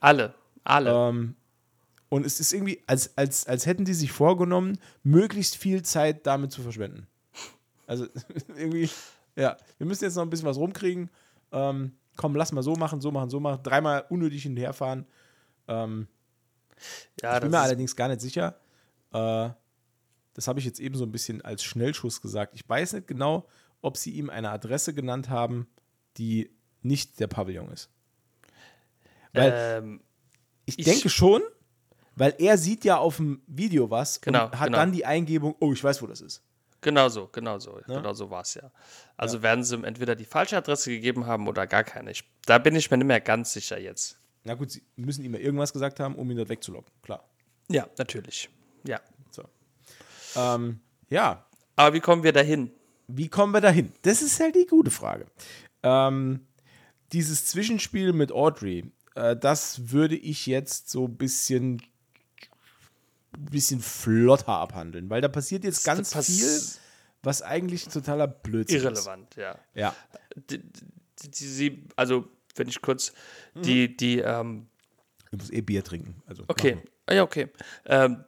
Alle. 0.01 0.35
Alle. 0.65 0.91
Ähm, 0.91 1.37
und 2.09 2.25
es 2.25 2.41
ist 2.41 2.53
irgendwie, 2.53 2.83
als, 2.87 3.17
als, 3.17 3.47
als 3.47 3.67
hätten 3.67 3.85
die 3.85 3.95
sich 3.95 4.13
vorgenommen, 4.13 4.79
möglichst 5.03 5.57
viel 5.57 5.83
Zeit 5.83 6.27
damit 6.27 6.53
zu 6.53 6.63
verschwenden. 6.63 7.07
Also 7.87 8.07
irgendwie, 8.57 8.91
ja, 9.37 9.57
wir 9.77 9.87
müssen 9.87 10.05
jetzt 10.05 10.17
noch 10.17 10.23
ein 10.23 10.31
bisschen 10.31 10.49
was 10.49 10.57
rumkriegen. 10.57 11.11
Ähm, 11.53 11.93
komm, 12.19 12.35
lass 12.37 12.53
mal 12.53 12.63
so 12.63 12.75
machen, 12.75 13.01
so 13.01 13.11
machen, 13.11 13.31
so 13.31 13.41
machen. 13.41 13.63
Dreimal 13.63 14.05
unnötig 14.11 14.43
hinterherfahren. 14.43 15.07
Ähm, 15.69 16.07
ja, 17.23 17.37
ich 17.37 17.41
bin 17.41 17.51
mir 17.51 17.61
allerdings 17.61 17.97
gar 17.97 18.09
nicht 18.09 18.21
sicher. 18.21 18.61
Äh, 19.13 19.49
das 20.35 20.47
habe 20.47 20.59
ich 20.61 20.67
jetzt 20.67 20.79
eben 20.81 20.95
so 20.97 21.05
ein 21.05 21.11
bisschen 21.13 21.41
als 21.43 21.65
Schnellschuss 21.65 22.21
gesagt. 22.21 22.55
Ich 22.55 22.69
weiß 22.69 22.93
nicht 22.93 23.07
genau, 23.07 23.49
ob 23.81 23.97
sie 23.97 24.11
ihm 24.13 24.29
eine 24.31 24.51
Adresse 24.51 24.93
genannt 24.93 25.31
haben, 25.31 25.67
die 26.19 26.51
nicht 26.83 27.19
der 27.21 27.27
Pavillon 27.29 27.71
ist. 27.71 27.91
Weil 29.33 29.53
ähm, 29.55 30.01
Ich, 30.67 30.79
Ich- 30.79 30.85
denke 30.85 31.09
schon, 31.09 31.43
weil 32.15 32.35
er 32.39 32.59
sieht 32.59 32.85
ja 32.85 32.99
auf 32.99 33.17
dem 33.17 33.43
Video 33.47 33.91
was 33.91 34.21
Genau, 34.21 34.47
und 34.47 34.59
hat 34.59 34.67
genau. 34.67 34.79
dann 34.79 34.93
die 34.93 35.07
Eingebung, 35.07 35.55
oh, 35.61 35.73
ich 35.73 35.83
weiß, 35.83 36.03
wo 36.03 36.07
das 36.07 36.21
ist. 36.21 36.43
Genau 36.81 37.09
so, 37.09 37.29
genau 37.29 37.59
so. 37.59 37.81
Genau 37.87 38.13
so 38.13 38.31
war 38.31 38.43
es 38.43 38.55
ja. 38.55 38.71
Also 39.17 39.43
werden 39.43 39.65
sie 39.65 39.75
ihm 39.75 39.85
entweder 39.85 40.15
die 40.15 40.25
falsche 40.25 40.57
Adresse 40.57 40.91
gegeben 40.91 41.27
haben 41.27 41.49
oder 41.49 41.67
gar 41.67 41.85
keine. 41.85 42.11
Ich, 42.11 42.25
da 42.47 42.59
bin 42.59 42.77
ich 42.77 42.91
mir 42.91 42.99
nicht 42.99 43.07
mehr 43.07 43.21
ganz 43.21 43.53
sicher 43.53 43.79
jetzt. 43.79 44.19
Na 44.45 44.55
gut, 44.55 44.71
sie 44.71 44.83
müssen 44.97 45.25
ihm 45.25 45.35
ja 45.35 45.41
irgendwas 45.41 45.73
gesagt 45.73 46.01
haben, 46.01 46.15
um 46.15 46.31
ihn 46.31 46.37
dort 46.37 46.49
wegzulocken, 46.49 46.93
klar. 47.03 47.29
Ja, 47.69 47.87
natürlich. 47.99 48.49
Ja. 48.85 49.01
So. 49.31 49.45
Ähm, 50.37 50.81
ja, 51.11 51.47
Aber 51.77 51.95
wie 51.95 52.01
kommen 52.01 52.23
wir 52.23 52.33
dahin? 52.33 52.73
wie 53.09 53.29
kommen 53.29 53.53
wir 53.53 53.61
dahin? 53.61 53.93
Das 54.03 54.23
ist 54.23 54.39
halt 54.39 54.55
die 54.55 54.67
gute 54.67 54.91
Frage. 54.91 55.27
Ähm, 55.83 56.47
dieses 57.13 57.47
Zwischenspiel 57.47 58.13
mit 58.13 58.31
Audrey, 58.31 58.93
äh, 59.15 59.35
das 59.35 59.91
würde 59.91 60.15
ich 60.15 60.47
jetzt 60.47 60.91
so 60.91 61.07
ein 61.07 61.17
bisschen, 61.17 61.83
bisschen 63.47 63.81
flotter 63.81 64.49
abhandeln, 64.53 65.09
weil 65.11 65.21
da 65.21 65.29
passiert 65.29 65.65
jetzt 65.65 65.85
ganz 65.85 66.13
pass- 66.13 66.27
viel, 66.27 66.61
was 67.23 67.43
eigentlich 67.43 67.87
totaler 67.89 68.27
Blödsinn 68.27 68.77
ist. 68.79 68.83
Irrelevant, 68.85 69.37
ja. 69.37 69.59
Ja. 69.75 69.95
Die, 70.51 70.61
die, 71.23 71.85
also, 71.97 72.29
wenn 72.57 72.69
ich 72.69 72.81
kurz 72.81 73.13
Mhm. 73.55 73.63
die, 73.63 73.97
die, 73.97 74.19
ähm, 74.21 74.67
Ich 75.31 75.39
muss 75.39 75.51
eh 75.51 75.61
Bier 75.61 75.85
trinken. 75.85 76.23
Also, 76.27 76.45
Okay, 76.49 76.79
ah, 77.07 77.15
ja, 77.15 77.23
okay. 77.23 77.49
Ähm, 77.85 78.25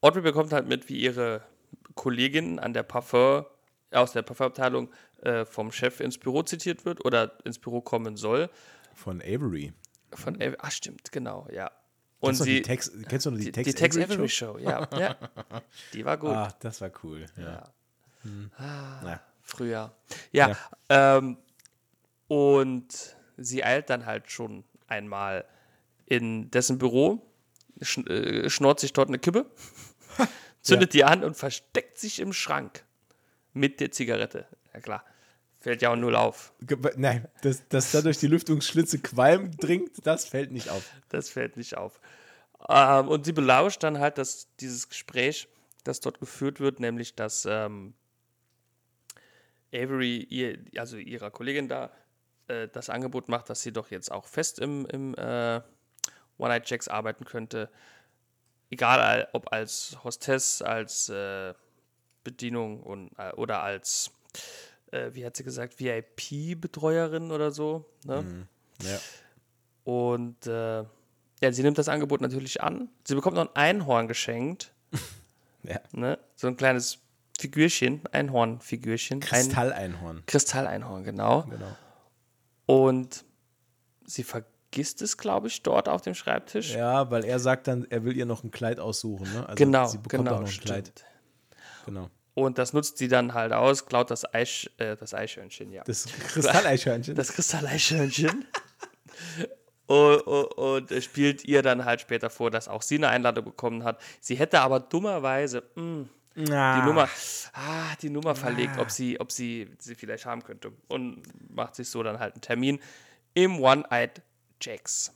Audrey 0.00 0.22
bekommt 0.22 0.52
halt 0.52 0.66
mit, 0.68 0.88
wie 0.88 0.98
ihre 0.98 1.42
Kollegin 1.94 2.58
an 2.58 2.72
der 2.72 2.82
Parfum, 2.82 3.44
aus 3.92 4.12
der 4.12 4.22
Parfumabteilung 4.22 4.90
äh, 5.22 5.44
vom 5.44 5.70
Chef 5.70 6.00
ins 6.00 6.18
Büro 6.18 6.42
zitiert 6.42 6.84
wird 6.84 7.04
oder 7.04 7.38
ins 7.44 7.58
Büro 7.58 7.80
kommen 7.82 8.16
soll. 8.16 8.48
Von 8.94 9.20
Avery. 9.22 9.72
Von, 10.14 10.36
Ava- 10.40 10.56
ach 10.58 10.70
stimmt, 10.72 11.12
genau, 11.12 11.46
ja. 11.52 11.70
Und 12.22 12.28
Kennst 12.28 12.42
sie. 12.44 12.54
die 12.54 12.62
Tex, 12.62 12.92
kennst 13.08 13.26
du 13.26 13.32
noch 13.32 13.38
die, 13.38 13.46
die, 13.46 13.52
Tex, 13.52 13.66
die 13.66 13.74
Tex 13.74 13.96
Avery 13.96 14.14
Avery 14.14 14.28
Show, 14.28 14.56
ja. 14.58 14.88
ja. 14.96 15.16
Die 15.92 16.04
war 16.04 16.16
gut. 16.16 16.30
Ah, 16.30 16.54
das 16.60 16.80
war 16.80 16.92
cool. 17.02 17.26
Ja. 17.36 17.42
Ja. 17.42 19.00
Na, 19.02 19.20
Früher. 19.42 19.92
Ja, 20.30 20.56
Ähm, 20.88 21.36
und 22.28 23.16
sie 23.36 23.64
eilt 23.64 23.90
dann 23.90 24.06
halt 24.06 24.30
schon 24.30 24.62
einmal 24.86 25.44
in 26.06 26.48
dessen 26.52 26.78
Büro, 26.78 27.26
schn 27.80 28.06
äh, 28.06 28.48
schnort 28.48 28.78
sich 28.78 28.92
dort 28.92 29.08
eine 29.08 29.18
Kippe, 29.18 29.46
zündet 30.62 30.94
die 30.94 31.02
an 31.02 31.24
und 31.24 31.36
versteckt 31.36 31.98
sich 31.98 32.20
im 32.20 32.32
Schrank 32.32 32.84
mit 33.52 33.80
der 33.80 33.90
Zigarette. 33.90 34.46
Ja 34.72 34.80
klar, 34.80 35.04
fällt 35.62 35.80
ja 35.80 35.90
auch 35.90 35.96
null 35.96 36.16
auf. 36.16 36.52
Nein, 36.96 37.26
dass, 37.42 37.66
dass 37.68 37.92
da 37.92 38.02
durch 38.02 38.18
die 38.18 38.26
Lüftungsschlitze 38.26 38.98
Qualm 38.98 39.56
dringt, 39.56 40.06
das 40.06 40.24
fällt 40.26 40.50
nicht 40.50 40.68
auf. 40.68 40.84
Das 41.08 41.30
fällt 41.30 41.56
nicht 41.56 41.76
auf. 41.76 42.00
Ähm, 42.68 43.08
und 43.08 43.24
sie 43.24 43.32
belauscht 43.32 43.82
dann 43.82 43.98
halt 43.98 44.18
das, 44.18 44.48
dieses 44.60 44.88
Gespräch, 44.88 45.48
das 45.84 46.00
dort 46.00 46.20
geführt 46.20 46.60
wird, 46.60 46.80
nämlich 46.80 47.14
dass 47.14 47.46
ähm, 47.48 47.94
Avery, 49.72 50.18
ihr, 50.18 50.58
also 50.76 50.96
ihrer 50.96 51.30
Kollegin 51.30 51.68
da, 51.68 51.90
äh, 52.48 52.68
das 52.68 52.90
Angebot 52.90 53.28
macht, 53.28 53.48
dass 53.48 53.62
sie 53.62 53.72
doch 53.72 53.90
jetzt 53.90 54.12
auch 54.12 54.26
fest 54.26 54.58
im, 54.58 54.86
im 54.86 55.14
äh, 55.14 55.60
One-Night-Checks 56.38 56.88
arbeiten 56.88 57.24
könnte. 57.24 57.70
Egal, 58.70 59.00
al- 59.00 59.28
ob 59.32 59.52
als 59.52 59.98
Hostess, 60.04 60.62
als 60.62 61.08
äh, 61.08 61.54
Bedienung 62.24 62.82
und, 62.82 63.10
äh, 63.18 63.32
oder 63.32 63.62
als, 63.62 64.10
äh, 64.92 65.14
wie 65.14 65.24
hat 65.24 65.36
sie 65.36 65.44
gesagt, 65.44 65.80
VIP-Betreuerin 65.80 67.30
oder 67.32 67.50
so. 67.50 67.84
Ne? 68.04 68.46
Ja. 68.82 68.98
Und 69.84 70.46
äh, 70.46 70.84
ja, 71.42 71.52
sie 71.52 71.62
nimmt 71.62 71.78
das 71.78 71.88
Angebot 71.88 72.20
natürlich 72.20 72.62
an. 72.62 72.88
Sie 73.04 73.14
bekommt 73.14 73.36
noch 73.36 73.46
ein 73.46 73.56
Einhorn 73.56 74.08
geschenkt. 74.08 74.72
Ja. 75.64 75.78
Ne? 75.92 76.18
So 76.34 76.48
ein 76.48 76.56
kleines 76.56 76.98
Figürchen, 77.38 78.02
Einhornfigürchen. 78.10 79.18
Ein 79.18 79.20
Kristalleinhorn. 79.20 80.24
Kristalleinhorn, 80.26 81.04
genau. 81.04 81.42
Genau. 81.42 81.76
Und 82.66 83.24
sie 84.04 84.24
vergisst 84.24 85.02
es, 85.02 85.18
glaube 85.18 85.46
ich, 85.46 85.62
dort 85.62 85.88
auf 85.88 86.02
dem 86.02 86.14
Schreibtisch. 86.14 86.74
Ja, 86.74 87.12
weil 87.12 87.24
er 87.24 87.38
sagt 87.38 87.68
dann, 87.68 87.86
er 87.90 88.02
will 88.02 88.16
ihr 88.16 88.26
noch 88.26 88.42
ein 88.42 88.50
Kleid 88.50 88.80
aussuchen. 88.80 89.32
Ne? 89.32 89.48
Also 89.48 89.54
genau, 89.54 89.86
sie 89.86 89.98
bekommt 89.98 90.24
genau. 90.24 90.38
auch 90.38 90.40
noch 90.40 90.48
ein 90.48 90.60
Kleid. 90.60 90.88
stimmt. 90.88 91.04
Genau. 91.86 92.10
Und 92.34 92.58
das 92.58 92.72
nutzt 92.72 92.98
sie 92.98 93.08
dann 93.08 93.34
halt 93.34 93.52
aus, 93.52 93.86
klaut 93.86 94.10
das, 94.10 94.32
Eisch, 94.32 94.70
äh, 94.78 94.96
das 94.96 95.12
Eichhörnchen, 95.12 95.70
ja. 95.70 95.84
Das 95.84 96.06
Kristalleichhörnchen. 96.06 97.14
das 97.14 97.32
Kristalleichhörnchen. 97.32 98.46
und, 99.86 100.20
und, 100.20 100.88
und 100.90 101.04
spielt 101.04 101.44
ihr 101.44 101.62
dann 101.62 101.84
halt 101.84 102.00
später 102.00 102.30
vor, 102.30 102.50
dass 102.50 102.68
auch 102.68 102.82
sie 102.82 102.96
eine 102.96 103.08
Einladung 103.08 103.44
bekommen 103.44 103.84
hat. 103.84 104.00
Sie 104.20 104.36
hätte 104.36 104.60
aber 104.60 104.80
dummerweise 104.80 105.62
mh, 105.74 106.06
Ah, 106.50 106.80
die 106.80 106.86
Nummer, 106.86 107.08
ah, 107.52 107.94
die 108.00 108.08
Nummer 108.08 108.34
verlegt, 108.34 108.78
ob 108.78 108.90
sie, 108.90 109.20
ob 109.20 109.30
sie 109.30 109.68
sie 109.78 109.94
vielleicht 109.94 110.24
haben 110.24 110.42
könnte. 110.42 110.72
Und 110.88 111.22
macht 111.54 111.74
sich 111.74 111.88
so 111.90 112.02
dann 112.02 112.18
halt 112.18 112.34
einen 112.34 112.40
Termin 112.40 112.80
im 113.34 113.60
One-Eyed 113.60 114.22
Jacks. 114.60 115.12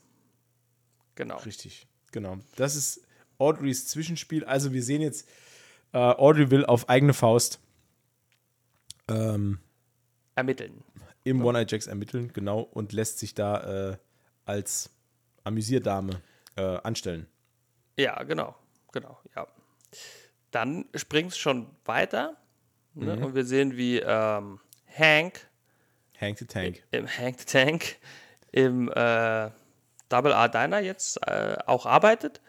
Genau. 1.15 1.39
Richtig, 1.39 1.87
genau. 2.13 2.39
Das 2.57 2.77
ist 2.77 3.01
Audreys 3.39 3.87
Zwischenspiel. 3.87 4.45
Also 4.45 4.73
wir 4.73 4.83
sehen 4.83 5.01
jetzt, 5.01 5.27
äh, 5.97 5.99
Audrey 5.99 6.51
will 6.51 6.67
auf 6.67 6.91
eigene 6.91 7.15
Faust 7.15 7.59
ähm, 9.09 9.61
Ermitteln. 10.35 10.85
im 11.25 11.43
One-Eye-Jacks 11.43 11.87
ermitteln, 11.87 12.33
genau, 12.35 12.61
und 12.61 12.93
lässt 12.93 13.19
sich 13.19 13.35
da 13.35 13.93
äh, 13.93 13.97
als 14.45 14.91
Amüsierdame 15.45 16.21
äh, 16.57 16.77
anstellen. 16.83 17.27
Ja, 17.97 18.23
genau. 18.25 18.55
Genau, 18.93 19.19
ja. 19.35 19.47
Dann 20.51 20.85
springt 20.95 21.33
es 21.33 21.39
schon 21.39 21.71
weiter. 21.87 22.37
Ne? 22.95 23.17
Und 23.25 23.35
wir 23.35 23.45
sehen, 23.45 23.77
wie 23.77 23.99
ähm, 23.99 24.61
Hank 24.99 25.49
Hank 26.19 26.39
the 26.39 26.47
Tank. 26.47 26.83
im 26.91 27.07
Hank 27.07 27.41
the 27.41 27.45
Tank 27.45 27.97
im 28.53 28.91
äh, 28.91 29.51
Double 30.09 30.33
R 30.33 30.49
Diner 30.49 30.81
jetzt 30.81 31.27
äh, 31.27 31.57
auch 31.67 31.85
arbeitet. 31.87 32.41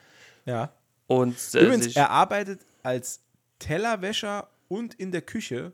Ja. 0.46 0.72
Und 1.08 1.36
äh, 1.54 1.60
Übrigens, 1.60 1.96
er 1.96 2.10
arbeitet 2.10 2.62
als 2.84 3.22
Tellerwäscher 3.60 4.48
und 4.68 4.94
in 4.96 5.12
der 5.12 5.22
Küche 5.22 5.74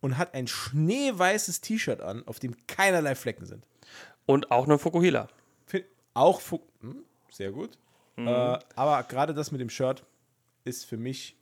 und 0.00 0.18
hat 0.18 0.34
ein 0.34 0.46
schneeweißes 0.46 1.60
T-Shirt 1.60 2.00
an, 2.00 2.26
auf 2.26 2.38
dem 2.40 2.54
keinerlei 2.66 3.14
Flecken 3.14 3.46
sind. 3.46 3.64
und 4.26 4.50
auch 4.50 4.64
eine 4.66 4.78
Fukuhila. 4.78 5.28
Auch 6.14 6.40
Fu 6.40 6.60
hm, 6.80 7.04
sehr 7.30 7.50
gut. 7.52 7.78
Mhm. 8.16 8.28
Äh, 8.28 8.58
aber 8.76 9.02
gerade 9.04 9.32
das 9.32 9.50
mit 9.50 9.60
dem 9.62 9.70
Shirt 9.70 10.04
ist 10.64 10.84
für 10.84 10.98
mich 10.98 11.36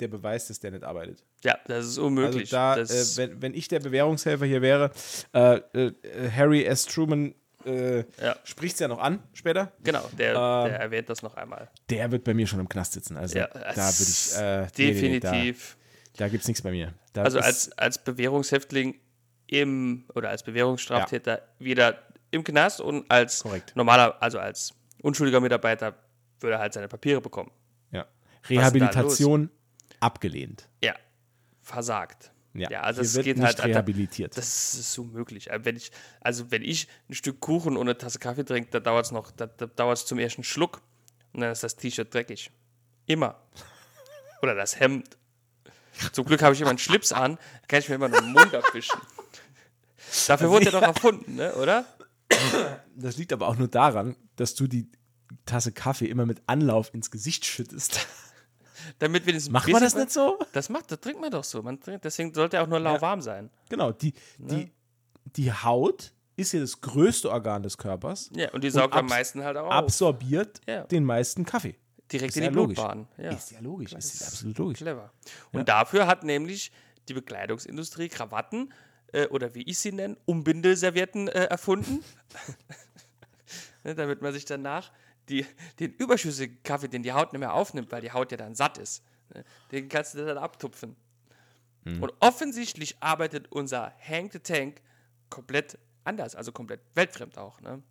der 0.00 0.08
Beweis, 0.08 0.48
dass 0.48 0.58
der 0.58 0.72
nicht 0.72 0.82
arbeitet. 0.82 1.22
Ja, 1.44 1.56
das 1.66 1.84
ist 1.84 1.90
Also 1.92 2.06
unmöglich. 2.06 2.50
da, 2.50 2.74
das, 2.74 3.16
äh, 3.16 3.28
wenn, 3.28 3.42
wenn 3.42 3.54
ich 3.54 3.68
der 3.68 3.78
Bewährungshelfer 3.80 4.44
hier 4.46 4.60
wäre, 4.62 4.90
äh, 5.32 5.58
äh, 5.72 6.30
Harry 6.34 6.64
S. 6.64 6.84
Truman 6.86 7.34
äh, 7.66 8.04
Ja. 8.20 8.36
spricht 8.44 8.74
es 8.74 8.80
ja 8.80 8.88
noch 8.88 8.98
an 8.98 9.22
später. 9.32 9.72
genau, 9.82 10.08
der, 10.18 10.30
ähm, 10.34 10.70
der 10.70 10.80
erwähnt 10.80 11.08
das 11.08 11.22
noch 11.22 11.34
einmal. 11.36 11.70
Der 11.90 12.10
wird 12.12 12.24
bei 12.24 12.34
mir 12.34 12.46
schon 12.46 12.60
im 12.60 12.68
Knast 12.68 12.92
sitzen. 12.92 13.16
Also 13.16 13.38
Ja, 13.38 13.46
da 13.48 13.58
würde 13.98 14.10
ich. 14.10 14.36
Äh, 14.36 14.60
nee, 14.62 14.66
nee, 14.66 15.08
nee, 15.08 15.20
Definitiv. 15.20 15.76
da 16.16 16.24
da 16.24 16.28
gibt 16.28 16.42
es 16.42 16.48
nichts 16.48 16.62
bei 16.62 16.70
mir. 16.70 16.92
Da 17.14 17.22
also 17.22 17.38
als, 17.40 17.72
als 17.78 18.02
Bewährungshäftling 18.02 18.98
im 19.46 20.04
oder 20.14 20.28
als 20.30 20.42
Bewährungsstraftäter 20.42 21.42
wieder 21.58 21.98
im 22.30 22.44
Knast 22.44 22.80
und 22.80 23.10
als 23.10 23.42
Korrekt. 23.42 23.74
normaler, 23.76 24.20
also 24.22 24.38
als 24.38 24.74
unschuldiger 25.02 25.40
Mitarbeiter 25.40 25.94
würde 26.40 26.54
er 26.56 26.60
halt 26.60 26.72
seine 26.72 26.88
Papiere 26.88 27.20
bekommen. 27.20 27.50
ja. 27.90 28.06
Rehabilitation 28.48 29.50
abgelehnt. 30.00 30.68
Ja, 30.82 30.94
versagt. 31.60 32.31
Ja, 32.54 32.70
Ja, 32.70 32.80
also 32.82 33.00
es 33.00 33.14
wird 33.14 33.24
geht 33.24 33.36
nicht 33.38 33.46
halt. 33.46 33.64
rehabilitiert. 33.64 34.36
Das 34.36 34.74
ist 34.74 34.98
unmöglich. 34.98 35.50
Also 35.50 35.64
wenn 35.64 35.76
ich, 35.76 35.90
also 36.20 36.50
wenn 36.50 36.62
ich 36.62 36.88
ein 37.08 37.14
Stück 37.14 37.40
Kuchen 37.40 37.76
und 37.76 37.88
eine 37.88 37.96
Tasse 37.96 38.18
Kaffee 38.18 38.44
trinke, 38.44 38.70
da 38.70 38.80
dauert 38.80 39.06
es 39.06 39.10
noch, 39.10 39.30
da, 39.30 39.46
da 39.46 39.66
dauert 39.66 39.98
es 39.98 40.06
zum 40.06 40.18
ersten 40.18 40.44
Schluck 40.44 40.82
und 41.32 41.40
dann 41.40 41.50
ist 41.50 41.62
das 41.62 41.76
T-Shirt 41.76 42.12
dreckig. 42.12 42.50
Immer. 43.06 43.40
Oder 44.42 44.54
das 44.54 44.78
Hemd. 44.78 45.16
Zum 46.12 46.24
Glück 46.24 46.42
habe 46.42 46.54
ich 46.54 46.60
immer 46.60 46.70
einen 46.70 46.78
Schlips 46.78 47.12
an, 47.12 47.36
da 47.36 47.66
kann 47.68 47.78
ich 47.80 47.88
mir 47.88 47.94
immer 47.96 48.08
nur 48.08 48.20
den 48.20 48.32
Mund 48.32 48.54
abwischen. 48.54 48.98
Dafür 50.26 50.50
wurde 50.50 50.66
er 50.66 50.72
doch 50.72 50.82
erfunden, 50.82 51.36
ne? 51.36 51.54
oder? 51.54 51.84
Das 52.96 53.16
liegt 53.16 53.32
aber 53.32 53.48
auch 53.48 53.56
nur 53.56 53.68
daran, 53.68 54.16
dass 54.36 54.54
du 54.54 54.66
die 54.66 54.90
Tasse 55.46 55.72
Kaffee 55.72 56.06
immer 56.06 56.26
mit 56.26 56.42
Anlauf 56.46 56.92
ins 56.92 57.10
Gesicht 57.10 57.44
schüttest. 57.46 58.06
Damit 58.98 59.26
wenigstens 59.26 59.50
ein 59.50 59.52
Macht 59.52 59.68
man 59.68 59.82
das 59.82 59.94
nicht 59.94 60.10
so? 60.10 60.38
Das 60.52 60.68
macht, 60.68 60.90
das 60.90 61.00
trinkt 61.00 61.20
man 61.20 61.30
doch 61.30 61.44
so. 61.44 61.62
Man 61.62 61.80
trinkt, 61.80 62.04
deswegen 62.04 62.32
sollte 62.34 62.56
er 62.56 62.62
auch 62.64 62.68
nur 62.68 62.80
lauwarm 62.80 63.20
sein. 63.20 63.50
Genau, 63.68 63.92
die, 63.92 64.12
die, 64.38 64.72
die 65.36 65.52
Haut 65.52 66.12
ist 66.36 66.52
ja 66.52 66.60
das 66.60 66.80
größte 66.80 67.30
Organ 67.30 67.62
des 67.62 67.76
Körpers, 67.78 68.30
Ja, 68.34 68.50
und 68.52 68.64
die 68.64 68.70
saugt 68.70 68.94
am 68.94 69.00
abs- 69.04 69.10
meisten 69.10 69.44
halt 69.44 69.56
auch 69.56 69.66
auf. 69.66 69.72
absorbiert 69.72 70.60
Ja. 70.66 70.84
den 70.84 71.04
meisten 71.04 71.44
Kaffee. 71.44 71.76
Direkt 72.10 72.30
Ist 72.30 72.36
in 72.36 72.42
ja 72.44 72.48
die. 72.50 72.54
Blutbahn. 72.54 73.06
Ja. 73.18 73.30
Ist 73.30 73.52
ja 73.52 73.60
logisch, 73.60 73.92
ist 73.92 74.22
absolut 74.22 74.58
logisch. 74.58 74.78
Clever. 74.78 75.12
Und 75.52 75.68
dafür 75.68 76.06
hat 76.06 76.24
nämlich 76.24 76.72
die 77.08 77.14
Bekleidungsindustrie 77.14 78.08
Krawatten 78.08 78.72
äh, 79.12 79.26
oder 79.28 79.54
wie 79.54 79.62
ich 79.62 79.78
sie 79.78 79.92
nenne, 79.92 80.16
Umbindeservietten 80.26 81.28
äh, 81.28 81.44
erfunden. 81.44 82.02
ne, 83.84 83.94
damit 83.94 84.22
man 84.22 84.32
sich 84.32 84.44
danach 84.44 84.90
die, 85.28 85.46
den 85.78 85.92
überschüssigen 85.92 86.62
Kaffee, 86.62 86.88
den 86.88 87.02
die 87.02 87.12
Haut 87.12 87.32
nicht 87.32 87.40
mehr 87.40 87.54
aufnimmt, 87.54 87.92
weil 87.92 88.00
die 88.00 88.12
Haut 88.12 88.30
ja 88.32 88.36
dann 88.36 88.54
satt 88.54 88.78
ist, 88.78 89.04
ne, 89.34 89.44
den 89.70 89.88
kannst 89.88 90.14
du 90.14 90.24
dann 90.24 90.38
abtupfen. 90.38 90.96
Mhm. 91.84 92.02
Und 92.02 92.12
offensichtlich 92.20 92.96
arbeitet 93.00 93.50
unser 93.50 93.92
Hank 94.00 94.32
the 94.32 94.38
Tank 94.38 94.80
komplett 95.30 95.78
anders, 96.04 96.34
also 96.34 96.52
komplett 96.52 96.80
weltfremd 96.94 97.38
auch. 97.38 97.60
Ne? 97.60 97.82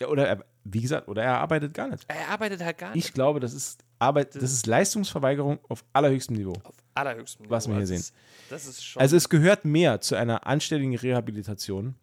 Ja, 0.00 0.08
oder 0.08 0.28
er, 0.28 0.44
wie 0.64 0.80
gesagt, 0.80 1.08
oder 1.08 1.22
er 1.22 1.38
arbeitet 1.38 1.74
gar 1.74 1.88
nicht. 1.88 2.04
Er 2.08 2.28
arbeitet 2.28 2.62
halt 2.62 2.78
gar 2.78 2.94
nicht 2.94 3.04
Ich 3.04 3.12
glaube, 3.12 3.40
das 3.40 3.54
ist 3.54 3.82
Arbeit, 3.98 4.34
das 4.34 4.52
ist 4.52 4.66
Leistungsverweigerung 4.66 5.58
auf 5.68 5.84
allerhöchstem 5.92 6.36
Niveau. 6.36 6.52
auf 6.64 6.76
allerhöchstem 6.94 7.44
Niveau. 7.44 7.54
Was 7.54 7.66
wir 7.66 7.76
hier 7.76 7.86
sehen. 7.86 8.04
Das, 8.50 8.64
das 8.64 8.66
ist 8.66 8.84
schon. 8.84 9.00
Also 9.00 9.16
es 9.16 9.28
gehört 9.28 9.64
mehr 9.64 10.00
zu 10.00 10.16
einer 10.16 10.46
anständigen 10.46 10.96
Rehabilitation, 10.96 11.94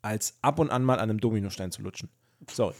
als 0.00 0.38
ab 0.42 0.58
und 0.58 0.70
an 0.70 0.84
mal 0.84 0.94
an 0.94 1.10
einem 1.10 1.20
Dominostein 1.20 1.72
zu 1.72 1.82
lutschen. 1.82 2.08
Sorry. 2.50 2.74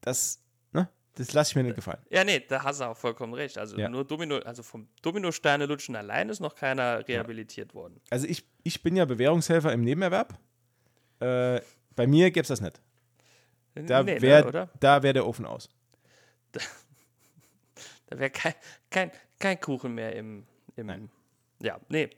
Das, 0.00 0.42
ne? 0.72 0.88
Das 1.14 1.32
lasse 1.32 1.50
ich 1.52 1.56
mir 1.56 1.62
nicht 1.64 1.76
gefallen. 1.76 2.00
Ja, 2.10 2.24
nee, 2.24 2.40
da 2.40 2.62
hast 2.62 2.80
du 2.80 2.84
auch 2.84 2.96
vollkommen 2.96 3.34
recht. 3.34 3.58
Also 3.58 3.76
Ja. 3.78 3.88
nur 3.88 4.04
Domino, 4.04 4.38
also 4.38 4.62
vom 4.62 4.88
Dominosteine 5.02 5.66
lutschen 5.66 5.96
allein 5.96 6.28
ist 6.28 6.40
noch 6.40 6.54
keiner 6.54 7.06
rehabilitiert 7.06 7.74
worden. 7.74 8.00
Also 8.10 8.26
ich, 8.26 8.44
ich 8.62 8.82
bin 8.82 8.96
ja 8.96 9.04
Bewährungshelfer 9.04 9.72
im 9.72 9.82
Nebenerwerb. 9.82 10.38
Äh, 11.20 11.60
bei 11.96 12.06
mir 12.06 12.30
gäbe 12.30 12.42
es 12.42 12.48
das 12.48 12.60
nicht. 12.60 12.80
Da 13.74 14.02
nee, 14.02 14.20
wäre 14.20 14.42
ne, 14.42 14.48
oder? 14.48 14.68
da 14.80 15.02
wär 15.02 15.12
der 15.12 15.26
Ofen 15.26 15.46
aus. 15.46 15.68
Da 16.52 16.60
wäre 18.18 18.30
kein, 18.30 18.54
kein, 18.90 19.10
kein 19.38 19.60
Kuchen 19.60 19.94
mehr 19.94 20.14
im, 20.16 20.46
im 20.76 20.86
Nein. 20.86 21.10
Ja, 21.62 21.78
nee. 21.88 22.10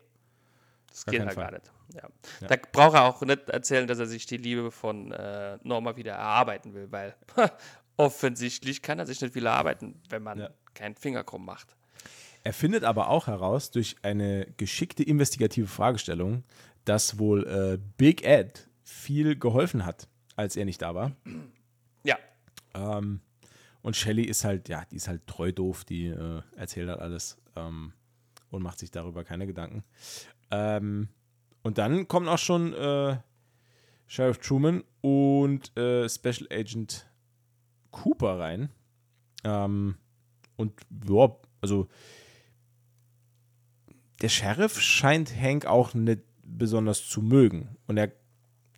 Das 0.89 1.05
Gar 1.05 1.11
geht 1.11 1.21
halt 1.21 1.33
Fall. 1.33 1.43
gar 1.43 1.51
nicht. 1.51 1.71
Ja. 1.93 2.09
Ja. 2.41 2.47
Da 2.47 2.55
braucht 2.71 2.95
er 2.95 3.03
auch 3.05 3.21
nicht 3.21 3.49
erzählen, 3.49 3.87
dass 3.87 3.99
er 3.99 4.07
sich 4.07 4.25
die 4.25 4.37
Liebe 4.37 4.71
von 4.71 5.11
äh, 5.11 5.57
Norma 5.63 5.95
wieder 5.95 6.13
erarbeiten 6.13 6.73
will, 6.73 6.91
weil 6.91 7.15
offensichtlich 7.97 8.81
kann 8.81 8.99
er 8.99 9.05
sich 9.05 9.21
nicht 9.21 9.33
viel 9.33 9.47
arbeiten, 9.47 10.01
wenn 10.09 10.23
man 10.23 10.39
Ja. 10.39 10.49
keinen 10.73 10.95
Finger 10.95 11.23
krumm 11.23 11.45
macht. 11.45 11.75
Er 12.43 12.53
findet 12.53 12.83
aber 12.83 13.09
auch 13.09 13.27
heraus 13.27 13.71
durch 13.71 13.95
eine 14.01 14.47
geschickte 14.57 15.03
investigative 15.03 15.67
Fragestellung, 15.67 16.43
dass 16.83 17.17
wohl 17.19 17.47
äh, 17.47 17.77
Big 17.97 18.23
Ed 18.25 18.67
viel 18.83 19.37
geholfen 19.37 19.85
hat, 19.85 20.07
als 20.35 20.55
er 20.57 20.65
nicht 20.65 20.81
da 20.81 20.93
war. 20.95 21.11
Ja, 22.03 22.17
Ähm, 22.73 23.21
und 23.81 23.95
Shelly 23.95 24.23
ist 24.23 24.43
halt, 24.43 24.67
ja, 24.67 24.83
die 24.91 24.95
ist 24.97 25.07
halt 25.07 25.25
treu 25.27 25.51
doof, 25.51 25.85
die 25.85 26.07
äh, 26.07 26.41
erzählt 26.57 26.89
halt 26.89 26.99
alles 26.99 27.37
ähm, 27.55 27.93
und 28.49 28.61
macht 28.63 28.79
sich 28.79 28.91
darüber 28.91 29.23
keine 29.23 29.45
Gedanken. 29.47 29.83
Ähm, 30.51 31.07
und 31.63 31.77
dann 31.77 32.07
kommen 32.07 32.27
auch 32.27 32.37
schon 32.37 32.73
äh, 32.73 33.17
Sheriff 34.07 34.37
Truman 34.39 34.83
und 35.01 35.75
äh, 35.77 36.07
Special 36.07 36.47
Agent 36.51 37.09
Cooper 37.91 38.39
rein. 38.39 38.69
Ähm, 39.43 39.95
und 40.55 40.73
ja, 41.07 41.35
also 41.61 41.87
der 44.21 44.29
Sheriff 44.29 44.79
scheint 44.79 45.35
Hank 45.35 45.65
auch 45.65 45.93
nicht 45.93 46.21
besonders 46.43 47.07
zu 47.07 47.21
mögen. 47.21 47.75
Und 47.87 47.97
er, 47.97 48.11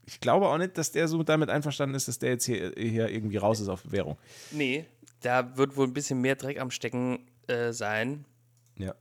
ich 0.06 0.20
glaube 0.20 0.48
auch 0.48 0.58
nicht, 0.58 0.78
dass 0.78 0.92
der 0.92 1.08
so 1.08 1.22
damit 1.24 1.50
einverstanden 1.50 1.96
ist, 1.96 2.08
dass 2.08 2.20
der 2.20 2.30
jetzt 2.32 2.46
hier, 2.46 2.74
hier 2.78 3.10
irgendwie 3.10 3.38
raus 3.38 3.60
ist 3.60 3.68
auf 3.68 3.84
Bewährung. 3.84 4.18
nee, 4.52 4.86
da 5.22 5.58
wird 5.58 5.76
wohl 5.76 5.88
ein 5.88 5.94
bisschen 5.94 6.22
mehr 6.22 6.36
Dreck 6.36 6.60
am 6.60 6.70
Stecken 6.70 7.28
äh, 7.48 7.72
sein, 7.74 8.26
Ja, 8.78 8.94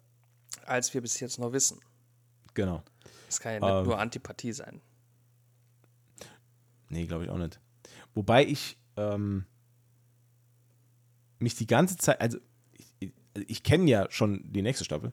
als 0.64 0.94
wir 0.94 1.02
bis 1.02 1.20
jetzt 1.20 1.38
noch 1.38 1.52
wissen. 1.52 1.80
genau. 2.54 2.82
Es 3.34 3.40
kann 3.40 3.54
ja 3.54 3.60
nicht 3.60 3.68
Ähm. 3.80 3.84
nur 3.86 3.98
Antipathie 3.98 4.52
sein. 4.52 4.80
Nee, 6.88 7.06
glaube 7.06 7.24
ich 7.24 7.30
auch 7.30 7.38
nicht. 7.38 7.60
Wobei 8.14 8.46
ich 8.46 8.78
ähm, 8.96 9.44
mich 11.38 11.56
die 11.56 11.66
ganze 11.66 11.96
Zeit, 11.96 12.20
also 12.20 12.38
ich, 12.72 12.94
ich, 13.00 13.12
ich 13.48 13.62
kenne 13.64 13.90
ja 13.90 14.06
schon 14.10 14.44
die 14.52 14.62
nächste 14.62 14.84
Staffel 14.84 15.12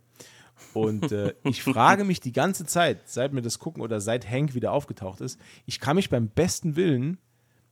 und 0.74 1.12
äh, 1.12 1.34
ich 1.44 1.64
frage 1.64 2.04
mich 2.04 2.20
die 2.20 2.32
ganze 2.32 2.66
Zeit, 2.66 3.10
seit 3.10 3.34
wir 3.34 3.42
das 3.42 3.58
gucken 3.58 3.82
oder 3.82 4.00
seit 4.00 4.30
Hank 4.30 4.54
wieder 4.54 4.72
aufgetaucht 4.72 5.22
ist, 5.22 5.40
ich 5.66 5.80
kann 5.80 5.96
mich 5.96 6.10
beim 6.10 6.30
besten 6.30 6.76
Willen, 6.76 7.18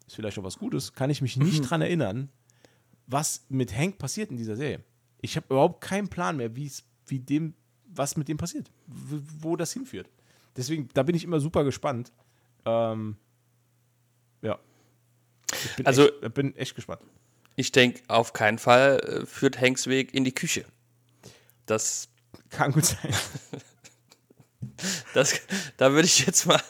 ist 0.08 0.16
vielleicht 0.16 0.40
auch 0.40 0.44
was 0.44 0.58
Gutes, 0.58 0.94
kann 0.94 1.12
ich 1.12 1.22
mich 1.22 1.38
nicht 1.38 1.70
dran 1.70 1.82
erinnern, 1.82 2.30
was 3.06 3.46
mit 3.50 3.76
Hank 3.76 4.00
passiert 4.00 4.32
in 4.32 4.38
dieser 4.38 4.56
Serie. 4.56 4.84
Ich 5.22 5.36
habe 5.36 5.46
überhaupt 5.52 5.82
keinen 5.82 6.08
Plan 6.08 6.38
mehr, 6.38 6.56
wie 6.56 6.66
es, 6.66 6.84
wie 7.06 7.20
dem, 7.20 7.54
was 7.86 8.18
mit 8.18 8.28
dem 8.28 8.38
passiert, 8.38 8.72
wo 8.88 9.56
das 9.56 9.74
hinführt. 9.74 10.10
Deswegen, 10.56 10.90
da 10.94 11.04
bin 11.04 11.16
ich 11.16 11.24
immer 11.24 11.40
super 11.40 11.64
gespannt. 11.64 12.12
Ähm, 12.66 13.18
ja. 14.42 14.60
Ich 15.52 15.76
bin, 15.78 15.86
Also- 15.86 16.08
echt, 16.22 16.34
bin 16.34 16.56
echt 16.56 16.76
gespannt. 16.76 17.02
Ich 17.56 17.72
denke, 17.74 18.02
auf 18.08 18.32
keinen 18.34 18.58
Fall 18.58 19.00
äh, 19.00 19.26
führt 19.26 19.60
Hanks 19.60 19.88
Weg 19.88 20.14
in 20.14 20.24
die 20.24 20.34
Küche. 20.34 20.66
Das, 21.66 22.08
Kann 22.50 22.72
gut 22.72 22.86
sein. 22.86 23.12
das, 25.14 25.42
da 25.78 25.92
würde 25.92 26.06
ich 26.06 26.26
jetzt 26.26 26.46
mal 26.46 26.62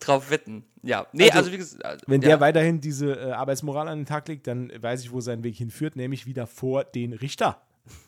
drauf 0.00 0.30
wetten. 0.30 0.64
Ja, 0.82 1.06
nee, 1.12 1.24
Also, 1.24 1.38
also, 1.38 1.52
wie 1.52 1.58
gesagt, 1.58 2.04
Wenn 2.06 2.22
ja, 2.22 2.28
der 2.28 2.40
weiterhin 2.40 2.80
diese 2.80 3.12
äh, 3.12 3.32
Arbeitsmoral 3.32 3.88
an 3.88 3.98
den 3.98 4.06
Tag 4.06 4.28
legt, 4.28 4.46
dann 4.46 4.70
weiß 4.82 5.02
ich, 5.02 5.12
wo 5.12 5.20
sein 5.20 5.42
Weg 5.42 5.56
hinführt, 5.56 5.96
nämlich 5.96 6.26
wieder 6.26 6.46
vor 6.46 6.84
den 6.84 7.12
Richter. 7.12 7.60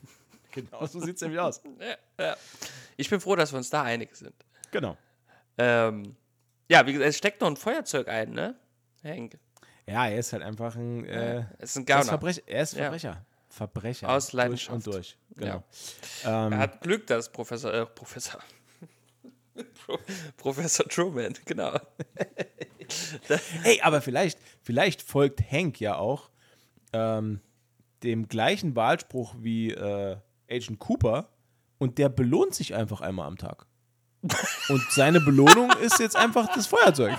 genau 0.52 0.86
so 0.86 1.00
sieht 1.00 1.16
es 1.16 1.22
nämlich 1.22 1.40
aus. 1.40 1.60
ja, 1.80 2.24
ja. 2.24 2.36
Ich 2.96 3.10
bin 3.10 3.20
froh, 3.20 3.36
dass 3.36 3.52
wir 3.52 3.58
uns 3.58 3.70
da 3.70 3.82
einig 3.82 4.14
sind. 4.16 4.34
Genau. 4.70 4.96
Ähm, 5.58 6.16
ja, 6.70 6.86
wie 6.86 6.92
gesagt, 6.92 7.08
es 7.10 7.16
steckt 7.18 7.40
noch 7.40 7.48
ein 7.48 7.56
Feuerzeug 7.56 8.08
ein, 8.08 8.30
ne? 8.32 8.54
Hank. 9.02 9.38
Ja, 9.86 10.06
er 10.06 10.18
ist 10.18 10.32
halt 10.32 10.42
einfach 10.42 10.76
ein, 10.76 11.04
äh, 11.06 11.44
Es 11.58 11.70
ist 11.70 11.76
ein 11.76 11.86
er 11.86 12.00
ist 12.00 12.04
Gauner. 12.04 12.04
Verbrecher. 12.04 12.42
Er 12.46 12.62
ist 12.62 12.72
Ja. 12.74 12.82
Verbrecher. 12.84 13.26
Verbrecher. 13.48 14.08
Aus 14.10 14.26
Durch 14.26 14.32
Leidenschaft. 14.34 14.74
und 14.74 14.86
durch. 14.86 15.16
Genau. 15.36 15.64
Er 16.24 16.46
Ähm, 16.46 16.58
hat 16.58 16.80
Glück, 16.82 17.06
dass 17.06 17.32
Professor, 17.32 17.72
äh, 17.72 17.86
Professor, 17.86 18.40
Pro, 19.86 19.98
Professor 20.36 20.86
Truman, 20.88 21.34
genau. 21.46 21.72
Hey, 23.62 23.80
aber 23.82 24.00
vielleicht, 24.00 24.38
vielleicht 24.62 25.02
folgt 25.02 25.40
Hank 25.50 25.78
ja 25.80 25.96
auch 25.96 26.30
ähm, 26.92 27.40
dem 28.02 28.28
gleichen 28.28 28.76
Wahlspruch 28.76 29.34
wie 29.38 29.72
äh, 29.72 30.16
Agent 30.50 30.78
Cooper 30.78 31.28
und 31.78 31.98
der 31.98 32.08
belohnt 32.08 32.54
sich 32.54 32.74
einfach 32.74 33.00
einmal 33.02 33.26
am 33.26 33.36
Tag. 33.36 33.66
Und 34.22 34.82
seine 34.90 35.20
Belohnung 35.20 35.70
ist 35.80 35.98
jetzt 36.00 36.16
einfach 36.16 36.52
das 36.54 36.66
Feuerzeug. 36.66 37.16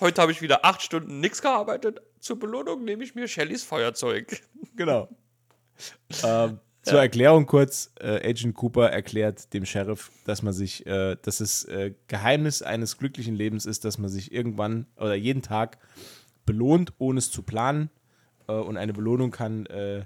Heute 0.00 0.22
habe 0.22 0.30
ich 0.30 0.40
wieder 0.40 0.64
acht 0.64 0.80
Stunden 0.82 1.18
nichts 1.20 1.42
gearbeitet. 1.42 2.00
Zur 2.20 2.38
Belohnung 2.38 2.84
nehme 2.84 3.02
ich 3.02 3.14
mir 3.14 3.26
Shellys 3.26 3.64
Feuerzeug. 3.64 4.40
Genau. 4.76 5.08
ähm, 6.22 6.60
zur 6.82 7.00
Erklärung 7.00 7.46
kurz: 7.46 7.92
äh, 8.00 8.30
Agent 8.30 8.54
Cooper 8.54 8.90
erklärt 8.90 9.52
dem 9.52 9.66
Sheriff, 9.66 10.12
dass 10.24 10.42
man 10.42 10.52
sich, 10.52 10.86
äh, 10.86 11.16
dass 11.22 11.40
es 11.40 11.64
äh, 11.64 11.94
Geheimnis 12.06 12.62
eines 12.62 12.96
glücklichen 12.96 13.34
Lebens 13.34 13.66
ist, 13.66 13.84
dass 13.84 13.98
man 13.98 14.08
sich 14.08 14.32
irgendwann 14.32 14.86
oder 14.96 15.16
jeden 15.16 15.42
Tag 15.42 15.78
belohnt, 16.46 16.92
ohne 16.98 17.18
es 17.18 17.32
zu 17.32 17.42
planen. 17.42 17.90
Äh, 18.46 18.52
und 18.52 18.76
eine 18.76 18.92
Belohnung 18.92 19.32
kann, 19.32 19.66
äh, 19.66 20.04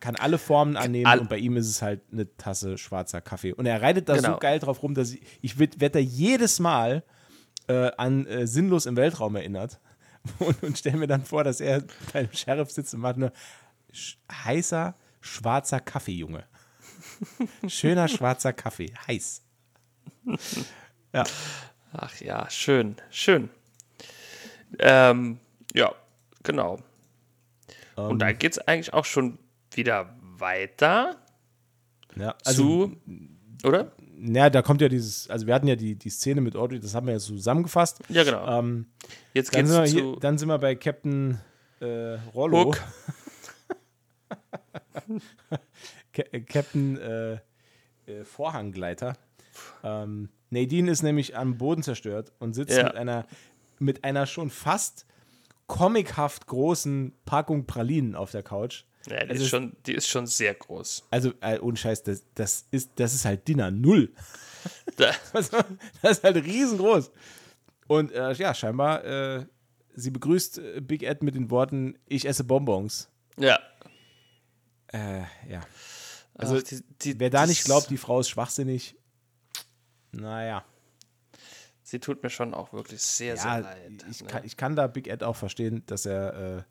kann 0.00 0.16
alle 0.16 0.38
Formen 0.38 0.76
annehmen. 0.76 1.06
All- 1.06 1.20
und 1.20 1.28
bei 1.28 1.38
ihm 1.38 1.56
ist 1.56 1.68
es 1.68 1.80
halt 1.82 2.00
eine 2.12 2.34
Tasse 2.36 2.76
schwarzer 2.78 3.20
Kaffee. 3.20 3.52
Und 3.52 3.66
er 3.66 3.80
reitet 3.82 4.08
da 4.08 4.16
so 4.16 4.22
Genau. 4.22 4.38
geil 4.38 4.58
drauf 4.58 4.82
rum, 4.82 4.94
dass 4.94 5.12
ich, 5.12 5.22
ich 5.40 5.58
werde 5.58 5.90
da 5.90 5.98
jedes 5.98 6.58
Mal 6.58 7.04
äh, 7.68 7.90
an 7.96 8.26
äh, 8.26 8.46
Sinnlos 8.46 8.86
im 8.86 8.96
Weltraum 8.96 9.36
erinnert. 9.36 9.80
Und, 10.38 10.62
und 10.62 10.76
stelle 10.76 10.98
mir 10.98 11.06
dann 11.06 11.24
vor, 11.24 11.44
dass 11.44 11.62
er 11.62 11.82
beim 12.12 12.30
Sheriff 12.30 12.70
sitzt 12.70 12.92
und 12.92 13.00
macht 13.00 13.16
nur 13.16 13.32
sch 13.90 14.18
heißer, 14.30 14.94
schwarzer 15.22 15.80
Kaffee, 15.80 16.12
Junge. 16.12 16.44
Schöner 17.66 18.06
schwarzer 18.06 18.52
Kaffee, 18.52 18.92
heiß. 19.06 19.42
Ja, 21.14 21.24
Ach 21.92 22.20
ja, 22.20 22.48
schön, 22.50 22.96
schön. 23.10 23.48
Ähm, 24.78 25.40
ja, 25.74 25.94
genau. 26.42 26.78
Und 27.96 28.20
da 28.20 28.32
geht 28.32 28.52
es 28.52 28.58
eigentlich 28.58 28.92
auch 28.92 29.04
schon 29.06 29.38
wieder 29.72 30.16
weiter 30.20 31.16
ja 32.16 32.34
also, 32.44 32.88
zu, 32.88 32.96
oder? 33.64 33.92
ja, 34.20 34.50
da 34.50 34.62
kommt 34.62 34.80
ja 34.80 34.88
dieses, 34.88 35.28
also 35.30 35.46
wir 35.46 35.54
hatten 35.54 35.68
ja 35.68 35.76
die, 35.76 35.94
die 35.94 36.10
Szene 36.10 36.40
mit 36.40 36.56
Audrey, 36.56 36.80
das 36.80 36.94
haben 36.94 37.06
wir 37.06 37.14
ja 37.14 37.18
zusammengefasst. 37.20 38.00
Ja, 38.08 38.24
genau. 38.24 38.46
Ähm, 38.58 38.86
Jetzt 39.34 39.54
dann, 39.54 39.62
geht 39.62 39.68
sind 39.68 39.78
wir 39.78 39.84
es 39.84 39.90
hier, 39.92 40.02
zu 40.02 40.16
dann 40.16 40.38
sind 40.38 40.48
wir 40.48 40.58
bei 40.58 40.74
Captain 40.74 41.40
äh, 41.80 42.18
Rollo. 42.34 42.74
Äh, 46.12 46.40
Captain 46.40 46.98
äh, 46.98 47.34
äh, 48.06 48.24
Vorhanggleiter. 48.24 49.16
Ähm, 49.82 50.28
Nadine 50.50 50.90
ist 50.90 51.02
nämlich 51.02 51.36
am 51.36 51.56
Boden 51.58 51.82
zerstört 51.82 52.32
und 52.38 52.54
sitzt 52.54 52.76
Ja. 52.76 52.84
mit 52.84 52.94
einer 52.96 53.26
mit 53.78 54.04
einer 54.04 54.26
schon 54.26 54.50
fast 54.50 55.06
comichaft 55.66 56.46
großen 56.46 57.14
Packung 57.24 57.66
Pralinen 57.66 58.14
auf 58.14 58.30
der 58.30 58.42
Couch. 58.42 58.84
Ja, 59.06 59.24
die, 59.24 59.32
Es 59.32 59.40
ist 59.40 59.48
schon, 59.48 59.74
die 59.86 59.94
ist 59.94 60.08
schon 60.08 60.26
sehr 60.26 60.54
groß. 60.54 61.04
Also, 61.10 61.32
äh, 61.40 61.58
ohne 61.58 61.76
Scheiß, 61.76 62.02
das, 62.02 62.22
das, 62.34 62.66
ist, 62.70 62.90
das 62.96 63.14
ist 63.14 63.24
halt 63.24 63.46
Dinner 63.48 63.70
Null. 63.70 64.12
Da, 64.96 65.12
Also, 65.32 65.56
das 66.02 66.18
ist 66.18 66.24
halt 66.24 66.36
riesengroß. 66.36 67.10
Und 67.86 68.12
äh, 68.12 68.32
ja, 68.34 68.54
scheinbar, 68.54 69.04
äh, 69.04 69.46
sie 69.94 70.10
begrüßt 70.10 70.58
äh, 70.58 70.80
Big 70.82 71.02
Ed 71.02 71.22
mit 71.22 71.34
den 71.34 71.50
Worten: 71.50 71.98
Ich 72.06 72.26
esse 72.26 72.44
Bonbons. 72.44 73.08
ja. 73.38 73.58
Äh, 74.92 75.20
ja. 75.48 75.60
Also, 76.34 76.56
Ach, 76.58 76.62
die, 76.62 76.82
die, 77.02 77.20
Wer 77.20 77.30
da 77.30 77.40
das- 77.42 77.48
nicht 77.50 77.64
glaubt, 77.64 77.90
die 77.90 77.96
Frau 77.96 78.20
ist 78.20 78.28
schwachsinnig, 78.28 78.96
naja. 80.12 80.64
Sie 81.82 81.98
tut 82.00 82.22
mir 82.22 82.30
schon 82.30 82.54
auch 82.54 82.72
wirklich 82.72 83.00
sehr, 83.02 83.34
Ja, 83.36 83.40
sehr 83.42 83.60
leid. 83.60 84.04
ich, 84.10 84.20
ne? 84.22 84.26
kann, 84.28 84.44
ich 84.44 84.56
kann 84.56 84.76
da 84.76 84.86
Big 84.86 85.06
Ed 85.08 85.22
auch 85.22 85.36
verstehen, 85.36 85.82
dass 85.86 86.06
er. 86.06 86.66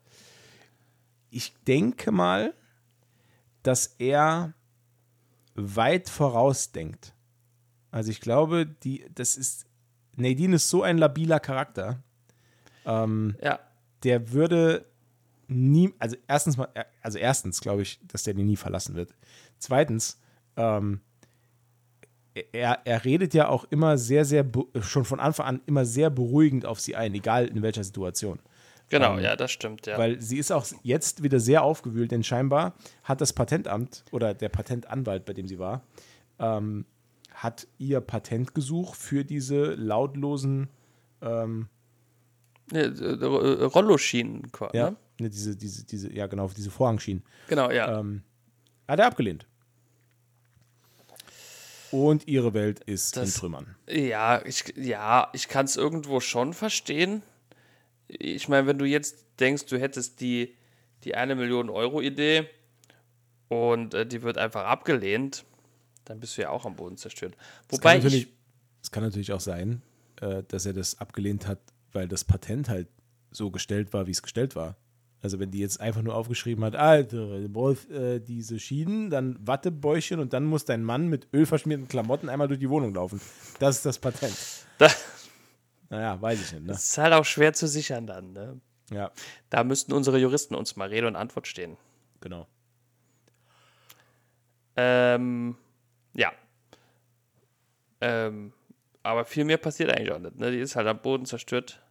Äh, 1.30 1.36
ich 1.36 1.54
denke 1.66 2.12
mal, 2.12 2.54
dass 3.62 3.94
er 3.98 4.54
weit 5.54 6.08
vorausdenkt. 6.08 7.14
Also 7.90 8.10
ich 8.10 8.20
glaube, 8.20 8.66
die, 8.66 9.04
das 9.14 9.36
ist. 9.36 9.66
Nadine 10.16 10.56
ist 10.56 10.68
so 10.68 10.82
ein 10.82 10.98
labiler 10.98 11.40
Charakter. 11.40 12.02
Ähm, 12.84 13.36
ja, 13.42 13.58
der 14.02 14.32
würde 14.32 14.84
nie, 15.48 15.92
also 15.98 16.16
erstens 16.26 16.56
mal, 16.56 16.68
also 17.02 17.18
erstens 17.18 17.60
glaube 17.60 17.82
ich, 17.82 18.00
dass 18.06 18.24
der 18.24 18.34
die 18.34 18.42
nie 18.42 18.56
verlassen 18.56 18.94
wird. 18.94 19.14
Zweitens, 19.58 20.20
ähm, 20.56 21.00
er, 22.52 22.80
er 22.84 23.04
redet 23.04 23.34
ja 23.34 23.48
auch 23.48 23.64
immer 23.70 23.98
sehr, 23.98 24.24
sehr, 24.24 24.46
schon 24.80 25.04
von 25.04 25.20
Anfang 25.20 25.46
an 25.46 25.60
immer 25.66 25.84
sehr 25.84 26.10
beruhigend 26.10 26.64
auf 26.64 26.80
sie 26.80 26.96
ein, 26.96 27.14
egal 27.14 27.46
in 27.48 27.62
welcher 27.62 27.84
Situation. 27.84 28.38
Genau, 28.90 29.16
ähm, 29.16 29.24
ja, 29.24 29.34
das 29.36 29.50
stimmt, 29.50 29.86
ja. 29.86 29.96
Weil 29.96 30.20
sie 30.20 30.36
ist 30.38 30.50
auch 30.52 30.66
jetzt 30.82 31.22
wieder 31.22 31.40
sehr 31.40 31.62
aufgewühlt, 31.62 32.10
denn 32.12 32.22
scheinbar 32.22 32.74
hat 33.04 33.20
das 33.22 33.32
Patentamt 33.32 34.04
oder 34.10 34.34
der 34.34 34.50
Patentanwalt, 34.50 35.24
bei 35.24 35.32
dem 35.32 35.48
sie 35.48 35.58
war, 35.58 35.82
ähm, 36.38 36.84
hat 37.32 37.66
ihr 37.78 38.00
Patentgesuch 38.02 38.94
für 38.94 39.24
diese 39.24 39.74
lautlosen 39.74 40.68
ähm, 41.22 41.68
Ja, 42.72 42.82
äh, 42.82 43.64
Rolloschienen 43.64 44.52
quasi. 44.52 44.76
ja, 44.76 44.90
Ne? 44.90 44.96
ne, 45.20 45.30
diese, 45.30 45.56
diese, 45.56 45.84
diese, 45.84 46.12
ja 46.12 46.26
genau, 46.26 46.48
diese 46.48 46.70
Vorhangschienen. 46.70 47.22
Genau, 47.48 47.70
ja. 47.70 47.98
Ähm, 48.00 48.22
hat 48.86 48.98
er 48.98 49.06
abgelehnt. 49.06 49.46
Und 51.90 52.28
ihre 52.28 52.54
Welt 52.54 52.80
ist 52.84 53.16
Das- 53.16 53.34
in 53.34 53.40
Trümmern. 53.40 53.76
Ja, 53.88 54.40
ich, 54.44 54.72
ja, 54.76 55.28
ich 55.32 55.48
kann 55.48 55.64
es 55.66 55.76
irgendwo 55.76 56.20
schon 56.20 56.54
verstehen. 56.54 57.22
Ich 58.18 58.48
meine, 58.48 58.66
wenn 58.66 58.78
du 58.78 58.84
jetzt 58.84 59.24
denkst, 59.38 59.66
du 59.66 59.78
hättest 59.78 60.20
die, 60.20 60.56
die 61.04 61.14
eine 61.14 61.34
Million 61.34 61.70
Euro 61.70 62.00
Idee 62.00 62.48
und 63.48 63.94
äh, 63.94 64.06
die 64.06 64.22
wird 64.22 64.38
einfach 64.38 64.64
abgelehnt, 64.64 65.44
dann 66.04 66.20
bist 66.20 66.36
du 66.36 66.42
ja 66.42 66.50
auch 66.50 66.66
am 66.66 66.76
Boden 66.76 66.96
zerstört. 66.96 67.36
Es 67.68 67.78
Wobei 67.78 67.94
kann 67.94 68.02
natürlich, 68.04 68.22
ich, 68.24 68.32
es 68.82 68.90
kann 68.90 69.02
natürlich 69.02 69.32
auch 69.32 69.40
sein, 69.40 69.82
äh, 70.20 70.42
dass 70.48 70.66
er 70.66 70.72
das 70.72 70.98
abgelehnt 70.98 71.46
hat, 71.46 71.58
weil 71.92 72.08
das 72.08 72.24
Patent 72.24 72.68
halt 72.68 72.88
so 73.30 73.50
gestellt 73.50 73.92
war, 73.92 74.06
wie 74.06 74.10
es 74.10 74.22
gestellt 74.22 74.56
war. 74.56 74.76
Also 75.22 75.38
wenn 75.38 75.50
die 75.50 75.58
jetzt 75.58 75.80
einfach 75.80 76.02
nur 76.02 76.14
aufgeschrieben 76.14 76.64
hat, 76.64 76.74
Alter, 76.74 77.40
du 77.40 77.48
brauchst 77.48 77.90
äh, 77.90 78.20
diese 78.20 78.58
Schienen, 78.58 79.10
dann 79.10 79.36
Wattebäuchchen 79.46 80.18
und 80.18 80.32
dann 80.32 80.44
muss 80.44 80.64
dein 80.64 80.82
Mann 80.82 81.08
mit 81.08 81.28
ölverschmierten 81.34 81.88
Klamotten 81.88 82.28
einmal 82.30 82.48
durch 82.48 82.60
die 82.60 82.70
Wohnung 82.70 82.94
laufen. 82.94 83.20
Das 83.58 83.76
ist 83.76 83.86
das 83.86 83.98
Patent. 83.98 84.34
das 84.78 84.96
Naja, 85.90 86.20
weiß 86.20 86.40
ich 86.40 86.52
nicht. 86.52 86.66
Ne? 86.66 86.72
ist 86.72 86.96
halt 86.98 87.12
auch 87.12 87.24
schwer 87.24 87.52
zu 87.52 87.66
sichern 87.68 88.06
dann. 88.06 88.32
Ne? 88.32 88.60
Ja, 88.90 89.10
Da 89.50 89.62
müssten 89.64 89.92
unsere 89.92 90.18
Juristen 90.18 90.54
uns 90.54 90.74
mal 90.76 90.88
Rede 90.88 91.06
und 91.06 91.16
Antwort 91.16 91.46
stehen. 91.46 91.76
genau. 92.20 92.46
Ähm, 94.76 95.56
ja. 96.14 96.32
Ähm, 98.00 98.52
aber 99.02 99.24
viel 99.24 99.44
mehr 99.44 99.58
passiert 99.58 99.90
eigentlich 99.90 100.12
auch 100.12 100.18
nicht. 100.18 100.36
Ne? 100.38 100.50
Die 100.52 100.58
ist 100.60 100.76
halt 100.76 100.86
am 100.86 101.00
Boden 101.02 101.26
zerstört. 101.26 101.82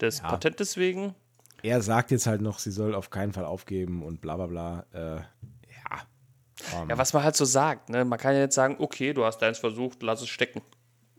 Des 0.00 0.18
Ja. 0.20 0.28
Patentes 0.28 0.76
wegen. 0.76 1.14
Er 1.62 1.82
sagt 1.82 2.10
jetzt 2.12 2.26
halt 2.26 2.40
noch, 2.40 2.58
sie 2.60 2.70
soll 2.70 2.94
auf 2.94 3.10
keinen 3.10 3.32
Fall 3.32 3.44
aufgeben 3.44 4.02
und 4.02 4.20
bla 4.20 4.36
bla 4.36 4.46
bla. 4.46 4.86
Äh, 4.92 5.16
ja. 5.16 6.86
Ja, 6.88 6.98
was 6.98 7.12
man 7.12 7.22
halt 7.24 7.36
so 7.36 7.44
sagt. 7.44 7.88
Ne? 7.88 8.04
Man 8.04 8.18
kann 8.18 8.34
ja 8.34 8.40
jetzt 8.40 8.54
sagen, 8.54 8.76
okay, 8.78 9.12
du 9.12 9.24
hast 9.24 9.38
deins 9.38 9.58
versucht, 9.58 10.02
lass 10.02 10.22
es 10.22 10.28
stecken. 10.28 10.62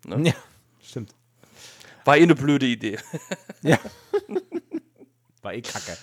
ja, 0.05 0.33
stimmt. 0.81 1.13
War 2.05 2.17
eh 2.17 2.23
eine 2.23 2.35
blöde 2.35 2.65
Idee. 2.65 2.97
Ja. 3.61 3.77
War 5.41 5.53
eh 5.53 5.61
kacke. 5.61 5.97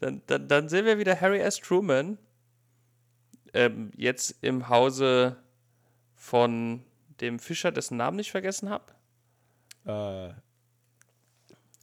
Dann, 0.00 0.20
dann, 0.26 0.48
dann 0.48 0.68
sehen 0.68 0.84
wir 0.84 0.98
wieder 0.98 1.20
Harry 1.20 1.38
S. 1.38 1.58
Truman. 1.58 2.18
Ähm, 3.54 3.92
jetzt 3.96 4.34
im 4.40 4.68
Hause 4.68 5.36
von 6.16 6.84
dem 7.20 7.38
Fischer, 7.38 7.70
dessen 7.70 7.98
Namen 7.98 8.18
ich 8.18 8.32
vergessen 8.32 8.68
habe. 8.68 8.92
Äh, 9.84 10.34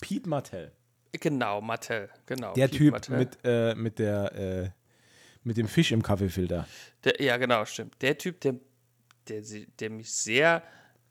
Pete 0.01 0.27
Martell. 0.27 0.71
Genau, 1.13 1.61
Mattel. 1.61 2.09
Genau. 2.25 2.53
Der 2.53 2.67
Pete 2.67 2.77
Typ 2.77 2.91
Martell. 2.91 3.17
mit, 3.17 3.37
äh, 3.43 3.75
mit 3.75 3.99
der 3.99 4.35
äh, 4.35 4.69
mit 5.43 5.57
dem 5.57 5.67
Fisch 5.67 5.91
im 5.91 6.03
Kaffeefilter. 6.03 6.67
Der, 7.03 7.21
ja, 7.21 7.37
genau, 7.37 7.65
stimmt. 7.65 8.01
Der 8.01 8.17
Typ, 8.17 8.41
der, 8.41 8.55
der, 9.27 9.41
der 9.79 9.89
mich 9.89 10.11
sehr 10.11 10.63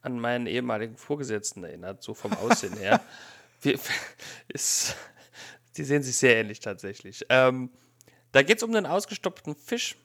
an 0.08 0.18
meinen 0.20 0.46
ehemaligen 0.46 0.96
Vorgesetzten 0.96 1.64
erinnert, 1.64 2.02
so 2.02 2.14
vom 2.14 2.32
Aussehen 2.32 2.76
her. 2.78 3.00
Wir, 3.62 3.78
ist, 4.48 4.96
die 5.76 5.84
sehen 5.84 6.02
sich 6.02 6.16
sehr 6.16 6.36
ähnlich 6.36 6.60
tatsächlich. 6.60 7.24
Ähm, 7.28 7.70
da 8.32 8.42
geht 8.42 8.58
es 8.58 8.62
um 8.62 8.74
einen 8.74 8.86
ausgestopften 8.86 9.54
Fisch, 9.56 9.96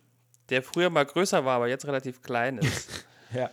der 0.50 0.62
früher 0.64 0.90
mal 0.90 1.06
größer 1.06 1.46
war, 1.46 1.58
aber 1.58 1.68
jetzt 1.68 1.86
relativ 1.86 2.22
klein 2.22 2.58
ist. 2.60 3.06
Ja. 3.34 3.50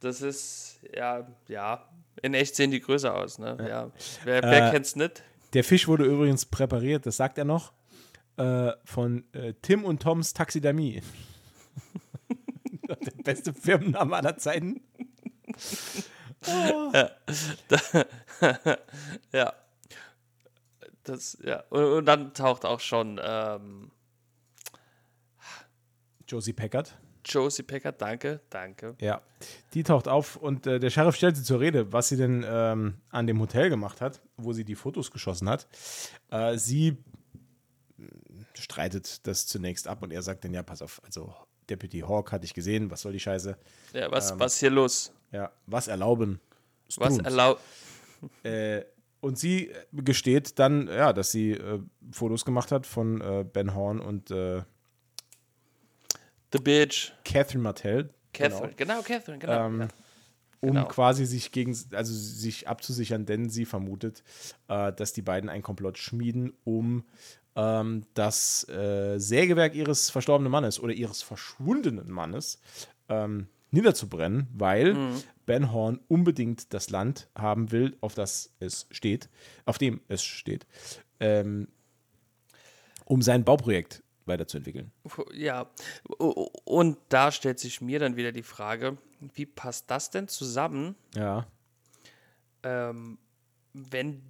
Das 0.00 0.22
ist, 0.22 0.80
ja, 0.92 1.24
ja, 1.46 1.88
in 2.20 2.34
echt 2.34 2.56
sehen 2.56 2.72
die 2.72 2.80
größer 2.80 3.14
aus, 3.14 3.38
ne? 3.38 3.56
Ja. 3.60 3.92
Wer, 4.24 4.42
wer 4.42 4.66
Äh, 4.66 4.70
kennt's 4.72 4.96
nicht? 4.96 5.22
Der 5.52 5.62
Fisch 5.62 5.86
wurde 5.86 6.02
übrigens 6.04 6.46
präpariert, 6.46 7.06
das 7.06 7.16
sagt 7.16 7.38
er 7.38 7.44
noch, 7.44 7.72
äh, 8.36 8.72
von 8.84 9.22
äh, 9.32 9.54
Tim 9.62 9.84
und 9.84 10.02
Toms 10.02 10.32
Taxidermie. 10.32 11.00
der 12.88 13.22
beste 13.22 13.54
Firmenname 13.54 14.16
aller 14.16 14.36
Zeiten. 14.36 14.80
Ja. 19.32 19.52
Das, 21.04 21.38
ja. 21.42 21.64
Und, 21.70 21.84
und 21.84 22.06
dann 22.06 22.34
taucht 22.34 22.64
auch 22.64 22.80
schon 22.80 23.20
ähm, 23.22 23.90
Josie 26.26 26.52
Packard. 26.52 26.96
Josie 27.24 27.62
Packard, 27.62 28.00
danke, 28.00 28.40
danke. 28.48 28.96
Ja, 29.00 29.20
die 29.74 29.82
taucht 29.82 30.08
auf 30.08 30.36
und 30.36 30.66
äh, 30.66 30.78
der 30.78 30.90
Sheriff 30.90 31.16
stellt 31.16 31.36
sie 31.36 31.42
zur 31.42 31.60
Rede, 31.60 31.92
was 31.92 32.08
sie 32.08 32.16
denn 32.16 32.44
ähm, 32.48 32.94
an 33.10 33.26
dem 33.26 33.38
Hotel 33.40 33.68
gemacht 33.68 34.00
hat, 34.00 34.22
wo 34.36 34.52
sie 34.52 34.64
die 34.64 34.74
Fotos 34.74 35.10
geschossen 35.10 35.48
hat. 35.48 35.66
Äh, 36.30 36.56
sie 36.56 36.96
streitet 38.54 39.26
das 39.26 39.46
zunächst 39.46 39.86
ab 39.86 40.02
und 40.02 40.12
er 40.12 40.22
sagt 40.22 40.44
dann, 40.44 40.54
ja, 40.54 40.62
pass 40.62 40.80
auf, 40.80 41.02
also 41.04 41.34
Deputy 41.68 42.00
Hawk 42.00 42.32
hatte 42.32 42.44
ich 42.44 42.54
gesehen, 42.54 42.90
was 42.90 43.02
soll 43.02 43.12
die 43.12 43.20
Scheiße? 43.20 43.56
Ja, 43.92 44.10
was, 44.10 44.38
was 44.38 44.58
hier 44.58 44.70
los? 44.70 45.12
Ja, 45.32 45.52
was 45.66 45.88
erlauben? 45.88 46.40
Was 46.96 47.18
erlaubt. 47.18 47.62
Äh, 48.42 48.82
und 49.20 49.38
sie 49.38 49.70
gesteht 49.92 50.58
dann, 50.58 50.88
ja, 50.88 51.12
dass 51.12 51.30
sie 51.30 51.52
äh, 51.52 51.80
Fotos 52.10 52.44
gemacht 52.44 52.72
hat 52.72 52.86
von 52.86 53.20
äh, 53.20 53.44
Ben 53.44 53.74
Horn 53.74 54.00
und 54.00 54.30
äh, 54.30 54.62
The 56.52 56.58
Bitch. 56.58 57.12
Catherine 57.24 57.62
Martell. 57.62 58.10
Catherine. 58.32 58.74
Genau, 58.76 59.02
Catherine, 59.02 59.38
genau. 59.38 59.66
Ähm, 59.66 59.80
ja. 59.80 59.88
um 60.60 60.68
Genau. 60.70 60.86
quasi 60.86 61.26
sich 61.26 61.52
gegen, 61.52 61.76
also 61.92 62.12
sich 62.12 62.68
abzusichern, 62.68 63.26
denn 63.26 63.50
sie 63.50 63.64
vermutet, 63.64 64.22
äh, 64.68 64.92
dass 64.92 65.12
die 65.12 65.22
beiden 65.22 65.48
einen 65.50 65.62
Komplott 65.62 65.98
schmieden, 65.98 66.52
um 66.64 67.04
ähm, 67.56 68.04
das 68.14 68.68
äh, 68.68 69.18
Sägewerk 69.18 69.74
ihres 69.74 70.10
verstorbenen 70.10 70.50
Mannes 70.50 70.80
oder 70.80 70.92
ihres 70.92 71.22
verschwundenen 71.22 72.10
Mannes 72.10 72.60
ähm, 73.08 73.48
niederzubrennen, 73.70 74.48
weil 74.52 74.94
Mhm. 74.94 75.22
Ben 75.46 75.72
Horn 75.72 76.00
unbedingt 76.08 76.72
das 76.74 76.90
Land 76.90 77.28
haben 77.36 77.72
will, 77.72 77.96
auf 78.00 78.14
das 78.14 78.52
es 78.60 78.86
steht, 78.90 79.28
auf 79.64 79.78
dem 79.78 80.00
es 80.08 80.22
steht, 80.22 80.66
ähm, 81.18 81.68
um 83.04 83.22
sein 83.22 83.44
Bauprojekt 83.44 84.02
weiterzuentwickeln. 84.26 84.92
Ja, 85.32 85.68
und 86.64 86.98
da 87.08 87.32
stellt 87.32 87.58
sich 87.58 87.80
mir 87.80 87.98
dann 87.98 88.16
wieder 88.16 88.30
die 88.32 88.44
Frage, 88.44 88.96
wie 89.34 89.46
passt 89.46 89.90
das 89.90 90.10
denn 90.10 90.28
zusammen, 90.28 90.94
Ja. 91.16 91.46
ähm, 92.62 93.18
wenn, 93.72 94.22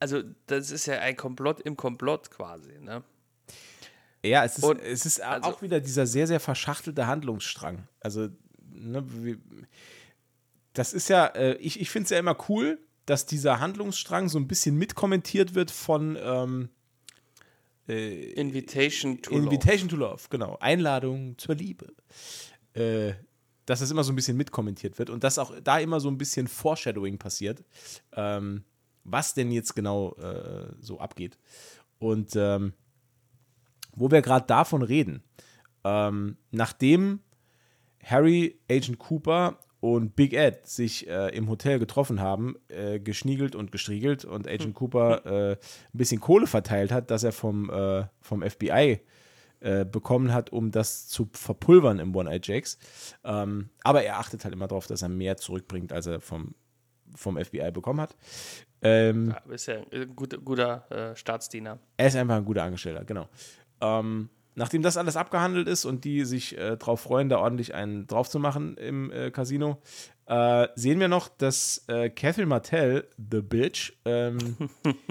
also 0.00 0.22
das 0.46 0.70
ist 0.70 0.86
ja 0.86 0.98
ein 1.00 1.16
Komplott 1.16 1.60
im 1.60 1.76
Komplott 1.76 2.30
quasi, 2.30 2.78
ne? 2.80 3.04
Ja, 4.24 4.44
es 4.44 4.58
ist, 4.58 4.64
Und, 4.64 4.80
es 4.80 5.06
ist 5.06 5.20
also- 5.20 5.48
auch 5.48 5.62
wieder 5.62 5.78
dieser 5.80 6.06
sehr, 6.06 6.26
sehr 6.26 6.40
verschachtelte 6.40 7.06
Handlungsstrang. 7.06 7.86
Also, 8.00 8.28
ne, 8.78 9.04
das 10.72 10.92
ist 10.92 11.08
ja, 11.08 11.26
äh, 11.26 11.56
ich, 11.56 11.80
ich 11.80 11.90
finde 11.90 12.04
es 12.04 12.10
ja 12.10 12.18
immer 12.18 12.36
cool, 12.48 12.78
dass 13.06 13.26
dieser 13.26 13.60
Handlungsstrang 13.60 14.28
so 14.28 14.38
ein 14.38 14.48
bisschen 14.48 14.76
mitkommentiert 14.76 15.54
wird 15.54 15.70
von 15.70 16.18
ähm, 16.20 16.68
Invitation 17.86 19.22
to 19.22 19.30
Love. 19.30 19.44
Invitation 19.44 19.88
to 19.88 19.96
Love, 19.96 20.24
genau. 20.28 20.56
Einladung 20.60 21.38
zur 21.38 21.54
Liebe. 21.54 21.94
Äh, 22.74 23.14
dass 23.64 23.80
das 23.80 23.90
immer 23.90 24.04
so 24.04 24.12
ein 24.12 24.16
bisschen 24.16 24.36
mitkommentiert 24.36 24.98
wird 24.98 25.10
und 25.10 25.24
dass 25.24 25.38
auch 25.38 25.52
da 25.62 25.78
immer 25.78 26.00
so 26.00 26.08
ein 26.08 26.18
bisschen 26.18 26.46
Foreshadowing 26.46 27.18
passiert, 27.18 27.64
ähm, 28.12 28.64
was 29.02 29.34
denn 29.34 29.50
jetzt 29.50 29.74
genau 29.74 30.14
äh, 30.14 30.72
so 30.80 31.00
abgeht. 31.00 31.36
Und 31.98 32.36
ähm, 32.36 32.72
wo 33.92 34.10
wir 34.10 34.22
gerade 34.22 34.46
davon 34.46 34.82
reden, 34.82 35.22
ähm, 35.84 36.36
nachdem 36.52 37.20
Harry, 38.06 38.58
Agent 38.70 38.98
Cooper 38.98 39.58
und 39.80 40.16
Big 40.16 40.32
Ed 40.32 40.66
sich 40.66 41.08
äh, 41.08 41.36
im 41.36 41.48
Hotel 41.48 41.78
getroffen 41.78 42.20
haben, 42.20 42.56
äh, 42.68 42.98
geschniegelt 43.00 43.54
und 43.54 43.72
gestriegelt 43.72 44.24
und 44.24 44.48
Agent 44.48 44.74
Cooper 44.74 45.26
äh, 45.26 45.52
ein 45.52 45.58
bisschen 45.92 46.20
Kohle 46.20 46.46
verteilt 46.46 46.92
hat, 46.92 47.10
dass 47.10 47.24
er 47.24 47.32
vom, 47.32 47.68
äh, 47.68 48.04
vom 48.20 48.42
FBI 48.42 49.00
äh, 49.60 49.84
bekommen 49.84 50.32
hat, 50.32 50.50
um 50.50 50.70
das 50.70 51.08
zu 51.08 51.28
verpulvern 51.32 51.98
im 51.98 52.14
One-Eye 52.14 52.40
Jacks. 52.42 52.78
Ähm, 53.24 53.70
aber 53.82 54.02
er 54.02 54.18
achtet 54.18 54.44
halt 54.44 54.54
immer 54.54 54.68
darauf, 54.68 54.86
dass 54.86 55.02
er 55.02 55.08
mehr 55.08 55.36
zurückbringt, 55.36 55.92
als 55.92 56.06
er 56.06 56.20
vom, 56.20 56.54
vom 57.14 57.42
FBI 57.42 57.70
bekommen 57.72 58.00
hat. 58.00 58.16
Ähm, 58.82 59.34
Ja, 59.46 59.52
ist 59.52 59.66
ja 59.66 59.76
ein 59.92 60.14
guter, 60.14 60.38
guter 60.38 60.90
äh, 60.90 61.16
Staatsdiener. 61.16 61.78
er 61.96 62.06
ist 62.06 62.16
einfach 62.16 62.36
ein 62.36 62.44
guter 62.44 62.62
Angestellter, 62.62 63.04
genau. 63.04 63.28
Ähm, 63.80 64.30
nachdem 64.56 64.82
das 64.82 64.96
alles 64.96 65.16
abgehandelt 65.16 65.68
ist 65.68 65.84
und 65.84 66.04
die 66.04 66.24
sich 66.24 66.58
äh, 66.58 66.76
drauf 66.76 67.00
freuen, 67.00 67.28
da 67.28 67.38
ordentlich 67.38 67.74
einen 67.74 68.06
drauf 68.06 68.28
zu 68.28 68.40
machen 68.40 68.76
im 68.76 69.12
äh, 69.12 69.30
Casino, 69.30 69.80
äh, 70.26 70.66
sehen 70.74 70.98
wir 70.98 71.08
noch, 71.08 71.28
dass 71.28 71.84
äh, 71.86 72.10
Catherine 72.10 72.48
Martell, 72.48 73.06
the 73.18 73.42
Bitch, 73.42 73.92
ähm, 74.06 74.56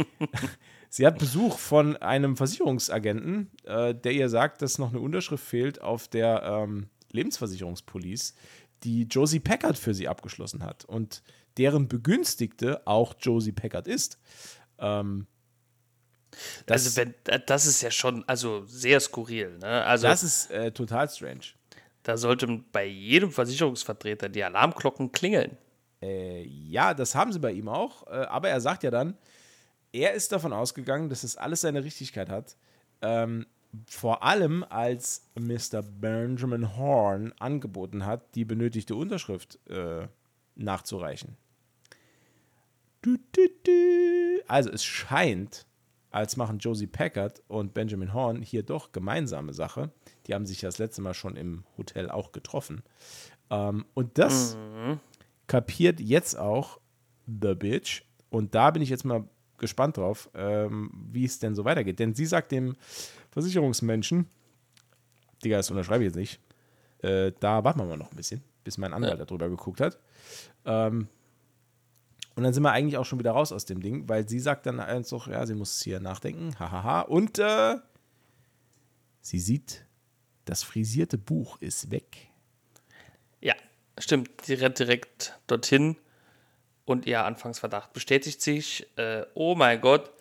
sie 0.90 1.06
hat 1.06 1.20
Besuch 1.20 1.60
von 1.60 1.96
einem 1.98 2.36
Versicherungsagenten, 2.36 3.52
äh, 3.64 3.94
der 3.96 4.12
ihr 4.12 4.30
sagt, 4.30 4.62
dass 4.62 4.80
noch 4.80 4.90
eine 4.90 5.00
Unterschrift 5.00 5.46
fehlt 5.46 5.80
auf 5.80 6.08
der 6.08 6.44
ähm, 6.44 6.90
Lebensversicherungspolice, 7.12 8.34
die 8.84 9.04
Josie 9.04 9.40
Packard 9.40 9.78
für 9.78 9.94
sie 9.94 10.08
abgeschlossen 10.08 10.64
hat 10.64 10.86
und 10.86 11.22
deren 11.58 11.88
Begünstigte 11.88 12.86
auch 12.86 13.14
Josie 13.20 13.54
Packard 13.54 13.88
ist. 13.88 14.20
Ähm, 14.80 15.28
das, 16.66 16.86
also 16.86 16.98
wenn, 16.98 17.14
das 17.46 17.66
ist 17.66 17.82
ja 17.82 17.92
schon, 17.92 18.24
also 18.28 18.66
sehr 18.66 19.00
skurril. 19.00 19.58
Ne? 19.58 19.84
Also 19.84 20.08
das 20.08 20.24
ist 20.24 20.52
äh, 20.52 20.72
total 20.72 21.10
strange. 21.10 21.46
Da 22.04 22.18
sollten 22.18 22.66
bei 22.72 22.86
jedem 22.86 23.32
Versicherungsvertreter 23.32 24.30
die 24.30 24.44
Alarmglocken 24.44 25.12
klingeln. 25.12 25.58
Äh, 26.02 26.44
ja, 26.44 26.94
das 26.94 27.16
haben 27.16 27.34
sie 27.34 27.40
bei 27.40 27.52
ihm 27.52 27.68
auch. 27.68 28.06
Äh, 28.08 28.26
aber 28.26 28.50
er 28.50 28.62
sagt 28.62 28.84
ja 28.84 28.92
dann, 28.92 29.18
er 29.92 30.14
ist 30.14 30.32
davon 30.32 30.54
ausgegangen, 30.54 31.10
dass 31.10 31.24
es 31.24 31.36
alles 31.36 31.62
seine 31.62 31.84
Richtigkeit 31.84 32.30
hat. 32.30 32.56
Ähm, 33.02 33.46
vor 33.88 34.24
allem 34.24 34.64
als 34.70 35.30
Mr. 35.36 35.82
Benjamin 35.82 36.78
Horn 36.78 37.34
angeboten 37.40 38.06
hat, 38.06 38.36
die 38.36 38.46
benötigte 38.46 38.96
Unterschrift 38.96 39.60
äh, 39.70 40.08
nachzureichen. 40.56 41.38
Du, 43.02 43.18
du, 43.32 43.48
du. 43.64 44.42
Also 44.48 44.70
es 44.72 44.84
scheint, 44.84 45.65
als 46.16 46.38
machen 46.38 46.60
Josie 46.60 46.88
Packard 46.88 47.44
und 47.50 47.74
Benjamin 47.74 48.14
Horn 48.14 48.42
hier 48.42 48.64
doch 48.64 48.94
gemeinsame 48.94 49.54
Sache. 49.54 49.92
Die 50.26 50.34
haben 50.34 50.46
sich 50.46 50.62
ja 50.62 50.70
das 50.70 50.78
letzte 50.78 51.02
Mal 51.02 51.14
schon 51.14 51.36
im 51.36 51.66
Hotel 51.78 52.10
auch 52.10 52.32
getroffen. 52.32 52.84
Ähm, 53.50 53.86
und 53.94 54.18
das 54.18 54.56
mhm. 54.56 55.02
kapiert 55.48 56.00
jetzt 56.00 56.40
auch 56.40 56.80
The 57.28 57.54
Bitch. 57.54 58.04
Und 58.30 58.56
da 58.56 58.72
bin 58.72 58.82
ich 58.82 58.88
jetzt 58.88 59.04
mal 59.04 59.28
gespannt 59.58 59.98
drauf, 59.98 60.30
ähm, 60.36 60.90
wie 61.12 61.26
es 61.26 61.40
denn 61.40 61.54
so 61.54 61.66
weitergeht. 61.66 62.00
Denn 62.00 62.14
sie 62.14 62.26
sagt 62.26 62.54
dem 62.54 62.78
Versicherungsmenschen, 63.32 64.30
Digga, 65.44 65.58
das 65.58 65.70
unterschreibe 65.70 66.06
ich 66.06 66.08
jetzt 66.08 66.16
nicht, 66.16 66.40
äh, 67.00 67.34
da 67.42 67.66
warten 67.66 67.80
wir 67.80 67.86
mal 67.86 67.98
noch 67.98 68.12
ein 68.12 68.16
bisschen, 68.16 68.42
bis 68.64 68.78
mein 68.78 68.94
Anwalt 68.94 69.20
ja. 69.20 69.26
darüber 69.26 69.50
geguckt 69.50 69.82
hat. 69.82 70.00
Ähm, 70.64 71.10
und 72.36 72.44
dann 72.44 72.54
sind 72.54 72.64
wir 72.64 72.72
eigentlich 72.72 72.98
auch 72.98 73.06
schon 73.06 73.20
wieder 73.20 73.32
raus 73.32 73.52
aus 73.54 73.66
dem 73.66 73.82
Ding, 73.82 74.10
weil 74.10 74.28
sie 74.28 74.40
sagt 74.40 74.66
dann 74.66 74.80
einfach, 74.82 75.28
ja, 75.28 75.46
sie 75.46 75.56
muss 75.56 75.82
hier 75.82 76.02
nachdenken, 76.02 76.58
hahaha. 76.60 77.02
Und 77.02 77.40
äh, 77.40 77.78
sie 79.22 79.40
sieht, 79.40 79.86
das 80.44 80.62
frisierte 80.64 81.18
Buch 81.18 81.58
ist 81.62 81.92
weg. 81.92 82.28
Ja, 83.40 83.56
stimmt. 83.98 84.30
Sie 84.42 84.56
rennt 84.56 84.80
direkt 84.80 85.40
dorthin 85.48 85.96
und 86.84 87.06
ihr 87.06 87.24
Anfangsverdacht 87.24 87.94
bestätigt 87.94 88.42
sich. 88.42 88.86
Äh, 88.98 89.26
oh 89.34 89.56
mein 89.56 89.80
Gott, 89.80 90.12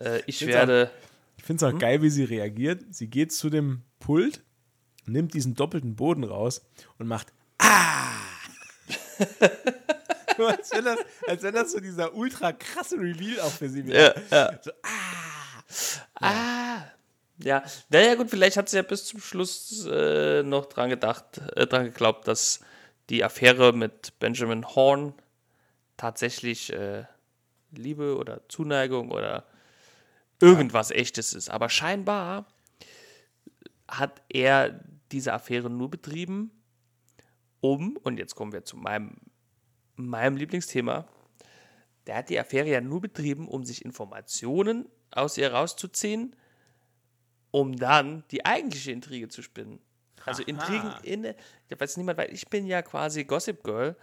äh, 0.00 0.18
ich, 0.26 0.42
ich 0.42 0.48
werde. 0.48 0.90
Auch, 0.90 1.38
ich 1.38 1.44
finde 1.44 1.64
es 1.64 1.68
auch 1.68 1.72
hm? 1.72 1.78
geil, 1.78 2.02
wie 2.02 2.10
sie 2.10 2.24
reagiert. 2.24 2.82
Sie 2.90 3.06
geht 3.06 3.32
zu 3.32 3.48
dem 3.48 3.82
Pult, 4.00 4.42
nimmt 5.06 5.34
diesen 5.34 5.54
doppelten 5.54 5.94
Boden 5.94 6.24
raus 6.24 6.66
und 6.98 7.06
macht 7.06 7.32
Ah! 7.58 8.10
als, 10.48 10.72
wenn 10.72 10.84
das, 10.84 10.98
als 11.26 11.42
wenn 11.42 11.54
das 11.54 11.72
so 11.72 11.80
dieser 11.80 12.14
ultra 12.14 12.52
krasse 12.52 12.96
Reveal 12.96 13.40
auch 13.40 13.52
für 13.52 13.68
sie 13.68 13.86
wäre. 13.86 14.14
Ja, 14.30 14.50
ja. 14.50 14.58
So, 14.62 14.70
ah! 14.82 16.18
Ah! 16.20 16.84
Ja, 17.38 17.64
naja, 17.88 18.14
gut, 18.14 18.30
vielleicht 18.30 18.56
hat 18.56 18.68
sie 18.68 18.76
ja 18.76 18.82
bis 18.82 19.06
zum 19.06 19.20
Schluss 19.20 19.86
äh, 19.90 20.42
noch 20.44 20.66
dran 20.66 20.88
gedacht, 20.88 21.38
äh, 21.56 21.66
dran 21.66 21.84
geglaubt, 21.84 22.28
dass 22.28 22.60
die 23.10 23.24
Affäre 23.24 23.72
mit 23.72 24.18
Benjamin 24.20 24.64
Horn 24.64 25.14
tatsächlich 25.96 26.72
äh, 26.72 27.04
Liebe 27.72 28.16
oder 28.16 28.48
Zuneigung 28.48 29.10
oder 29.10 29.44
irgendwas 30.40 30.90
ja. 30.90 30.96
Echtes 30.96 31.32
ist. 31.32 31.50
Aber 31.50 31.68
scheinbar 31.68 32.46
hat 33.88 34.22
er 34.28 34.80
diese 35.10 35.32
Affäre 35.32 35.70
nur 35.70 35.90
betrieben, 35.90 36.50
um, 37.60 37.96
und 37.96 38.18
jetzt 38.18 38.34
kommen 38.34 38.52
wir 38.52 38.64
zu 38.64 38.76
meinem, 38.76 39.16
meinem 39.96 40.36
Lieblingsthema, 40.36 41.06
der 42.06 42.16
hat 42.16 42.28
die 42.28 42.38
Affäre 42.38 42.68
ja 42.68 42.80
nur 42.80 43.00
betrieben, 43.00 43.48
um 43.48 43.64
sich 43.64 43.84
Informationen 43.84 44.86
aus 45.10 45.38
ihr 45.38 45.52
rauszuziehen, 45.52 46.36
um 47.50 47.76
dann 47.76 48.24
die 48.30 48.44
eigentliche 48.44 48.92
Intrige 48.92 49.28
zu 49.28 49.42
spinnen. 49.42 49.78
Also 50.26 50.42
Aha. 50.42 50.48
Intrigen 50.48 50.92
in, 51.02 51.34
ich 51.68 51.80
weiß 51.80 51.96
niemand, 51.96 52.18
weil 52.18 52.32
ich 52.32 52.48
bin 52.48 52.66
ja 52.66 52.82
quasi 52.82 53.24
Gossip 53.24 53.62
Girl 53.62 53.96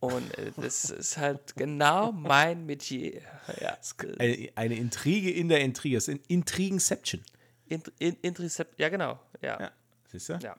und 0.00 0.38
äh, 0.38 0.52
das 0.56 0.88
ist 0.90 1.18
halt 1.18 1.54
genau 1.56 2.10
mein 2.10 2.64
Metier. 2.64 3.20
Ja. 3.60 3.76
Eine, 4.18 4.48
eine, 4.54 4.74
Intrige 4.76 5.30
in 5.30 5.48
der 5.48 5.60
Intrige. 5.60 5.96
Das 5.96 6.08
ist 6.08 6.14
ein 6.14 6.24
Intrigenception. 6.28 7.22
Int, 7.66 7.92
in, 7.98 8.16
Intricep 8.22 8.68
ja, 8.78 8.88
genau. 8.88 9.20
Ja. 9.42 9.60
ja. 9.60 9.70
Siehst 10.10 10.30
du? 10.30 10.38
Ja. 10.42 10.56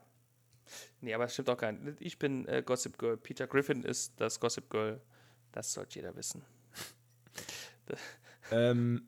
Nee, 1.01 1.13
aber 1.15 1.25
es 1.25 1.33
stimmt 1.33 1.49
auch 1.49 1.57
gar 1.57 1.71
nicht. 1.71 1.97
Ich 1.99 2.19
bin 2.19 2.47
äh, 2.47 2.61
Gossip 2.63 2.97
Girl. 2.97 3.17
Peter 3.17 3.47
Griffin 3.47 3.83
ist 3.83 4.13
das 4.21 4.39
Gossip 4.39 4.69
Girl. 4.69 5.01
Das 5.51 5.73
sollte 5.73 5.95
jeder 5.95 6.15
wissen. 6.15 6.43
ähm, 8.51 9.07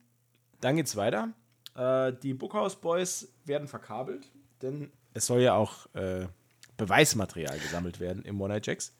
dann 0.59 0.75
geht's 0.75 0.95
weiter. 0.95 1.33
Äh, 1.75 2.13
die 2.21 2.33
Bookhouse 2.33 2.75
Boys 2.75 3.31
werden 3.45 3.67
verkabelt, 3.67 4.31
denn 4.61 4.91
es 5.13 5.27
soll 5.27 5.41
ja 5.41 5.55
auch 5.55 5.93
äh, 5.93 6.27
Beweismaterial 6.77 7.59
gesammelt 7.59 7.99
werden 7.99 8.25
im 8.25 8.41
One 8.41 8.53
Night 8.53 8.65
Jacks. 8.65 8.95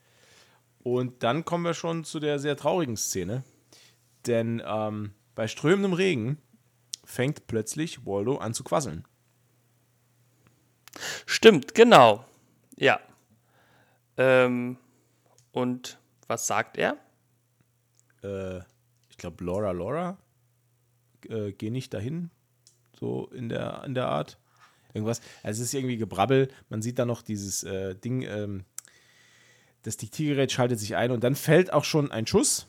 Und 0.84 1.24
dann 1.24 1.46
kommen 1.46 1.64
wir 1.64 1.74
schon 1.74 2.04
zu 2.04 2.20
der 2.20 2.38
sehr 2.40 2.56
traurigen 2.56 2.98
Szene. 2.98 3.44
Denn 4.28 4.62
ähm, 4.66 5.14
bei 5.34 5.48
strömendem 5.48 5.94
Regen 5.94 6.38
fängt 7.04 7.48
plötzlich 7.48 8.06
Waldo 8.06 8.38
an 8.38 8.54
zu 8.54 8.64
quasseln. 8.64 9.06
Stimmt, 11.26 11.74
genau. 11.74 12.26
Ja. 12.76 13.00
Ähm, 14.18 14.78
und 15.52 16.00
was 16.28 16.48
sagt 16.48 16.78
er? 16.78 16.98
Äh, 18.24 18.60
ich 19.10 19.18
glaube, 19.18 19.44
Laura, 19.44 19.72
Laura, 19.72 20.18
äh, 21.30 21.52
geh 21.52 21.70
nicht 21.70 21.94
dahin. 21.94 22.30
So 23.00 23.28
in 23.28 23.50
der, 23.50 23.84
in 23.86 23.94
der 23.94 24.08
Art. 24.08 24.38
Irgendwas. 24.94 25.22
Also 25.42 25.62
es 25.62 25.70
ist 25.70 25.74
irgendwie 25.74 25.98
Gebrabbel. 25.98 26.50
Man 26.70 26.82
sieht 26.82 27.00
da 27.00 27.06
noch 27.06 27.22
dieses 27.22 27.64
äh, 27.64 27.96
Ding, 27.96 28.22
ähm, 28.24 28.66
das 29.82 29.98
Diktiergerät 29.98 30.52
schaltet 30.52 30.80
sich 30.80 30.96
ein 30.96 31.12
und 31.12 31.24
dann 31.24 31.36
fällt 31.36 31.74
auch 31.74 31.84
schon 31.84 32.12
ein 32.12 32.26
Schuss, 32.26 32.68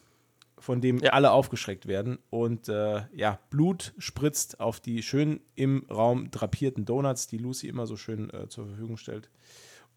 von 0.58 0.80
dem 0.80 0.98
ja. 0.98 1.12
alle 1.12 1.30
aufgeschreckt 1.30 1.86
werden. 1.86 2.18
Und 2.30 2.68
äh, 2.68 3.02
ja, 3.14 3.38
Blut 3.50 3.94
spritzt 3.98 4.60
auf 4.60 4.80
die 4.80 5.02
schön 5.02 5.40
im 5.54 5.84
Raum 5.90 6.30
drapierten 6.30 6.84
Donuts, 6.84 7.26
die 7.26 7.38
Lucy 7.38 7.68
immer 7.68 7.86
so 7.86 7.96
schön 7.96 8.30
äh, 8.30 8.48
zur 8.48 8.66
Verfügung 8.66 8.96
stellt. 8.96 9.28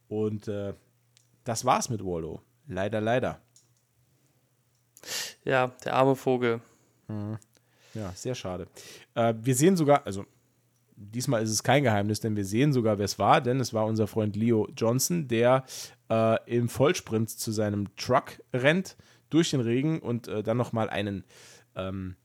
Und 0.08 0.48
äh, 0.48 0.74
das 1.44 1.66
war's 1.66 1.90
mit 1.90 2.04
Waldo. 2.04 2.42
Leider, 2.68 3.02
leider. 3.02 3.42
Ja, 5.44 5.68
der 5.86 5.94
arme 5.96 6.16
Vogel. 6.16 6.62
Mhm. 7.08 7.38
Ja, 7.94 8.12
sehr 8.14 8.36
schade. 8.36 8.68
Äh, 9.16 9.34
wir 9.42 9.56
sehen 9.56 9.78
sogar, 9.78 10.06
also 10.06 10.26
diesmal 10.96 11.44
ist 11.44 11.52
es 11.52 11.64
kein 11.64 11.84
Geheimnis, 11.84 12.20
denn 12.20 12.36
wir 12.36 12.46
sehen 12.46 12.74
sogar, 12.74 12.98
wer 12.98 13.06
es 13.06 13.18
war, 13.20 13.42
denn 13.42 13.60
es 13.60 13.74
war 13.74 13.86
unser 13.86 14.08
Freund 14.08 14.36
Leo 14.36 14.68
Johnson, 14.76 15.28
der 15.28 15.66
äh, 16.10 16.38
im 16.46 16.70
Vollsprint 16.70 17.30
zu 17.30 17.52
seinem 17.52 17.96
Truck 17.96 18.42
rennt 18.54 18.98
durch 19.30 19.52
den 19.52 19.62
Regen 19.62 20.00
und 20.00 20.28
äh, 20.28 20.44
dann 20.44 20.58
nochmal 20.58 20.90
einen 20.90 21.24
ähm, 21.76 22.16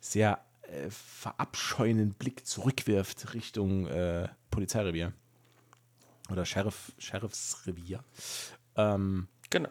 sehr 0.00 0.40
äh, 0.62 0.90
verabscheuenden 0.90 2.14
Blick 2.14 2.46
zurückwirft 2.46 3.34
Richtung 3.34 3.86
äh, 3.86 4.28
Polizeirevier. 4.50 5.12
Oder 6.30 6.44
Sheriff, 6.44 6.92
Sheriffsrevier. 6.98 8.04
Ähm, 8.76 9.28
genau. 9.50 9.70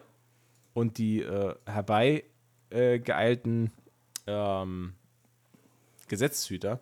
Und 0.74 0.98
die 0.98 1.22
äh, 1.22 1.54
herbeigeeilten 1.66 3.70
ähm, 4.26 4.94
Gesetzeshüter 6.08 6.80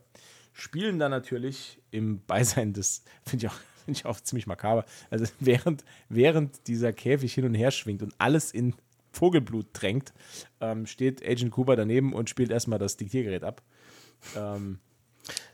spielen 0.53 0.99
dann 0.99 1.11
natürlich 1.11 1.79
im 1.91 2.21
Beisein 2.27 2.73
des, 2.73 3.05
finde 3.25 3.47
ich, 3.47 3.53
auch, 3.53 3.59
ich 3.87 4.07
auch 4.07 4.21
ziemlich 4.21 4.47
makaber, 4.47 4.85
also 5.11 5.27
während, 5.41 5.85
während 6.09 6.67
dieser 6.67 6.93
Käfig 6.93 7.33
hin 7.33 7.45
und 7.45 7.55
her 7.55 7.71
schwingt 7.71 8.03
und 8.03 8.15
alles 8.19 8.53
in 8.53 8.75
Vogelblut 9.13 9.67
drängt, 9.73 10.13
ähm, 10.61 10.87
steht 10.87 11.27
Agent 11.27 11.53
Cooper 11.53 11.77
daneben 11.77 12.13
und 12.13 12.29
spielt 12.29 12.51
erstmal 12.51 12.79
das 12.79 12.97
Diktiergerät 12.97 13.43
ab. 13.43 13.63
Ähm, 14.37 14.79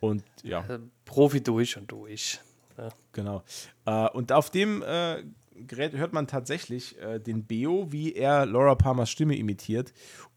und 0.01 0.25
ja. 0.43 0.64
Äh, 0.66 0.81
Profi 1.05 1.43
durch 1.43 1.77
und 1.77 1.91
durch. 1.91 2.41
Ja. 2.77 2.89
Genau. 3.12 3.43
Äh, 3.87 4.09
und 4.11 4.33
auf 4.33 4.51
dem 4.51 4.83
äh, 4.83 5.25
Gerät 5.55 5.93
hört 5.93 6.12
man 6.12 6.27
tatsächlich 6.27 6.99
äh, 7.01 7.20
den 7.20 7.45
Beo, 7.45 7.93
wie 7.93 8.14
er 8.14 8.47
Laura 8.47 8.75
Palmers 8.75 9.11
Stimme 9.11 9.37
imitiert. 9.37 9.93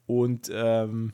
Und 0.06 0.50
ähm, 0.54 1.14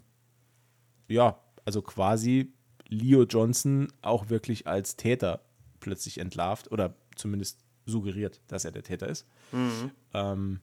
ja, 1.07 1.39
also 1.65 1.81
quasi 1.81 2.53
Leo 2.87 3.23
Johnson 3.23 3.87
auch 4.01 4.29
wirklich 4.29 4.67
als 4.67 4.95
Täter 4.95 5.41
plötzlich 5.79 6.17
entlarvt 6.19 6.71
oder 6.71 6.95
zumindest 7.15 7.59
suggeriert, 7.85 8.41
dass 8.47 8.65
er 8.65 8.71
der 8.71 8.83
Täter 8.83 9.07
ist. 9.07 9.25
Mhm. 9.51 9.91
Ähm, 10.13 10.59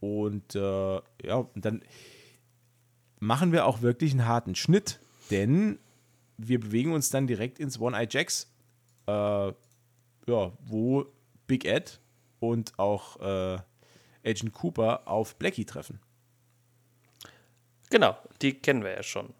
und 0.00 0.54
äh, 0.54 0.94
ja, 1.24 1.36
und 1.36 1.64
dann 1.64 1.82
machen 3.18 3.52
wir 3.52 3.66
auch 3.66 3.82
wirklich 3.82 4.12
einen 4.12 4.26
harten 4.26 4.54
Schnitt, 4.54 5.00
denn 5.30 5.78
wir 6.36 6.60
bewegen 6.60 6.92
uns 6.92 7.10
dann 7.10 7.26
direkt 7.26 7.58
ins 7.58 7.80
One-Eye 7.80 8.08
Jacks, 8.10 8.52
äh, 9.06 9.52
ja, 10.28 10.52
wo 10.60 11.06
Big 11.46 11.64
Ed 11.64 12.00
und 12.40 12.78
auch 12.78 13.20
äh, 13.20 13.58
Agent 14.24 14.52
Cooper 14.52 15.06
auf 15.06 15.36
Blackie 15.36 15.64
treffen. 15.64 16.00
Genau, 17.90 18.16
die 18.42 18.54
kennen 18.54 18.82
wir 18.82 18.90
ja 18.92 19.02
schon. 19.02 19.32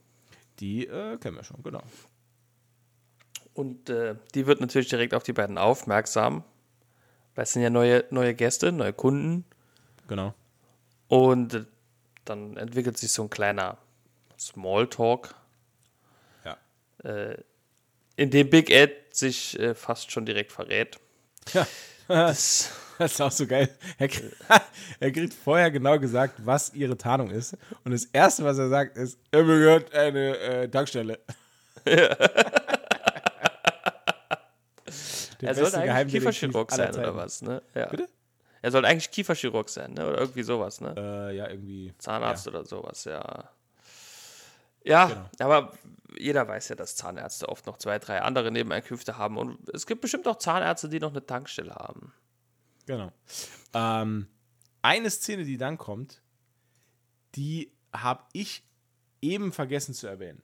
Die 0.61 0.87
äh, 0.87 1.19
kennen 1.19 1.37
wir 1.37 1.45
schon, 1.45 1.63
genau. 1.63 1.83
Und 3.55 3.91
äh, 3.91 4.15
die 4.35 4.47
wird 4.47 4.61
natürlich 4.61 4.89
direkt 4.89 5.15
auf 5.15 5.23
die 5.23 5.33
beiden 5.33 5.59
aufmerksam. 5.59 6.45
Weil 7.35 7.43
es 7.45 7.53
sind 7.53 7.63
ja 7.63 7.71
neue, 7.71 8.05
neue 8.11 8.35
Gäste, 8.35 8.73
neue 8.73 8.93
Kunden. 8.93 9.45
Genau. 10.09 10.35
Und 11.09 11.55
äh, 11.55 11.65
dann 12.25 12.57
entwickelt 12.57 12.97
sich 12.99 13.13
so 13.13 13.25
ein 13.25 13.31
kleiner 13.31 13.79
Smalltalk, 14.39 15.35
Ja. 16.45 16.57
in 18.17 18.31
dem 18.31 18.51
Big 18.51 18.71
Ed 18.71 18.93
sich 19.19 19.59
äh, 19.59 19.75
fast 19.75 20.11
schon 20.11 20.27
direkt 20.27 20.53
verrät. 20.53 20.99
Ja. 21.53 21.67
Das, 22.09 22.71
Das 22.99 23.13
ist 23.13 23.21
auch 23.21 23.31
so 23.31 23.47
geil. 23.47 23.69
Er, 23.99 24.09
er 25.01 25.13
kriegt 25.13 25.35
vorher 25.35 25.71
genau 25.71 25.99
gesagt, 25.99 26.35
was 26.45 26.73
ihre 26.75 26.97
Tarnung 26.97 27.31
ist. 27.31 27.57
Und 27.85 27.93
das 27.93 28.07
Erste, 28.07 28.45
was 28.45 28.59
er 28.59 28.69
sagt, 28.69 28.97
ist, 28.97 29.19
er 29.31 29.45
gehört 29.45 29.95
eine 29.95 30.39
äh, 30.39 30.69
Tankstelle. 30.69 31.19
Der 35.43 35.51
er 35.51 35.55
sollte 35.55 35.79
eigentlich 35.79 36.15
Kieferchirurg 36.15 36.73
sein 36.73 36.95
oder 36.95 37.15
was, 37.15 37.43
ne? 37.43 37.63
Ja. 37.75 37.87
Bitte? 37.89 38.09
Er 38.63 38.71
sollte 38.71 38.89
eigentlich 38.89 39.11
Kieferchirurg 39.11 39.69
sein, 39.69 39.93
ne? 39.93 40.09
Oder 40.09 40.19
irgendwie 40.19 40.43
sowas, 40.43 40.81
ne? 40.81 40.95
Äh, 40.97 41.37
ja, 41.37 41.51
irgendwie. 41.51 41.93
Zahnarzt 41.99 42.49
oder 42.49 42.65
sowas, 42.65 43.05
ja. 43.05 43.51
Ja, 44.87 45.07
Genau. 45.07 45.29
aber 45.41 45.73
jeder 46.19 46.47
weiß 46.49 46.69
ja, 46.71 46.77
dass 46.77 46.97
Zahnärzte 46.97 47.49
oft 47.49 47.67
noch 47.67 47.77
zwei, 47.79 47.99
drei 47.99 48.23
andere 48.23 48.51
Nebeneinkünfte 48.51 49.19
haben. 49.19 49.37
Und 49.37 49.69
es 49.71 49.87
gibt 49.87 50.01
bestimmt 50.01 50.27
auch 50.29 50.39
Zahnärzte, 50.39 50.89
die 50.89 51.01
noch 51.01 51.11
eine 51.11 51.27
Tankstelle 51.27 51.75
haben. 51.75 52.13
Genau. 52.87 53.13
Ähm, 53.75 54.29
eine 54.83 55.11
Szene, 55.11 55.45
die 55.45 55.57
dann 55.59 55.77
kommt, 55.77 56.23
die 57.35 57.73
habe 57.93 58.23
ich 58.33 58.65
eben 59.21 59.53
vergessen 59.53 59.93
zu 59.93 60.07
erwähnen. 60.07 60.43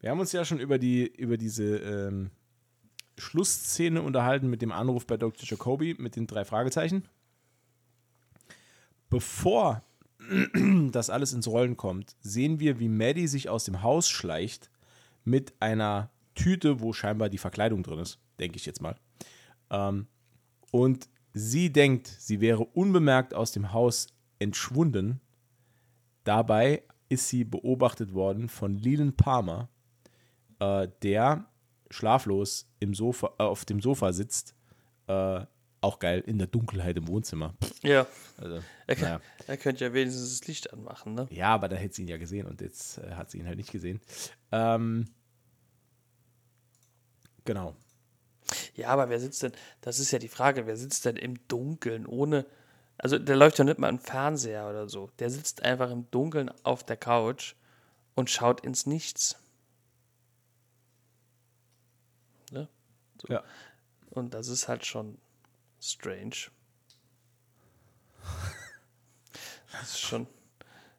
Wir 0.00 0.10
haben 0.10 0.20
uns 0.20 0.32
ja 0.32 0.44
schon 0.44 0.60
über, 0.60 0.78
die, 0.78 1.06
über 1.06 1.36
diese 1.38 1.78
ähm, 1.78 2.30
Schlussszene 3.16 4.02
unterhalten 4.02 4.48
mit 4.48 4.62
dem 4.62 4.70
Anruf 4.70 5.06
bei 5.06 5.16
Dr. 5.16 5.44
Jacoby 5.44 5.96
mit 5.98 6.14
den 6.14 6.26
drei 6.28 6.44
Fragezeichen. 6.44 7.08
Bevor 9.10 9.82
das 10.92 11.10
alles 11.10 11.32
ins 11.32 11.48
Rollen 11.48 11.76
kommt, 11.76 12.16
sehen 12.20 12.60
wir, 12.60 12.78
wie 12.78 12.88
Maddie 12.88 13.26
sich 13.26 13.48
aus 13.48 13.64
dem 13.64 13.82
Haus 13.82 14.08
schleicht 14.08 14.70
mit 15.24 15.54
einer 15.60 16.10
Tüte, 16.34 16.80
wo 16.80 16.92
scheinbar 16.92 17.28
die 17.28 17.38
Verkleidung 17.38 17.82
drin 17.82 17.98
ist, 17.98 18.18
denke 18.38 18.56
ich 18.56 18.66
jetzt 18.66 18.80
mal. 18.80 18.96
Ähm, 19.70 20.06
und 20.70 21.08
sie 21.32 21.72
denkt, 21.72 22.06
sie 22.06 22.40
wäre 22.40 22.64
unbemerkt 22.64 23.34
aus 23.34 23.52
dem 23.52 23.72
Haus 23.72 24.08
entschwunden. 24.38 25.20
Dabei 26.24 26.82
ist 27.08 27.28
sie 27.28 27.44
beobachtet 27.44 28.12
worden 28.12 28.48
von 28.48 28.76
Leland 28.76 29.16
Palmer, 29.16 29.68
äh, 30.58 30.88
der 31.02 31.46
schlaflos 31.90 32.70
im 32.80 32.94
Sofa, 32.94 33.32
äh, 33.38 33.44
auf 33.44 33.64
dem 33.64 33.80
Sofa 33.80 34.12
sitzt. 34.12 34.54
Äh, 35.06 35.46
auch 35.80 35.98
geil, 35.98 36.22
in 36.26 36.38
der 36.38 36.46
Dunkelheit 36.48 36.96
im 36.96 37.06
Wohnzimmer. 37.08 37.54
Ja. 37.82 38.06
Also, 38.36 38.60
Er, 38.86 38.96
kann, 38.96 39.04
naja. 39.04 39.20
er 39.46 39.56
könnte 39.56 39.84
ja 39.84 39.92
wenigstens 39.92 40.38
das 40.38 40.48
Licht 40.48 40.72
anmachen, 40.72 41.14
ne? 41.14 41.26
Ja, 41.30 41.54
aber 41.54 41.68
da 41.68 41.76
hätte 41.76 41.94
sie 41.94 42.02
ihn 42.02 42.08
ja 42.08 42.16
gesehen 42.16 42.46
und 42.46 42.60
jetzt 42.60 42.98
äh, 42.98 43.12
hat 43.14 43.30
sie 43.30 43.38
ihn 43.38 43.46
halt 43.46 43.56
nicht 43.58 43.70
gesehen. 43.70 44.00
Ähm, 44.50 45.06
genau. 47.44 47.76
Ja, 48.74 48.88
aber 48.88 49.08
wer 49.08 49.20
sitzt 49.20 49.42
denn, 49.42 49.52
das 49.80 49.98
ist 49.98 50.10
ja 50.10 50.18
die 50.18 50.28
Frage, 50.28 50.66
wer 50.66 50.76
sitzt 50.76 51.04
denn 51.04 51.16
im 51.16 51.46
Dunkeln 51.48 52.06
ohne, 52.06 52.46
also 52.96 53.18
der 53.18 53.36
läuft 53.36 53.58
ja 53.58 53.64
nicht 53.64 53.78
mal 53.78 53.88
im 53.88 53.98
Fernseher 53.98 54.68
oder 54.68 54.88
so. 54.88 55.10
Der 55.18 55.30
sitzt 55.30 55.62
einfach 55.62 55.90
im 55.90 56.10
Dunkeln 56.10 56.50
auf 56.64 56.82
der 56.84 56.96
Couch 56.96 57.54
und 58.14 58.30
schaut 58.30 58.62
ins 58.62 58.86
Nichts. 58.86 59.36
Ne? 62.50 62.68
So. 63.20 63.32
Ja. 63.32 63.44
Und 64.10 64.34
das 64.34 64.48
ist 64.48 64.66
halt 64.68 64.86
schon 64.86 65.18
strange. 65.80 66.50
Das 69.72 69.90
ist 69.90 70.00
schon, 70.00 70.26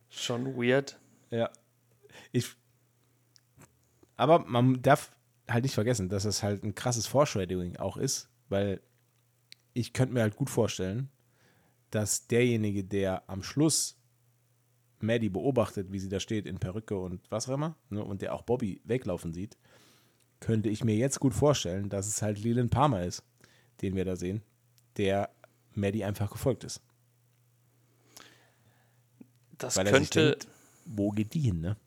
schon 0.09 0.55
weird. 0.55 0.99
Ja. 1.31 1.49
Ich, 2.31 2.55
aber 4.15 4.39
man 4.39 4.81
darf 4.81 5.15
halt 5.47 5.63
nicht 5.63 5.73
vergessen, 5.73 6.09
dass 6.09 6.25
es 6.25 6.43
halt 6.43 6.63
ein 6.63 6.75
krasses 6.75 7.07
Foreshadowing 7.07 7.77
auch 7.77 7.97
ist, 7.97 8.29
weil 8.49 8.81
ich 9.73 9.93
könnte 9.93 10.13
mir 10.13 10.21
halt 10.21 10.35
gut 10.35 10.49
vorstellen, 10.49 11.09
dass 11.91 12.27
derjenige, 12.27 12.83
der 12.83 13.29
am 13.29 13.43
Schluss 13.43 13.99
Maddie 14.99 15.29
beobachtet, 15.29 15.91
wie 15.91 15.99
sie 15.99 16.09
da 16.09 16.19
steht 16.19 16.45
in 16.45 16.59
Perücke 16.59 16.97
und 16.97 17.21
was 17.31 17.47
auch 17.47 17.53
immer, 17.53 17.75
ne, 17.89 18.03
und 18.03 18.21
der 18.21 18.33
auch 18.33 18.43
Bobby 18.43 18.81
weglaufen 18.83 19.33
sieht, 19.33 19.57
könnte 20.39 20.69
ich 20.69 20.83
mir 20.83 20.95
jetzt 20.95 21.19
gut 21.19 21.33
vorstellen, 21.33 21.89
dass 21.89 22.07
es 22.07 22.21
halt 22.21 22.39
Leland 22.39 22.71
Palmer 22.71 23.03
ist, 23.03 23.23
den 23.81 23.95
wir 23.95 24.05
da 24.05 24.15
sehen, 24.15 24.41
der 24.99 25.29
Maddie 25.73 26.03
einfach 26.03 26.29
gefolgt 26.29 26.63
ist. 26.65 26.81
Das 29.57 29.75
Weil 29.77 29.89
könnte. 29.89 30.31
denkt, 30.31 30.47
wo 30.85 31.09
geht 31.09 31.33
die 31.33 31.39
hin, 31.41 31.61
ne? 31.61 31.77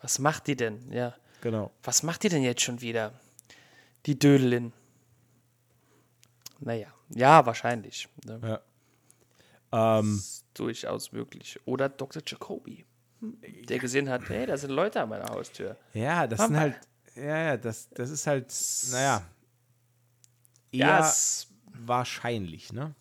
was 0.00 0.18
macht 0.20 0.46
die 0.46 0.54
denn? 0.56 0.90
Ja. 0.92 1.14
Genau. 1.40 1.72
Was 1.82 2.02
macht 2.04 2.22
die 2.22 2.28
denn 2.28 2.42
jetzt 2.42 2.62
schon 2.62 2.80
wieder? 2.80 3.12
Die 4.06 4.16
Dödelin. 4.18 4.72
Naja, 6.60 6.88
ja, 7.10 7.44
wahrscheinlich. 7.44 8.08
Ne? 8.24 8.60
Ja. 9.72 9.98
Ähm, 9.98 10.16
Ist 10.18 10.44
durchaus 10.54 11.10
möglich. 11.12 11.58
Oder 11.64 11.88
Dr. 11.88 12.22
Jacoby, 12.24 12.84
der 13.20 13.78
gesehen 13.80 14.08
hat, 14.08 14.28
hey, 14.28 14.46
da 14.46 14.56
sind 14.56 14.70
Leute 14.70 15.00
an 15.00 15.08
meiner 15.08 15.28
Haustür. 15.28 15.76
Ja, 15.94 16.26
das 16.26 16.38
sind 16.40 16.50
Papa. 16.54 16.60
halt, 16.60 16.78
ja, 17.16 17.38
ja, 17.42 17.56
das, 17.56 17.88
das 17.90 18.10
ist 18.10 18.26
halt, 18.26 18.52
naja, 18.92 19.22
eher 20.70 20.86
Ja, 20.86 21.00
es, 21.00 21.47
wahrscheinlich, 21.72 22.72
ne? 22.72 22.94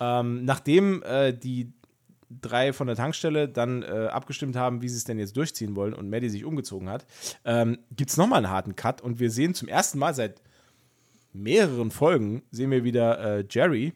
Ähm, 0.00 0.44
nachdem 0.44 1.02
äh, 1.04 1.32
die 1.32 1.72
drei 2.28 2.72
von 2.72 2.86
der 2.86 2.96
Tankstelle 2.96 3.48
dann 3.48 3.82
äh, 3.82 4.08
abgestimmt 4.10 4.56
haben, 4.56 4.82
wie 4.82 4.88
sie 4.88 4.96
es 4.96 5.04
denn 5.04 5.18
jetzt 5.18 5.36
durchziehen 5.36 5.76
wollen 5.76 5.94
und 5.94 6.10
Maddie 6.10 6.28
sich 6.28 6.44
umgezogen 6.44 6.88
hat, 6.88 7.06
ähm, 7.44 7.78
gibt 7.94 8.10
es 8.10 8.16
nochmal 8.16 8.38
einen 8.38 8.50
harten 8.50 8.76
Cut 8.76 9.00
und 9.00 9.20
wir 9.20 9.30
sehen 9.30 9.54
zum 9.54 9.68
ersten 9.68 9.98
Mal 9.98 10.14
seit 10.14 10.42
mehreren 11.32 11.90
Folgen, 11.90 12.42
sehen 12.50 12.70
wir 12.70 12.84
wieder 12.84 13.38
äh, 13.38 13.44
Jerry, 13.48 13.92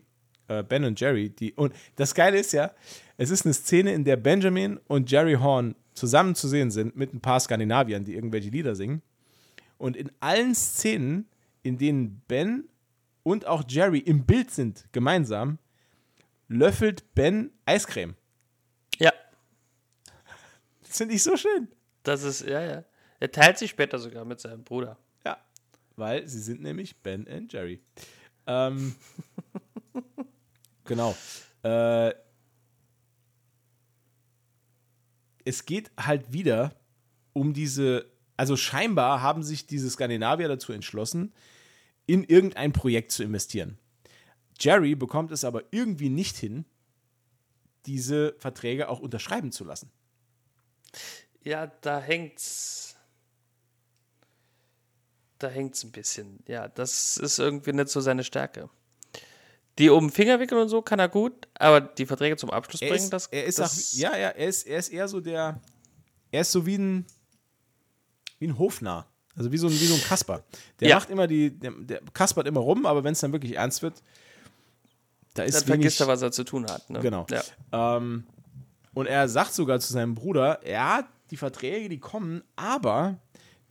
äh, 0.48 0.62
Ben 0.62 0.84
und 0.84 1.00
Jerry, 1.00 1.30
die, 1.30 1.52
und 1.54 1.74
das 1.96 2.14
Geile 2.14 2.38
ist 2.38 2.52
ja, 2.52 2.72
es 3.16 3.30
ist 3.30 3.44
eine 3.44 3.54
Szene, 3.54 3.92
in 3.92 4.04
der 4.04 4.16
Benjamin 4.16 4.78
und 4.86 5.10
Jerry 5.10 5.34
Horn 5.34 5.74
zusammen 5.94 6.34
zu 6.34 6.48
sehen 6.48 6.70
sind 6.70 6.96
mit 6.96 7.12
ein 7.12 7.20
paar 7.20 7.40
Skandinaviern, 7.40 8.04
die 8.04 8.14
irgendwelche 8.14 8.50
Lieder 8.50 8.74
singen. 8.74 9.02
Und 9.76 9.96
in 9.96 10.10
allen 10.20 10.54
Szenen, 10.54 11.26
in 11.62 11.78
denen 11.78 12.22
Ben 12.28 12.64
und 13.22 13.46
auch 13.46 13.64
Jerry 13.68 13.98
im 13.98 14.24
Bild 14.26 14.50
sind, 14.50 14.86
gemeinsam, 14.92 15.58
löffelt 16.48 17.14
Ben 17.14 17.50
Eiscreme. 17.66 18.14
ja, 18.98 19.12
Das 20.86 20.96
finde 20.98 21.14
ich 21.14 21.22
so 21.22 21.36
schön. 21.36 21.68
das 22.02 22.22
ist, 22.22 22.42
ja, 22.42 22.60
ja. 22.60 22.84
Er 23.20 23.30
teilt 23.30 23.58
sich 23.58 23.70
später 23.70 23.98
sogar 23.98 24.24
mit 24.24 24.40
seinem 24.40 24.64
Bruder. 24.64 24.96
Ja, 25.24 25.36
weil 25.96 26.26
sie 26.26 26.40
sind 26.40 26.62
nämlich 26.62 26.96
Ben 27.02 27.26
und 27.26 27.52
Jerry. 27.52 27.80
Ähm, 28.46 28.94
genau. 30.84 31.14
Äh, 31.62 32.14
es 35.44 35.66
geht 35.66 35.90
halt 35.98 36.32
wieder 36.32 36.74
um 37.32 37.52
diese, 37.52 38.10
also 38.36 38.56
scheinbar 38.56 39.20
haben 39.22 39.42
sich 39.42 39.66
diese 39.66 39.90
Skandinavier 39.90 40.48
dazu 40.48 40.72
entschlossen, 40.72 41.32
in 42.12 42.24
irgendein 42.24 42.72
Projekt 42.72 43.12
zu 43.12 43.22
investieren. 43.22 43.78
Jerry 44.58 44.94
bekommt 44.94 45.30
es 45.30 45.44
aber 45.44 45.62
irgendwie 45.70 46.08
nicht 46.08 46.36
hin, 46.36 46.64
diese 47.86 48.34
Verträge 48.38 48.88
auch 48.88 49.00
unterschreiben 49.00 49.52
zu 49.52 49.64
lassen. 49.64 49.90
Ja, 51.42 51.66
da 51.66 52.00
hängt's. 52.00 52.96
Da 55.38 55.48
hängt's 55.48 55.84
ein 55.84 55.92
bisschen. 55.92 56.40
Ja, 56.46 56.68
das 56.68 57.16
ist 57.16 57.38
irgendwie 57.38 57.72
nicht 57.72 57.88
so 57.88 58.00
seine 58.00 58.24
Stärke. 58.24 58.68
Die 59.78 59.88
oben 59.88 60.10
Finger 60.10 60.40
wickeln 60.40 60.60
und 60.60 60.68
so 60.68 60.82
kann 60.82 60.98
er 60.98 61.08
gut, 61.08 61.48
aber 61.54 61.80
die 61.80 62.04
Verträge 62.04 62.36
zum 62.36 62.50
Abschluss 62.50 62.80
bringen, 62.80 62.96
ist, 62.96 63.10
das, 63.10 63.28
er 63.28 63.44
ist 63.44 63.58
das 63.58 63.94
auch, 63.94 63.98
ja, 63.98 64.16
ja, 64.16 64.28
er 64.28 64.48
ist, 64.48 64.66
er 64.66 64.78
ist 64.78 64.88
eher 64.90 65.08
so 65.08 65.20
der, 65.20 65.62
er 66.30 66.40
ist 66.42 66.52
so 66.52 66.66
wie 66.66 66.76
ein, 66.76 67.06
wie 68.38 68.48
ein 68.48 68.58
Hofnarr. 68.58 69.09
Also 69.36 69.52
wie 69.52 69.58
so 69.58 69.66
ein, 69.68 69.72
wie 69.72 69.86
so 69.86 69.94
ein 69.94 70.02
Kasper. 70.02 70.42
Der 70.80 70.88
Ja. 70.88 70.96
macht 70.96 71.10
immer 71.10 71.26
die, 71.26 71.50
der, 71.50 71.70
der 71.72 72.00
kaspert 72.12 72.46
immer 72.46 72.60
rum, 72.60 72.84
aber 72.86 73.04
wenn 73.04 73.12
es 73.12 73.20
dann 73.20 73.32
wirklich 73.32 73.56
ernst 73.56 73.82
wird, 73.82 74.02
da 75.34 75.44
ist 75.44 75.54
dann 75.54 75.60
wenig, 75.68 75.80
vergisst 75.82 76.00
er, 76.00 76.08
was 76.08 76.22
er 76.22 76.32
zu 76.32 76.44
tun 76.44 76.66
hat. 76.66 76.90
Ne? 76.90 76.98
Genau. 77.00 77.26
Ja. 77.30 77.96
Ähm, 77.96 78.24
und 78.94 79.06
er 79.06 79.28
sagt 79.28 79.54
sogar 79.54 79.78
zu 79.80 79.92
seinem 79.92 80.14
Bruder, 80.14 80.60
ja, 80.68 81.08
die 81.30 81.36
Verträge, 81.36 81.88
die 81.88 81.98
kommen, 82.00 82.42
aber 82.56 83.18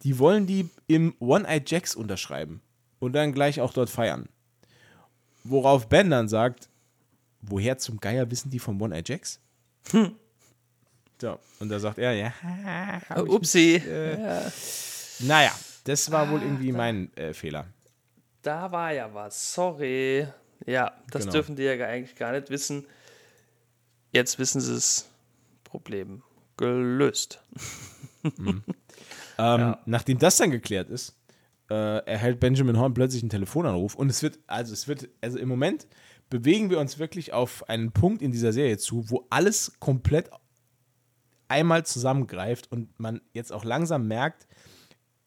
die 0.03 0.17
wollen 0.17 0.47
die 0.47 0.69
im 0.87 1.13
One-Eye 1.19 1.61
Jacks 1.65 1.93
unterschreiben 1.93 2.61
und 2.99 3.11
dann 3.13 3.33
gleich 3.33 3.59
auch 3.59 3.73
dort 3.73 3.89
feiern. 3.89 4.29
worauf 5.43 5.87
Ben 5.89 6.09
dann 6.09 6.29
sagt, 6.29 6.69
woher 7.41 7.77
zum 7.77 7.99
Geier 7.99 8.29
wissen 8.31 8.49
die 8.49 8.59
vom 8.59 8.81
One 8.81 8.95
Eye 8.95 9.03
Jacks? 9.05 9.39
Hm. 9.91 10.15
So, 11.21 11.37
und 11.59 11.67
da 11.69 11.79
sagt 11.79 11.97
er, 11.97 12.13
ja. 12.13 12.31
Upsi. 13.27 13.75
Äh, 13.75 14.49
Naja, 15.19 15.51
das 15.83 16.11
war 16.11 16.29
wohl 16.29 16.41
irgendwie 16.41 16.71
mein 16.71 17.15
äh, 17.17 17.33
Fehler. 17.33 17.65
Da 18.41 18.71
war 18.71 18.93
ja 18.93 19.13
was. 19.13 19.53
Sorry. 19.53 20.27
Ja, 20.65 20.93
das 21.11 21.23
Genau. 21.23 21.33
dürfen 21.33 21.55
die 21.55 21.63
ja 21.63 21.73
eigentlich 21.85 22.15
gar 22.15 22.31
nicht 22.31 22.49
wissen. 22.49 22.85
Jetzt 24.11 24.39
wissen 24.39 24.61
sie 24.61 24.73
es. 24.73 25.09
Problem 25.63 26.23
gelöst. 26.57 27.41
Ähm, 29.37 29.75
Nachdem 29.85 30.19
das 30.19 30.35
dann 30.35 30.51
geklärt 30.51 30.89
ist, 30.89 31.15
äh, 31.69 32.03
erhält 32.05 32.41
Benjamin 32.41 32.77
Horn 32.77 32.93
plötzlich 32.93 33.23
einen 33.23 33.29
Telefonanruf 33.29 33.95
und 33.95 34.09
es 34.09 34.21
wird, 34.21 34.37
also 34.47 34.73
es 34.73 34.89
wird, 34.89 35.07
also 35.21 35.37
im 35.37 35.47
Moment 35.47 35.87
bewegen 36.29 36.69
wir 36.69 36.77
uns 36.77 36.99
wirklich 36.99 37.31
auf 37.31 37.69
einen 37.69 37.93
Punkt 37.93 38.21
in 38.21 38.33
dieser 38.33 38.51
Serie 38.51 38.77
zu, 38.77 39.09
wo 39.09 39.25
alles 39.29 39.71
komplett 39.79 40.29
einmal 41.47 41.85
zusammengreift 41.85 42.69
und 42.69 42.99
man 42.99 43.21
jetzt 43.31 43.53
auch 43.53 43.63
langsam 43.63 44.07
merkt, 44.09 44.45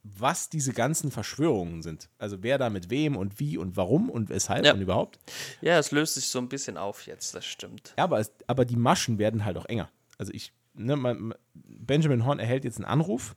was 0.05 0.49
diese 0.49 0.73
ganzen 0.73 1.11
Verschwörungen 1.13 1.83
sind. 1.83 2.09
Also 2.19 2.43
wer 2.43 2.59
da 2.59 2.71
mit 2.71 2.91
wem 2.91 3.17
und 3.17 3.39
wie 3.39 3.57
und 3.57 3.77
warum 3.77 4.11
und 4.11 4.29
weshalb 4.31 4.65
Ja. 4.65 4.73
und 4.75 4.81
überhaupt. 4.81 5.19
Ja, 5.61 5.79
es 5.79 5.93
löst 5.93 6.15
sich 6.15 6.27
so 6.29 6.39
ein 6.41 6.49
bisschen 6.49 6.77
auf 6.77 7.07
jetzt, 7.07 7.35
das 7.35 7.45
stimmt. 7.47 7.95
Ja, 7.97 8.05
aber, 8.05 8.19
es, 8.19 8.33
aber 8.49 8.65
die 8.65 8.77
Maschen 8.77 9.19
werden 9.19 9.45
halt 9.45 9.57
auch 9.57 9.67
enger. 9.67 9.91
Also 10.19 10.33
ich, 10.33 10.53
ne, 10.75 10.97
man, 10.97 11.35
Benjamin 11.55 12.25
Horn 12.27 12.41
erhält 12.41 12.65
jetzt 12.65 12.77
einen 12.79 12.85
Anruf 12.87 13.37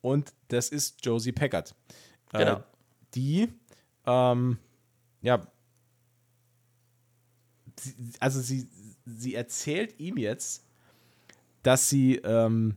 und 0.00 0.32
das 0.48 0.68
ist 0.70 1.04
Josie 1.04 1.32
Packard. 1.32 1.74
Äh, 2.32 2.38
Genau. 2.38 2.64
die, 3.14 3.48
ähm, 4.06 4.58
ja, 5.22 5.46
sie, 7.78 7.94
also 8.20 8.40
sie, 8.40 8.68
sie 9.04 9.34
erzählt 9.34 9.98
ihm 10.00 10.16
jetzt, 10.16 10.64
dass 11.62 11.88
sie 11.88 12.16
ähm, 12.16 12.76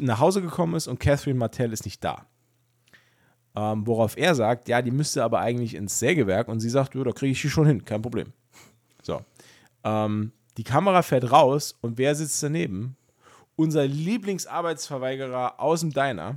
nach 0.00 0.20
Hause 0.20 0.42
gekommen 0.42 0.74
ist 0.74 0.86
und 0.86 1.00
Catherine 1.00 1.38
Martell 1.38 1.72
ist 1.72 1.84
nicht 1.84 2.02
da. 2.02 2.26
Ähm, 3.56 3.86
worauf 3.86 4.16
er 4.16 4.34
sagt, 4.34 4.68
ja, 4.68 4.82
die 4.82 4.90
müsste 4.90 5.22
aber 5.22 5.40
eigentlich 5.40 5.74
ins 5.74 5.98
Sägewerk 5.98 6.48
und 6.48 6.60
sie 6.60 6.70
sagt, 6.70 6.94
ja, 6.94 7.04
da 7.04 7.12
kriege 7.12 7.32
ich 7.32 7.40
die 7.40 7.50
schon 7.50 7.66
hin, 7.66 7.84
kein 7.84 8.02
Problem. 8.02 8.32
So. 9.02 9.22
Ähm, 9.84 10.32
die 10.56 10.64
Kamera 10.64 11.02
fährt 11.02 11.30
raus 11.30 11.76
und 11.80 11.98
wer 11.98 12.14
sitzt 12.14 12.42
daneben? 12.42 12.96
Unser 13.56 13.86
Lieblingsarbeitsverweigerer 13.86 15.60
aus 15.60 15.80
dem 15.80 15.92
Diner, 15.92 16.36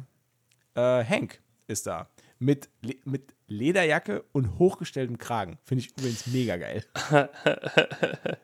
äh, 0.75 1.03
Hank, 1.03 1.41
ist 1.67 1.87
da. 1.87 2.07
Mit, 2.39 2.69
mit 3.05 3.33
Lederjacke 3.47 4.23
und 4.31 4.59
hochgestelltem 4.59 5.17
Kragen. 5.17 5.57
Finde 5.63 5.83
ich 5.83 5.97
übrigens 5.97 6.27
mega 6.27 6.57
geil. 6.57 6.83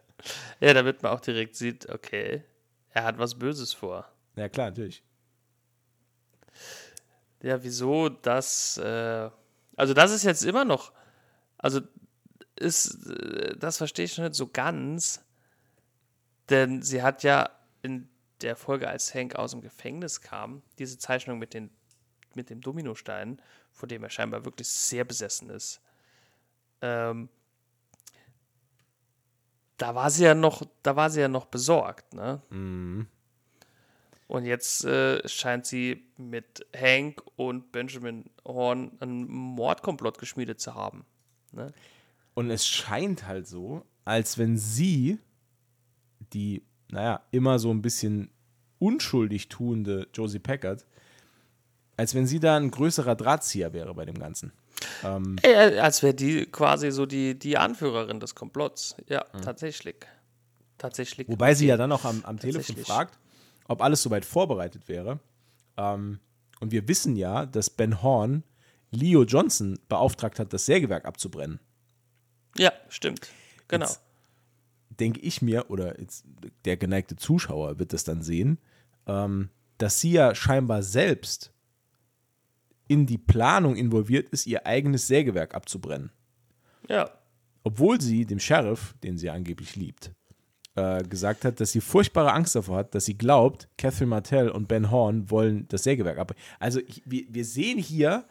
Ja, 0.59 0.73
damit 0.73 1.03
man 1.03 1.11
auch 1.11 1.19
direkt 1.19 1.55
sieht, 1.55 1.89
okay, 1.89 2.43
er 2.89 3.03
hat 3.03 3.17
was 3.17 3.35
Böses 3.35 3.73
vor. 3.73 4.07
Ja, 4.35 4.49
klar, 4.49 4.69
natürlich. 4.69 5.03
Ja, 7.41 7.61
wieso 7.63 8.09
das? 8.09 8.77
Äh, 8.77 9.29
also, 9.75 9.93
das 9.93 10.11
ist 10.11 10.23
jetzt 10.23 10.43
immer 10.43 10.65
noch. 10.65 10.91
Also, 11.57 11.81
ist, 12.55 13.05
äh, 13.07 13.57
das 13.57 13.77
verstehe 13.77 14.05
ich 14.05 14.17
noch 14.17 14.25
nicht 14.25 14.35
so 14.35 14.47
ganz. 14.47 15.23
Denn 16.49 16.81
sie 16.81 17.01
hat 17.01 17.23
ja 17.23 17.49
in 17.81 18.09
der 18.41 18.55
Folge, 18.55 18.87
als 18.87 19.13
Hank 19.13 19.35
aus 19.35 19.51
dem 19.51 19.61
Gefängnis 19.61 20.21
kam, 20.21 20.61
diese 20.77 20.97
Zeichnung 20.97 21.39
mit, 21.39 21.53
den, 21.53 21.69
mit 22.33 22.49
dem 22.49 22.61
Dominostein, 22.61 23.41
vor 23.71 23.87
dem 23.87 24.03
er 24.03 24.09
scheinbar 24.09 24.45
wirklich 24.45 24.67
sehr 24.67 25.05
besessen 25.05 25.49
ist. 25.49 25.81
Ähm, 26.81 27.29
da 29.77 29.95
war 29.95 30.09
sie 30.09 30.25
ja 30.25 30.35
noch, 30.35 30.63
da 30.83 30.95
war 30.95 31.09
sie 31.09 31.21
ja 31.21 31.27
noch 31.27 31.45
besorgt, 31.45 32.13
ne? 32.13 32.41
Und 34.33 34.45
jetzt 34.45 34.83
äh, 34.83 35.27
scheint 35.29 35.67
sie 35.67 36.07
mit 36.17 36.65
Hank 36.75 37.21
und 37.35 37.71
Benjamin 37.71 38.25
Horn 38.43 38.91
einen 38.99 39.27
Mordkomplott 39.27 40.17
geschmiedet 40.17 40.59
zu 40.59 40.73
haben. 40.73 41.05
Ne? 41.51 41.71
Und 42.33 42.49
es 42.49 42.65
scheint 42.65 43.27
halt 43.27 43.47
so, 43.47 43.85
als 44.05 44.39
wenn 44.39 44.57
sie, 44.57 45.19
die, 46.33 46.63
naja, 46.89 47.21
immer 47.29 47.59
so 47.59 47.69
ein 47.69 47.83
bisschen 47.83 48.31
unschuldig 48.79 49.49
tuende 49.49 50.07
Josie 50.15 50.39
Packard, 50.39 50.87
als 51.95 52.15
wenn 52.15 52.25
sie 52.25 52.39
da 52.39 52.57
ein 52.57 52.71
größerer 52.71 53.13
Drahtzieher 53.13 53.71
wäre 53.71 53.93
bei 53.93 54.05
dem 54.05 54.17
Ganzen. 54.17 54.51
Ähm, 55.03 55.35
Äh, 55.43 55.77
als 55.77 56.01
wäre 56.01 56.15
die 56.15 56.47
quasi 56.47 56.89
so 56.89 57.05
die, 57.05 57.37
die 57.37 57.55
Anführerin 57.55 58.19
des 58.19 58.33
Komplotts. 58.33 58.95
Ja, 59.07 59.25
tatsächlich. 59.43 59.97
Tatsächlich. 60.79 61.29
Wobei 61.29 61.53
sie 61.53 61.67
ja 61.67 61.77
dann 61.77 61.91
auch 61.91 62.03
am, 62.03 62.23
am 62.25 62.39
Telefon 62.39 62.77
fragt, 62.77 63.19
ob 63.67 63.81
alles 63.81 64.01
soweit 64.01 64.25
vorbereitet 64.25 64.87
wäre. 64.87 65.19
Ähm, 65.77 66.19
und 66.59 66.71
wir 66.71 66.87
wissen 66.87 67.15
ja, 67.15 67.45
dass 67.45 67.69
Ben 67.69 68.01
Horn 68.01 68.43
Leo 68.91 69.23
Johnson 69.23 69.79
beauftragt 69.89 70.39
hat, 70.39 70.53
das 70.53 70.65
Sägewerk 70.65 71.05
abzubrennen. 71.05 71.59
Ja, 72.55 72.71
stimmt. 72.89 73.29
Genau. 73.67 73.89
Denke 74.89 75.19
ich 75.21 75.41
mir, 75.41 75.69
oder 75.69 75.99
jetzt 75.99 76.25
der 76.65 76.77
geneigte 76.77 77.15
Zuschauer 77.15 77.79
wird 77.79 77.93
das 77.93 78.03
dann 78.03 78.21
sehen, 78.21 78.59
ähm, 79.07 79.49
dass 79.79 79.99
sie 79.99 80.11
ja 80.11 80.35
scheinbar 80.35 80.83
selbst 80.83 81.51
in 82.87 83.07
die 83.07 83.17
Planung 83.17 83.75
involviert 83.75 84.29
ist, 84.29 84.45
ihr 84.45 84.67
eigenes 84.67 85.07
Sägewerk 85.07 85.55
abzubrennen. 85.55 86.11
Ja. 86.87 87.09
Obwohl 87.63 87.99
sie 87.99 88.25
dem 88.25 88.39
Sheriff, 88.39 88.93
den 89.03 89.17
sie 89.17 89.29
angeblich 89.29 89.75
liebt, 89.75 90.11
äh, 90.75 91.03
gesagt 91.03 91.45
hat, 91.45 91.59
dass 91.59 91.71
sie 91.71 91.81
furchtbare 91.81 92.33
Angst 92.33 92.55
davor 92.55 92.77
hat, 92.77 92.95
dass 92.95 93.05
sie 93.05 93.17
glaubt, 93.17 93.67
Catherine 93.77 94.09
Martell 94.09 94.49
und 94.49 94.67
Ben 94.67 94.89
Horn 94.89 95.29
wollen 95.29 95.67
das 95.69 95.83
Sägewerk 95.83 96.17
ab. 96.17 96.33
Also 96.59 96.79
wir, 97.05 97.25
wir 97.29 97.45
sehen 97.45 97.77
hier 97.77 98.25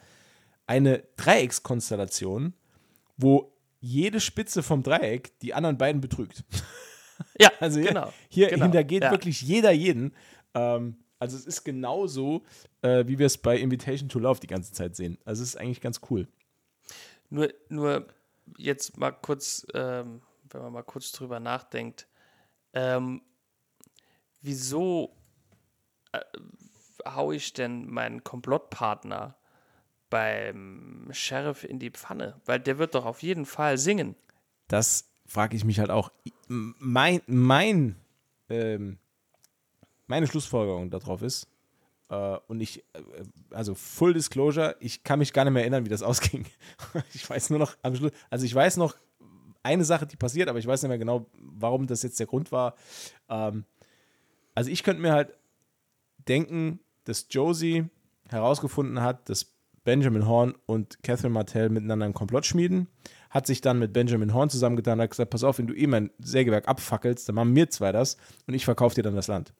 eine 0.67 1.03
Dreieckskonstellation, 1.17 2.53
wo 3.17 3.53
jede 3.79 4.19
Spitze 4.19 4.63
vom 4.63 4.83
Dreieck 4.83 5.37
die 5.39 5.53
anderen 5.53 5.77
beiden 5.77 6.01
betrügt. 6.01 6.43
Ja, 7.39 7.51
Also 7.59 7.79
hier, 7.79 7.89
genau. 7.89 8.11
hier 8.27 8.49
genau. 8.49 8.63
hintergeht 8.63 9.03
ja. 9.03 9.11
wirklich 9.11 9.41
jeder 9.43 9.71
jeden. 9.71 10.13
Ähm, 10.55 10.97
also 11.19 11.37
es 11.37 11.45
ist 11.45 11.63
genauso, 11.63 12.43
äh, 12.81 13.05
wie 13.07 13.17
wir 13.17 13.27
es 13.27 13.37
bei 13.37 13.57
Invitation 13.57 14.09
to 14.09 14.19
Love 14.19 14.39
die 14.41 14.47
ganze 14.47 14.73
Zeit 14.73 14.95
sehen. 14.95 15.17
Also 15.23 15.43
es 15.43 15.49
ist 15.49 15.55
eigentlich 15.55 15.79
ganz 15.79 16.01
cool. 16.09 16.27
Nur, 17.29 17.53
nur 17.69 18.07
jetzt 18.57 18.97
mal 18.97 19.11
kurz, 19.11 19.65
ähm, 19.73 20.21
wenn 20.49 20.61
man 20.63 20.73
mal 20.73 20.83
kurz 20.83 21.11
drüber 21.11 21.39
nachdenkt, 21.39 22.07
ähm, 22.73 23.21
wieso 24.41 25.15
äh, 26.11 26.21
hau 27.05 27.31
ich 27.31 27.53
denn 27.53 27.89
meinen 27.89 28.23
Komplottpartner 28.23 29.35
beim 30.09 31.07
Sheriff 31.11 31.63
in 31.63 31.79
die 31.79 31.91
Pfanne? 31.91 32.39
Weil 32.45 32.59
der 32.59 32.77
wird 32.77 32.95
doch 32.95 33.05
auf 33.05 33.23
jeden 33.23 33.45
Fall 33.45 33.77
singen. 33.77 34.15
Das 34.67 35.09
frage 35.25 35.55
ich 35.55 35.65
mich 35.65 35.79
halt 35.79 35.89
auch. 35.89 36.11
Mein, 36.47 37.21
mein, 37.27 37.95
ähm, 38.49 38.99
meine 40.07 40.27
Schlussfolgerung 40.27 40.89
darauf 40.89 41.21
ist, 41.21 41.47
äh, 42.09 42.37
und 42.47 42.61
ich, 42.61 42.79
äh, 42.93 43.01
also 43.51 43.75
Full 43.75 44.13
Disclosure, 44.13 44.75
ich 44.79 45.03
kann 45.03 45.19
mich 45.19 45.33
gar 45.33 45.45
nicht 45.45 45.53
mehr 45.53 45.63
erinnern, 45.63 45.85
wie 45.85 45.89
das 45.89 46.03
ausging. 46.03 46.45
ich 47.13 47.29
weiß 47.29 47.49
nur 47.49 47.59
noch 47.59 47.75
am 47.81 47.95
Schluss, 47.95 48.11
also 48.29 48.45
ich 48.45 48.53
weiß 48.53 48.77
noch 48.77 48.95
eine 49.63 49.85
Sache, 49.85 50.05
die 50.05 50.17
passiert, 50.17 50.49
aber 50.49 50.59
ich 50.59 50.67
weiß 50.67 50.81
nicht 50.81 50.89
mehr 50.89 50.97
genau, 50.97 51.25
warum 51.39 51.87
das 51.87 52.03
jetzt 52.03 52.19
der 52.19 52.27
Grund 52.27 52.51
war. 52.51 52.75
Ähm, 53.29 53.65
also 54.55 54.69
ich 54.69 54.83
könnte 54.83 55.01
mir 55.01 55.13
halt 55.13 55.33
denken, 56.27 56.79
dass 57.05 57.27
Josie 57.29 57.85
herausgefunden 58.29 59.01
hat, 59.01 59.29
dass 59.29 59.53
Benjamin 59.83 60.27
Horn 60.27 60.55
und 60.65 61.03
Catherine 61.03 61.33
Martell 61.33 61.69
miteinander 61.69 62.05
einen 62.05 62.13
Komplott 62.13 62.45
schmieden, 62.45 62.87
hat 63.29 63.47
sich 63.47 63.61
dann 63.61 63.79
mit 63.79 63.91
Benjamin 63.93 64.33
Horn 64.33 64.49
zusammengetan 64.49 64.99
und 64.99 65.03
hat 65.03 65.09
gesagt, 65.09 65.31
pass 65.31 65.43
auf, 65.43 65.57
wenn 65.57 65.67
du 65.67 65.73
eh 65.73 65.87
mein 65.87 66.11
Sägewerk 66.19 66.67
abfackelst, 66.67 67.27
dann 67.27 67.35
machen 67.35 67.55
wir 67.55 67.69
zwei 67.69 67.91
das 67.91 68.17
und 68.47 68.53
ich 68.53 68.65
verkaufe 68.65 68.95
dir 68.95 69.03
dann 69.03 69.15
das 69.15 69.27
Land. 69.27 69.53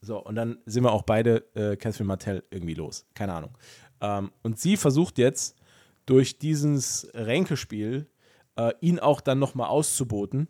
So, 0.00 0.22
und 0.22 0.36
dann 0.36 0.58
sind 0.66 0.84
wir 0.84 0.92
auch 0.92 1.02
beide 1.02 1.44
äh, 1.54 1.76
Catherine 1.76 2.06
Martell 2.06 2.44
irgendwie 2.50 2.74
los. 2.74 3.06
Keine 3.14 3.34
Ahnung. 3.34 3.58
Ähm, 4.00 4.30
und 4.42 4.58
sie 4.58 4.76
versucht 4.76 5.18
jetzt 5.18 5.56
durch 6.06 6.38
dieses 6.38 7.10
Ränkespiel 7.12 8.06
äh, 8.56 8.72
ihn 8.80 8.98
auch 8.98 9.20
dann 9.20 9.38
nochmal 9.38 9.68
auszuboten, 9.68 10.48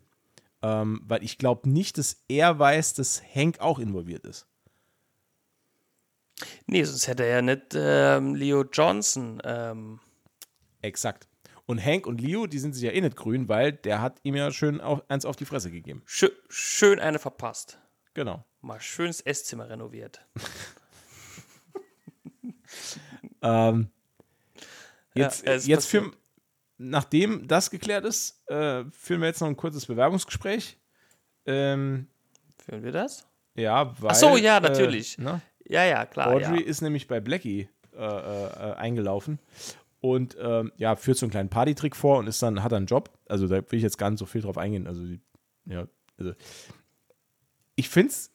ähm, 0.61 1.01
weil 1.05 1.23
ich 1.23 1.37
glaube 1.37 1.69
nicht, 1.69 1.97
dass 1.97 2.23
er 2.27 2.59
weiß, 2.59 2.93
dass 2.95 3.21
Hank 3.35 3.59
auch 3.59 3.79
involviert 3.79 4.25
ist. 4.25 4.47
Nee, 6.67 6.83
sonst 6.83 7.07
hätte 7.07 7.23
er 7.23 7.37
ja 7.37 7.41
nicht 7.41 7.73
ähm, 7.75 8.35
Leo 8.35 8.63
Johnson. 8.63 9.41
Ähm, 9.43 9.99
Exakt. 10.81 11.27
Und 11.65 11.83
Hank 11.83 12.05
und 12.07 12.21
Leo, 12.21 12.47
die 12.47 12.59
sind 12.59 12.73
sich 12.73 12.83
ja 12.83 12.91
eh 12.91 13.01
nicht 13.01 13.17
grün, 13.17 13.49
weil 13.49 13.73
der 13.73 14.01
hat 14.01 14.19
ihm 14.23 14.35
ja 14.35 14.51
schön 14.51 14.79
auf, 14.79 15.01
eins 15.09 15.25
auf 15.25 15.35
die 15.35 15.45
Fresse 15.45 15.71
gegeben. 15.71 16.01
schö 16.05 16.29
schön 16.47 16.99
eine 16.99 17.19
verpasst. 17.19 17.79
Genau. 18.13 18.45
Mal 18.61 18.79
schönes 18.79 19.21
Esszimmer 19.21 19.69
renoviert. 19.69 20.25
Ähm, 23.41 23.89
Jetzt, 25.13 25.45
Ja, 25.45 25.53
jetzt 25.53 25.67
passiert. 25.67 26.17
Nachdem 26.77 27.47
das 27.47 27.69
geklärt 27.69 28.05
ist, 28.05 28.47
äh, 28.49 28.83
führen 28.91 29.21
wir 29.21 29.27
jetzt 29.27 29.41
noch 29.41 29.47
ein 29.47 29.57
kurzes 29.57 29.85
Bewerbungsgespräch. 29.85 30.77
Ähm, 31.45 32.07
Führen 32.63 32.83
wir 32.83 32.91
das? 32.91 33.27
ja, 33.55 33.93
weil. 34.01 34.11
Ach 34.11 34.15
so, 34.15 34.37
ja, 34.37 34.59
natürlich. 34.59 35.17
Äh, 35.17 35.23
ne? 35.23 35.41
Ja, 35.65 35.83
ja, 35.83 36.05
klar. 36.05 36.27
Audrey 36.27 36.61
ja. 36.61 36.65
ist 36.65 36.81
nämlich 36.81 37.07
bei 37.07 37.19
Blackie 37.19 37.69
äh, 37.93 37.99
äh, 37.99 38.45
äh, 38.45 38.73
eingelaufen 38.75 39.39
und 39.99 40.37
ähm, 40.39 40.71
ja, 40.77 40.95
führt 40.95 41.17
so 41.17 41.25
einen 41.25 41.31
kleinen 41.31 41.49
Partytrick 41.49 41.95
vor 41.95 42.19
und 42.19 42.27
ist 42.27 42.41
dann, 42.41 42.63
hat 42.63 42.71
dann 42.71 42.77
einen 42.77 42.85
Job. 42.87 43.09
Also 43.27 43.47
da 43.47 43.55
will 43.55 43.77
ich 43.77 43.83
jetzt 43.83 43.97
gar 43.97 44.09
nicht 44.09 44.19
so 44.19 44.25
viel 44.25 44.41
drauf 44.41 44.57
eingehen. 44.57 44.87
Also, 44.87 45.03
die, 45.03 45.19
ja, 45.65 45.87
also 46.17 46.33
ich 47.75 47.89
finde 47.89 48.11
es 48.11 48.31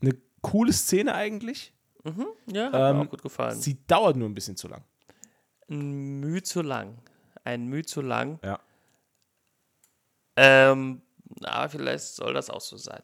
eine 0.00 0.16
coole 0.40 0.72
Szene 0.72 1.14
eigentlich. 1.14 1.72
Ja, 2.46 2.64
hat 2.64 2.72
mir 2.72 2.88
Ähm, 2.90 3.00
auch 3.06 3.10
gut 3.10 3.22
gefallen. 3.22 3.58
Sie 3.58 3.78
dauert 3.86 4.16
nur 4.16 4.28
ein 4.28 4.34
bisschen 4.34 4.56
zu 4.56 4.68
lang. 4.68 4.84
Ein 5.72 6.20
Mühe 6.20 6.42
zu 6.42 6.60
lang. 6.60 6.98
Ein 7.44 7.66
Mühe 7.66 7.84
zu 7.84 8.02
lang. 8.02 8.38
Ja. 8.44 8.60
Ähm, 10.36 11.00
aber 11.42 11.70
vielleicht 11.70 12.04
soll 12.04 12.34
das 12.34 12.50
auch 12.50 12.60
so 12.60 12.76
sein. 12.76 13.02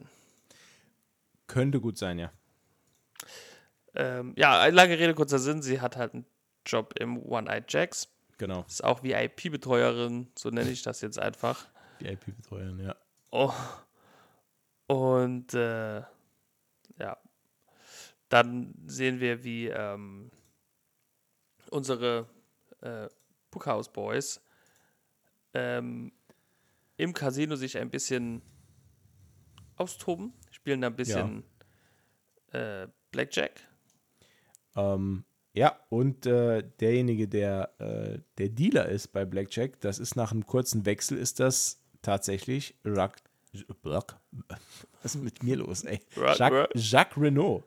Könnte 1.47 1.81
gut 1.81 1.97
sein, 1.97 2.19
ja. 2.19 2.31
Ähm, 3.95 4.35
ja, 4.37 4.67
lange 4.67 4.99
Rede, 4.99 5.15
kurzer 5.15 5.39
Sinn. 5.39 5.63
Sie 5.63 5.81
hat 5.81 5.97
halt 5.97 6.13
einen 6.13 6.27
Job 6.67 6.93
im 7.01 7.23
One-Eyed 7.23 7.73
Jacks. 7.73 8.09
Genau. 8.37 8.67
Ist 8.69 8.85
auch 8.85 9.03
VIP-Betreuerin, 9.03 10.31
so 10.37 10.51
nenne 10.51 10.71
ich 10.71 10.83
das 10.83 11.01
jetzt 11.01 11.19
einfach. 11.19 11.67
VIP-Betreuerin, 12.01 12.81
ja. 12.81 12.97
Oh. 13.31 13.53
Und 14.89 15.55
äh, 15.55 16.01
ja, 16.99 17.17
dann 18.29 18.75
sehen 18.87 19.21
wir, 19.21 19.43
wie 19.43 19.69
ähm, 19.69 20.31
unsere 21.71 22.27
äh, 22.81 23.09
Bookhouse 23.51 23.93
Boys 23.93 24.41
ähm, 25.55 26.13
im 26.97 27.13
Casino 27.13 27.57
sich 27.57 27.79
ein 27.79 27.91
bisschen 27.91 28.43
austoben, 29.77 30.33
spielen 30.51 30.81
da 30.81 30.89
ein 30.89 30.97
bisschen 30.97 31.45
äh, 32.53 32.89
Blackjack. 33.11 33.61
Ähm, 34.77 35.25
ja, 35.55 35.79
und 35.89 36.27
äh, 36.27 36.63
derjenige, 36.81 37.29
der 37.29 37.73
äh, 37.79 38.21
der 38.39 38.49
Dealer 38.49 38.89
ist 38.89 39.09
bei 39.09 39.25
Blackjack, 39.25 39.81
das 39.81 39.99
ist 39.99 40.17
nach 40.17 40.33
einem 40.33 40.47
kurzen 40.47 40.85
Wechsel, 40.87 41.19
ist 41.19 41.41
das 41.41 41.81
tatsächlich 42.03 42.77
Jacques. 42.85 43.23
Jacques 43.85 44.17
was 45.03 45.15
ist 45.15 45.23
mit 45.23 45.43
mir 45.43 45.57
los, 45.57 45.85
ey? 45.85 46.01
Jacques, 46.37 46.69
Jacques 46.75 47.17
Renault. 47.17 47.65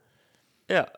Ja. 0.69 0.91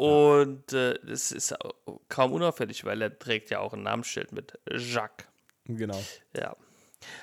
Und 0.00 0.72
äh, 0.72 0.98
das 1.04 1.30
ist 1.30 1.52
au- 1.60 2.00
kaum 2.08 2.32
unauffällig, 2.32 2.84
weil 2.84 3.02
er 3.02 3.18
trägt 3.18 3.50
ja 3.50 3.60
auch 3.60 3.74
ein 3.74 3.82
Namensschild 3.82 4.32
mit 4.32 4.58
Jacques. 4.70 5.26
Genau. 5.66 6.02
Ja. 6.34 6.56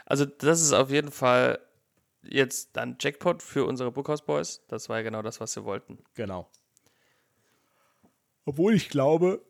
Also 0.05 0.25
das 0.25 0.61
ist 0.61 0.73
auf 0.73 0.91
jeden 0.91 1.11
Fall 1.11 1.59
jetzt 2.23 2.75
dann 2.75 2.97
Jackpot 2.99 3.41
für 3.41 3.65
unsere 3.65 3.91
Bookhouse 3.91 4.23
Boys. 4.23 4.61
Das 4.67 4.89
war 4.89 4.97
ja 4.97 5.03
genau 5.03 5.21
das, 5.21 5.39
was 5.39 5.53
sie 5.53 5.63
wollten. 5.63 5.97
Genau. 6.13 6.49
Obwohl 8.45 8.73
ich 8.75 8.89
glaube, 8.89 9.43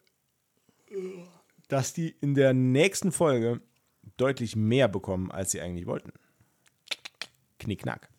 dass 1.67 1.93
die 1.93 2.15
in 2.21 2.33
der 2.33 2.53
nächsten 2.53 3.11
Folge 3.11 3.61
deutlich 4.15 4.55
mehr 4.55 4.87
bekommen, 4.87 5.31
als 5.31 5.51
sie 5.51 5.59
eigentlich 5.59 5.85
wollten. 5.85 6.13
Knickknack. 7.59 8.09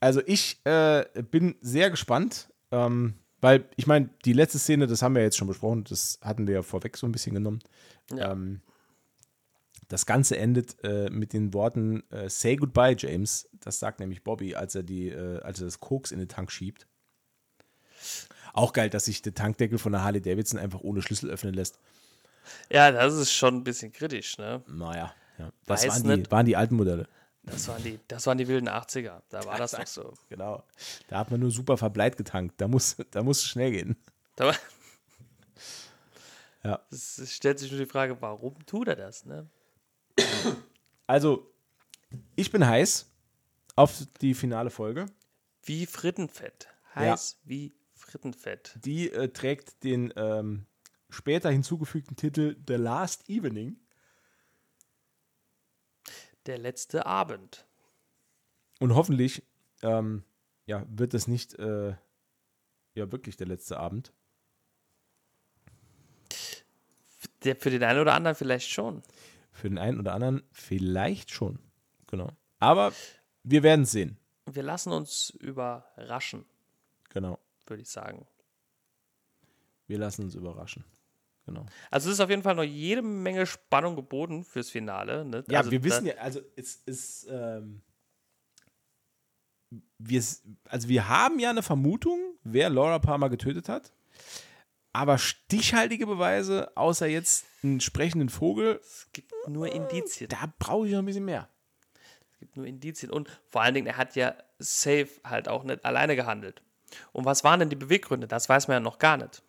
Also 0.00 0.20
ich 0.26 0.60
äh, 0.64 1.04
bin 1.30 1.54
sehr 1.60 1.90
gespannt, 1.90 2.52
ähm, 2.72 3.14
weil 3.42 3.68
ich 3.76 3.88
meine, 3.88 4.08
die 4.24 4.32
letzte 4.32 4.60
Szene, 4.60 4.86
das 4.86 5.02
haben 5.02 5.16
wir 5.16 5.22
jetzt 5.22 5.36
schon 5.36 5.48
besprochen, 5.48 5.84
das 5.84 6.18
hatten 6.22 6.46
wir 6.46 6.54
ja 6.54 6.62
vorweg 6.62 6.96
so 6.96 7.06
ein 7.06 7.12
bisschen 7.12 7.34
genommen. 7.34 7.58
Ja. 8.14 8.32
Ähm, 8.32 8.62
das 9.88 10.06
Ganze 10.06 10.38
endet 10.38 10.76
äh, 10.84 11.10
mit 11.10 11.32
den 11.32 11.52
Worten 11.52 12.08
äh, 12.10 12.30
Say 12.30 12.54
goodbye, 12.54 12.94
James. 12.96 13.48
Das 13.60 13.80
sagt 13.80 13.98
nämlich 13.98 14.22
Bobby, 14.22 14.54
als 14.54 14.76
er 14.76 14.84
die, 14.84 15.08
äh, 15.08 15.40
als 15.40 15.60
er 15.60 15.64
das 15.66 15.80
Koks 15.80 16.12
in 16.12 16.20
den 16.20 16.28
Tank 16.28 16.52
schiebt. 16.52 16.86
Auch 18.52 18.72
geil, 18.72 18.90
dass 18.90 19.06
sich 19.06 19.22
der 19.22 19.34
Tankdeckel 19.34 19.78
von 19.78 19.90
der 19.90 20.04
Harley 20.04 20.22
Davidson 20.22 20.60
einfach 20.60 20.80
ohne 20.80 21.02
Schlüssel 21.02 21.28
öffnen 21.28 21.52
lässt. 21.52 21.80
Ja, 22.70 22.92
das 22.92 23.14
ist 23.14 23.32
schon 23.32 23.56
ein 23.56 23.64
bisschen 23.64 23.92
kritisch, 23.92 24.38
ne? 24.38 24.62
Naja, 24.68 25.12
ja. 25.38 25.52
das 25.66 25.86
waren 25.86 26.22
die, 26.22 26.30
waren 26.30 26.46
die 26.46 26.56
alten 26.56 26.76
Modelle. 26.76 27.08
Das 27.44 27.66
waren 27.68 27.82
die, 27.82 27.98
das 28.08 28.26
waren 28.26 28.38
die 28.38 28.46
wilden 28.46 28.68
80er. 28.68 29.22
Da 29.28 29.44
war 29.44 29.58
das 29.58 29.72
doch 29.72 29.86
so. 29.86 30.14
Genau. 30.28 30.62
Da 31.08 31.18
hat 31.18 31.30
man 31.30 31.40
nur 31.40 31.50
super 31.50 31.76
verbleit 31.76 32.16
getankt. 32.16 32.60
Da 32.60 32.68
muss, 32.68 32.96
da 33.10 33.22
muss 33.22 33.38
es 33.38 33.46
schnell 33.46 33.72
gehen. 33.72 33.96
Da 34.36 34.46
war, 34.46 34.56
Ja. 36.64 36.80
es 36.90 37.32
stellt 37.32 37.58
sich 37.58 37.72
nur 37.72 37.80
die 37.80 37.90
Frage, 37.90 38.20
warum 38.20 38.54
tut 38.66 38.86
er 38.86 38.94
das, 38.94 39.24
ne? 39.24 39.48
Also, 41.08 41.50
ich 42.36 42.52
bin 42.52 42.64
heiß 42.64 43.10
auf 43.74 44.06
die 44.20 44.34
finale 44.34 44.70
Folge. 44.70 45.06
Wie 45.64 45.86
Frittenfett. 45.86 46.68
Heiß 46.94 47.40
wie 47.44 47.74
Frittenfett. 47.94 48.78
Die 48.84 49.10
äh, 49.10 49.28
trägt 49.28 49.82
den 49.82 50.12
ähm, 50.16 50.66
später 51.10 51.50
hinzugefügten 51.50 52.16
Titel 52.16 52.56
The 52.68 52.74
Last 52.74 53.28
Evening. 53.28 53.76
Der 56.46 56.58
letzte 56.58 57.06
Abend. 57.06 57.66
Und 58.80 58.94
hoffentlich 58.94 59.42
ähm, 59.82 60.24
ja, 60.66 60.84
wird 60.88 61.14
es 61.14 61.28
nicht 61.28 61.54
äh, 61.58 61.94
ja, 62.94 63.12
wirklich 63.12 63.36
der 63.36 63.46
letzte 63.46 63.78
Abend. 63.78 64.12
Der 67.44 67.56
für 67.56 67.70
den 67.70 67.82
einen 67.82 68.00
oder 68.00 68.14
anderen 68.14 68.36
vielleicht 68.36 68.68
schon. 68.70 69.02
Für 69.52 69.68
den 69.68 69.78
einen 69.78 69.98
oder 69.98 70.14
anderen 70.14 70.42
vielleicht 70.52 71.30
schon. 71.30 71.58
Genau. 72.06 72.30
Aber 72.58 72.92
wir 73.42 73.62
werden 73.62 73.82
es 73.82 73.92
sehen. 73.92 74.16
Wir 74.46 74.62
lassen 74.62 74.92
uns 74.92 75.30
überraschen, 75.30 76.44
Genau. 77.10 77.38
würde 77.66 77.82
ich 77.82 77.88
sagen. 77.88 78.26
Wir 79.86 79.98
lassen 79.98 80.22
uns 80.24 80.34
überraschen. 80.34 80.84
Genau. 81.46 81.66
Also 81.90 82.08
es 82.08 82.14
ist 82.14 82.20
auf 82.20 82.30
jeden 82.30 82.42
Fall 82.42 82.54
noch 82.54 82.62
jede 82.62 83.02
Menge 83.02 83.46
Spannung 83.46 83.96
geboten 83.96 84.44
fürs 84.44 84.70
Finale. 84.70 85.24
Ne? 85.24 85.44
Ja, 85.48 85.58
also 85.58 85.70
wir 85.70 85.82
wissen 85.82 86.06
ja, 86.06 86.14
also 86.14 86.40
es 86.54 86.76
ist, 86.86 87.26
ähm, 87.30 87.82
wir, 89.98 90.22
also 90.68 90.88
wir 90.88 91.08
haben 91.08 91.38
ja 91.38 91.50
eine 91.50 91.62
Vermutung, 91.62 92.18
wer 92.44 92.70
Laura 92.70 92.98
Palmer 92.98 93.28
getötet 93.28 93.68
hat. 93.68 93.92
Aber 94.92 95.16
stichhaltige 95.16 96.06
Beweise, 96.06 96.76
außer 96.76 97.06
jetzt 97.06 97.46
einen 97.62 97.80
sprechenden 97.80 98.28
Vogel, 98.28 98.78
Es 98.82 99.08
gibt 99.12 99.32
nur 99.48 99.72
Indizien. 99.72 100.28
da 100.28 100.52
brauche 100.58 100.86
ich 100.86 100.92
noch 100.92 100.98
ein 100.98 101.06
bisschen 101.06 101.24
mehr. 101.24 101.48
Es 102.34 102.38
gibt 102.40 102.56
nur 102.56 102.66
Indizien. 102.66 103.10
Und 103.10 103.40
vor 103.48 103.62
allen 103.62 103.74
Dingen, 103.74 103.86
er 103.86 103.96
hat 103.96 104.16
ja 104.16 104.34
safe 104.58 105.08
halt 105.24 105.48
auch 105.48 105.64
nicht 105.64 105.84
alleine 105.84 106.14
gehandelt. 106.14 106.62
Und 107.12 107.24
was 107.24 107.42
waren 107.42 107.60
denn 107.60 107.70
die 107.70 107.76
Beweggründe? 107.76 108.28
Das 108.28 108.50
weiß 108.50 108.68
man 108.68 108.76
ja 108.76 108.80
noch 108.80 108.98
gar 108.98 109.16
nicht. 109.16 109.42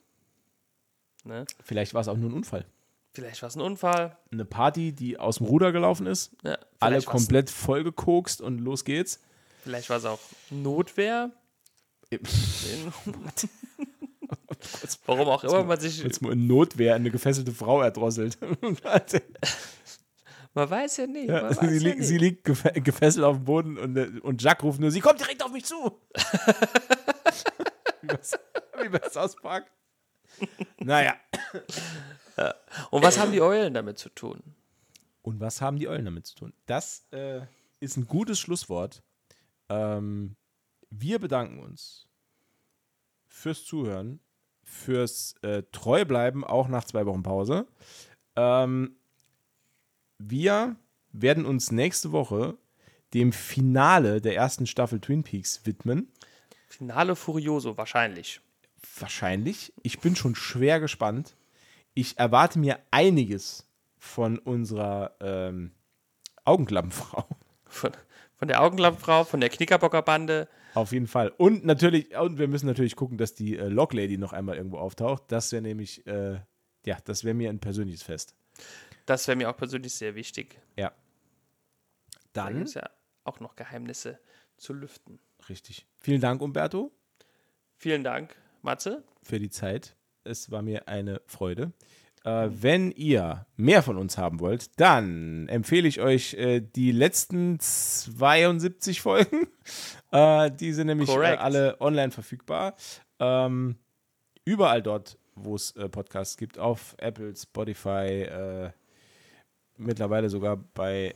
Ne? 1.24 1.46
Vielleicht 1.64 1.94
war 1.94 2.02
es 2.02 2.08
auch 2.08 2.18
nur 2.18 2.30
ein 2.30 2.34
Unfall. 2.34 2.66
Vielleicht 3.14 3.42
war 3.42 3.48
es 3.50 3.56
ein 3.56 3.62
Unfall. 3.62 4.18
Eine 4.32 4.44
Party, 4.46 4.92
die 4.92 5.18
aus 5.20 5.38
dem 5.38 5.46
Ruder 5.48 5.72
gelaufen 5.72 6.08
ist, 6.08 6.32
Ja, 6.44 6.58
alle 6.80 7.02
komplett 7.04 7.50
vollgekokst 7.50 8.42
und 8.42 8.58
los 8.60 8.84
geht's. 8.86 9.20
Vielleicht 9.64 9.90
war 9.90 9.98
es 9.98 10.06
auch 10.06 10.20
Notwehr. 10.50 11.32
Warum 15.06 15.28
auch 15.28 15.44
immer 15.44 15.64
man 15.64 15.80
sich. 15.80 16.02
Jetzt 16.04 16.22
mal 16.22 16.34
in 16.34 16.48
Notwehr 16.48 16.96
eine 16.96 17.12
gefesselte 17.12 17.52
Frau 17.52 17.82
erdrosselt. 17.82 18.38
Man 20.56 20.70
weiß 20.70 20.98
ja 20.98 21.08
nicht. 21.08 21.30
Ja, 21.30 21.52
sie, 21.52 21.66
ja 21.66 21.72
liegt, 21.72 22.04
sie 22.04 22.14
nicht. 22.14 22.22
liegt 22.22 22.48
gefe- 22.48 22.80
gefesselt 22.80 23.26
auf 23.26 23.38
dem 23.38 23.46
Boden 23.46 23.78
und, 23.80 23.98
äh, 23.98 24.12
und 24.22 24.40
Jacques 24.44 24.64
ruft 24.64 24.80
nur, 24.80 24.92
sie 24.92 25.00
kommt 25.00 25.20
direkt 25.20 25.44
auf 25.44 25.52
mich 25.52 25.66
zu. 25.66 25.76
wie 28.82 28.90
bei 28.90 29.02
South 29.10 29.36
Park. 29.42 29.66
Naja. 30.80 31.16
Und 32.90 33.04
was 33.04 33.20
haben 33.20 33.32
die 33.32 33.42
Eulen 33.42 33.74
damit 33.74 33.98
zu 33.98 34.10
tun? 34.10 34.42
Und 35.22 35.40
was 35.40 35.62
haben 35.62 35.78
die 35.78 35.88
Eulen 35.88 36.06
damit 36.06 36.28
zu 36.28 36.36
tun? 36.36 36.54
Das 36.66 37.06
äh, 37.12 37.42
ist 37.80 37.98
ein 37.98 38.08
gutes 38.08 38.40
Schlusswort. 38.40 39.04
Ähm, 39.70 40.36
wir 40.90 41.20
bedanken 41.20 41.60
uns 41.60 42.08
fürs 43.28 43.64
Zuhören, 43.66 44.20
fürs 44.64 45.36
äh, 45.42 45.64
Treubleiben, 45.72 46.44
auch 46.44 46.68
nach 46.68 46.84
zwei 46.84 47.06
Wochen 47.06 47.24
Pause. 47.24 47.68
Ähm, 48.36 48.96
wir 50.18 50.76
werden 51.12 51.46
uns 51.46 51.72
nächste 51.72 52.12
Woche 52.12 52.58
dem 53.14 53.32
Finale 53.32 54.22
der 54.22 54.36
ersten 54.36 54.66
Staffel 54.66 55.00
Twin 55.00 55.24
Peaks 55.24 55.66
widmen. 55.66 56.12
Finale 56.68 57.16
Furioso, 57.16 57.78
wahrscheinlich. 57.78 58.42
Wahrscheinlich. 59.00 59.74
Ich 59.84 60.00
bin 60.00 60.16
schon 60.16 60.36
schwer 60.36 60.80
gespannt. 60.80 61.36
Ich 61.94 62.18
erwarte 62.18 62.60
mir 62.60 62.80
einiges 62.92 63.68
von 63.98 64.38
unserer 64.40 65.16
ähm, 65.22 65.72
Augenklappenfrau. 66.44 67.28
Von, 67.66 67.92
von 68.36 68.48
der 68.48 68.62
Augenlampenfrau, 68.62 69.24
von 69.24 69.40
der 69.40 69.50
Knickerbockerbande. 69.50 70.48
Auf 70.74 70.92
jeden 70.92 71.08
Fall. 71.08 71.30
Und 71.30 71.66
natürlich, 71.66 72.16
und 72.18 72.38
wir 72.38 72.48
müssen 72.48 72.66
natürlich 72.66 72.96
gucken, 72.96 73.18
dass 73.18 73.34
die 73.34 73.58
äh, 73.58 73.68
Log 73.68 73.94
Lady 73.94 74.18
noch 74.18 74.34
einmal 74.34 74.58
irgendwo 74.58 74.78
auftaucht. 74.78 75.24
Das 75.28 75.52
wäre 75.52 75.62
nämlich, 75.62 76.06
äh, 76.06 76.40
ja, 76.86 76.98
das 77.06 77.24
wäre 77.24 77.34
mir 77.34 77.50
ein 77.50 77.60
persönliches 77.60 78.04
Fest. 78.04 78.36
Das 79.06 79.28
wäre 79.28 79.38
mir 79.38 79.50
auch 79.50 79.58
persönlich 79.58 79.94
sehr 79.94 80.16
wichtig. 80.16 80.60
Ja. 80.76 80.92
Da 82.34 82.46
Dann, 82.46 82.56
gibt 82.56 82.68
es 82.68 82.74
ja 82.74 82.90
auch 83.24 83.40
noch 83.40 83.56
Geheimnisse 83.56 84.20
zu 84.58 84.74
lüften. 84.74 85.20
richtig. 85.50 85.86
Vielen 86.00 86.22
Dank, 86.22 86.42
Umberto, 86.42 86.92
Vielen 87.78 88.04
Dank, 88.04 88.36
Matze. 88.64 89.04
für 89.22 89.40
die 89.40 89.50
Zeit. 89.50 89.96
Es 90.24 90.50
war 90.52 90.62
mir 90.62 90.88
eine 90.88 91.22
Freude. 91.28 91.74
Äh, 92.24 92.50
wenn 92.50 92.92
ihr 92.92 93.46
mehr 93.58 93.84
von 93.84 93.98
uns 93.98 94.18
haben 94.18 94.40
wollt, 94.40 94.80
dann 94.80 95.50
empfehle 95.50 95.88
ich 95.88 96.00
euch 96.00 96.34
äh, 96.36 96.62
die 96.62 96.92
letzten 96.92 97.60
72 97.60 99.02
Folgen. 99.02 99.48
Äh, 100.12 100.52
die 100.52 100.74
sind 100.74 100.86
nämlich 100.86 101.10
äh, 101.10 101.38
alle 101.38 101.82
online 101.82 102.12
verfügbar. 102.12 102.76
Ähm, 103.18 103.78
überall 104.46 104.84
dort, 104.84 105.18
wo 105.34 105.56
es 105.56 105.72
äh, 105.72 105.90
Podcasts 105.90 106.38
gibt, 106.38 106.60
auf 106.60 106.94
Apple, 107.00 107.36
Spotify, 107.36 108.22
äh, 108.22 108.70
mittlerweile 109.78 110.30
sogar 110.30 110.58
bei 110.58 111.16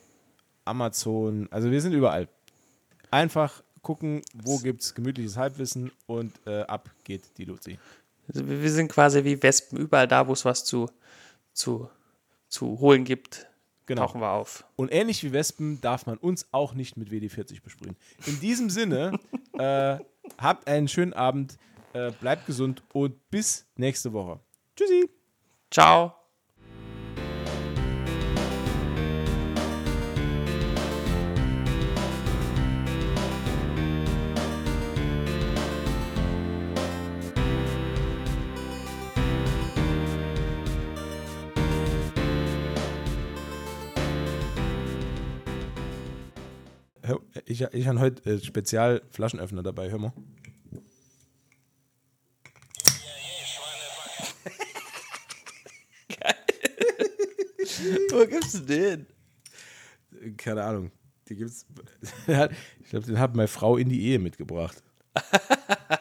Amazon. 0.65 1.48
Also 1.52 1.69
wir 1.69 1.80
sind 1.80 1.94
überall. 1.94 2.28
Einfach 3.11 3.61
gucken, 3.88 4.22
wo 4.34 4.57
gibt 4.57 4.81
es 4.81 4.93
gemütliches 4.93 5.38
Halbwissen 5.38 5.91
und 6.07 6.34
äh, 6.45 6.64
ab 6.64 6.89
geht 7.05 7.38
die 7.38 7.45
Luzi. 7.45 7.80
Also 8.27 8.45
wir 8.45 8.61
wir 8.61 8.69
sind 8.69 8.89
quasi 8.91 9.23
wie 9.23 9.41
Wespen, 9.41 9.77
überall 9.80 10.09
da, 10.09 10.27
wo 10.27 10.34
es 10.34 10.43
was 10.43 10.65
zu, 10.65 10.89
zu, 11.53 11.89
zu 12.49 12.80
holen 12.80 13.05
gibt, 13.05 13.47
Genau. 13.85 14.05
tauchen 14.05 14.19
wir 14.19 14.31
auf. 14.31 14.65
Und 14.76 14.91
ähnlich 14.91 15.23
wie 15.23 15.31
Wespen 15.31 15.80
darf 15.80 16.05
man 16.05 16.18
uns 16.18 16.45
auch 16.51 16.73
nicht 16.73 16.97
mit 16.97 17.09
WD40 17.09 17.64
besprühen. 17.64 17.95
In 18.26 18.38
diesem 18.41 18.69
Sinne, 18.69 19.18
äh, 19.53 19.97
habt 20.38 20.68
einen 20.68 20.89
schönen 20.89 21.14
Abend, 21.14 21.57
äh, 21.93 22.11
bleibt 22.11 22.45
gesund 22.45 22.84
und 22.91 23.30
bis 23.30 23.65
nächste 23.77 24.11
Woche. 24.11 24.41
Tschüssi. 24.76 25.09
Ciao. 25.72 26.16
Ich 47.61 47.73
ich 47.73 47.88
habe 47.88 47.99
heute 47.99 48.23
äh, 48.29 48.39
spezial 48.39 49.01
Flaschenöffner 49.11 49.63
dabei, 49.63 49.89
hör 49.89 49.99
mal. 49.99 50.13
Wo 58.11 58.25
gibst 58.25 58.55
du 58.55 58.59
den? 58.59 59.07
Keine 60.38 60.63
Ahnung. 60.63 60.91
Die 61.27 61.35
gibt's. 61.35 61.65
ich 62.81 62.89
glaube, 62.89 63.05
den 63.05 63.19
hat 63.19 63.35
meine 63.35 63.47
Frau 63.47 63.77
in 63.77 63.89
die 63.89 64.01
Ehe 64.03 64.19
mitgebracht. 64.19 64.81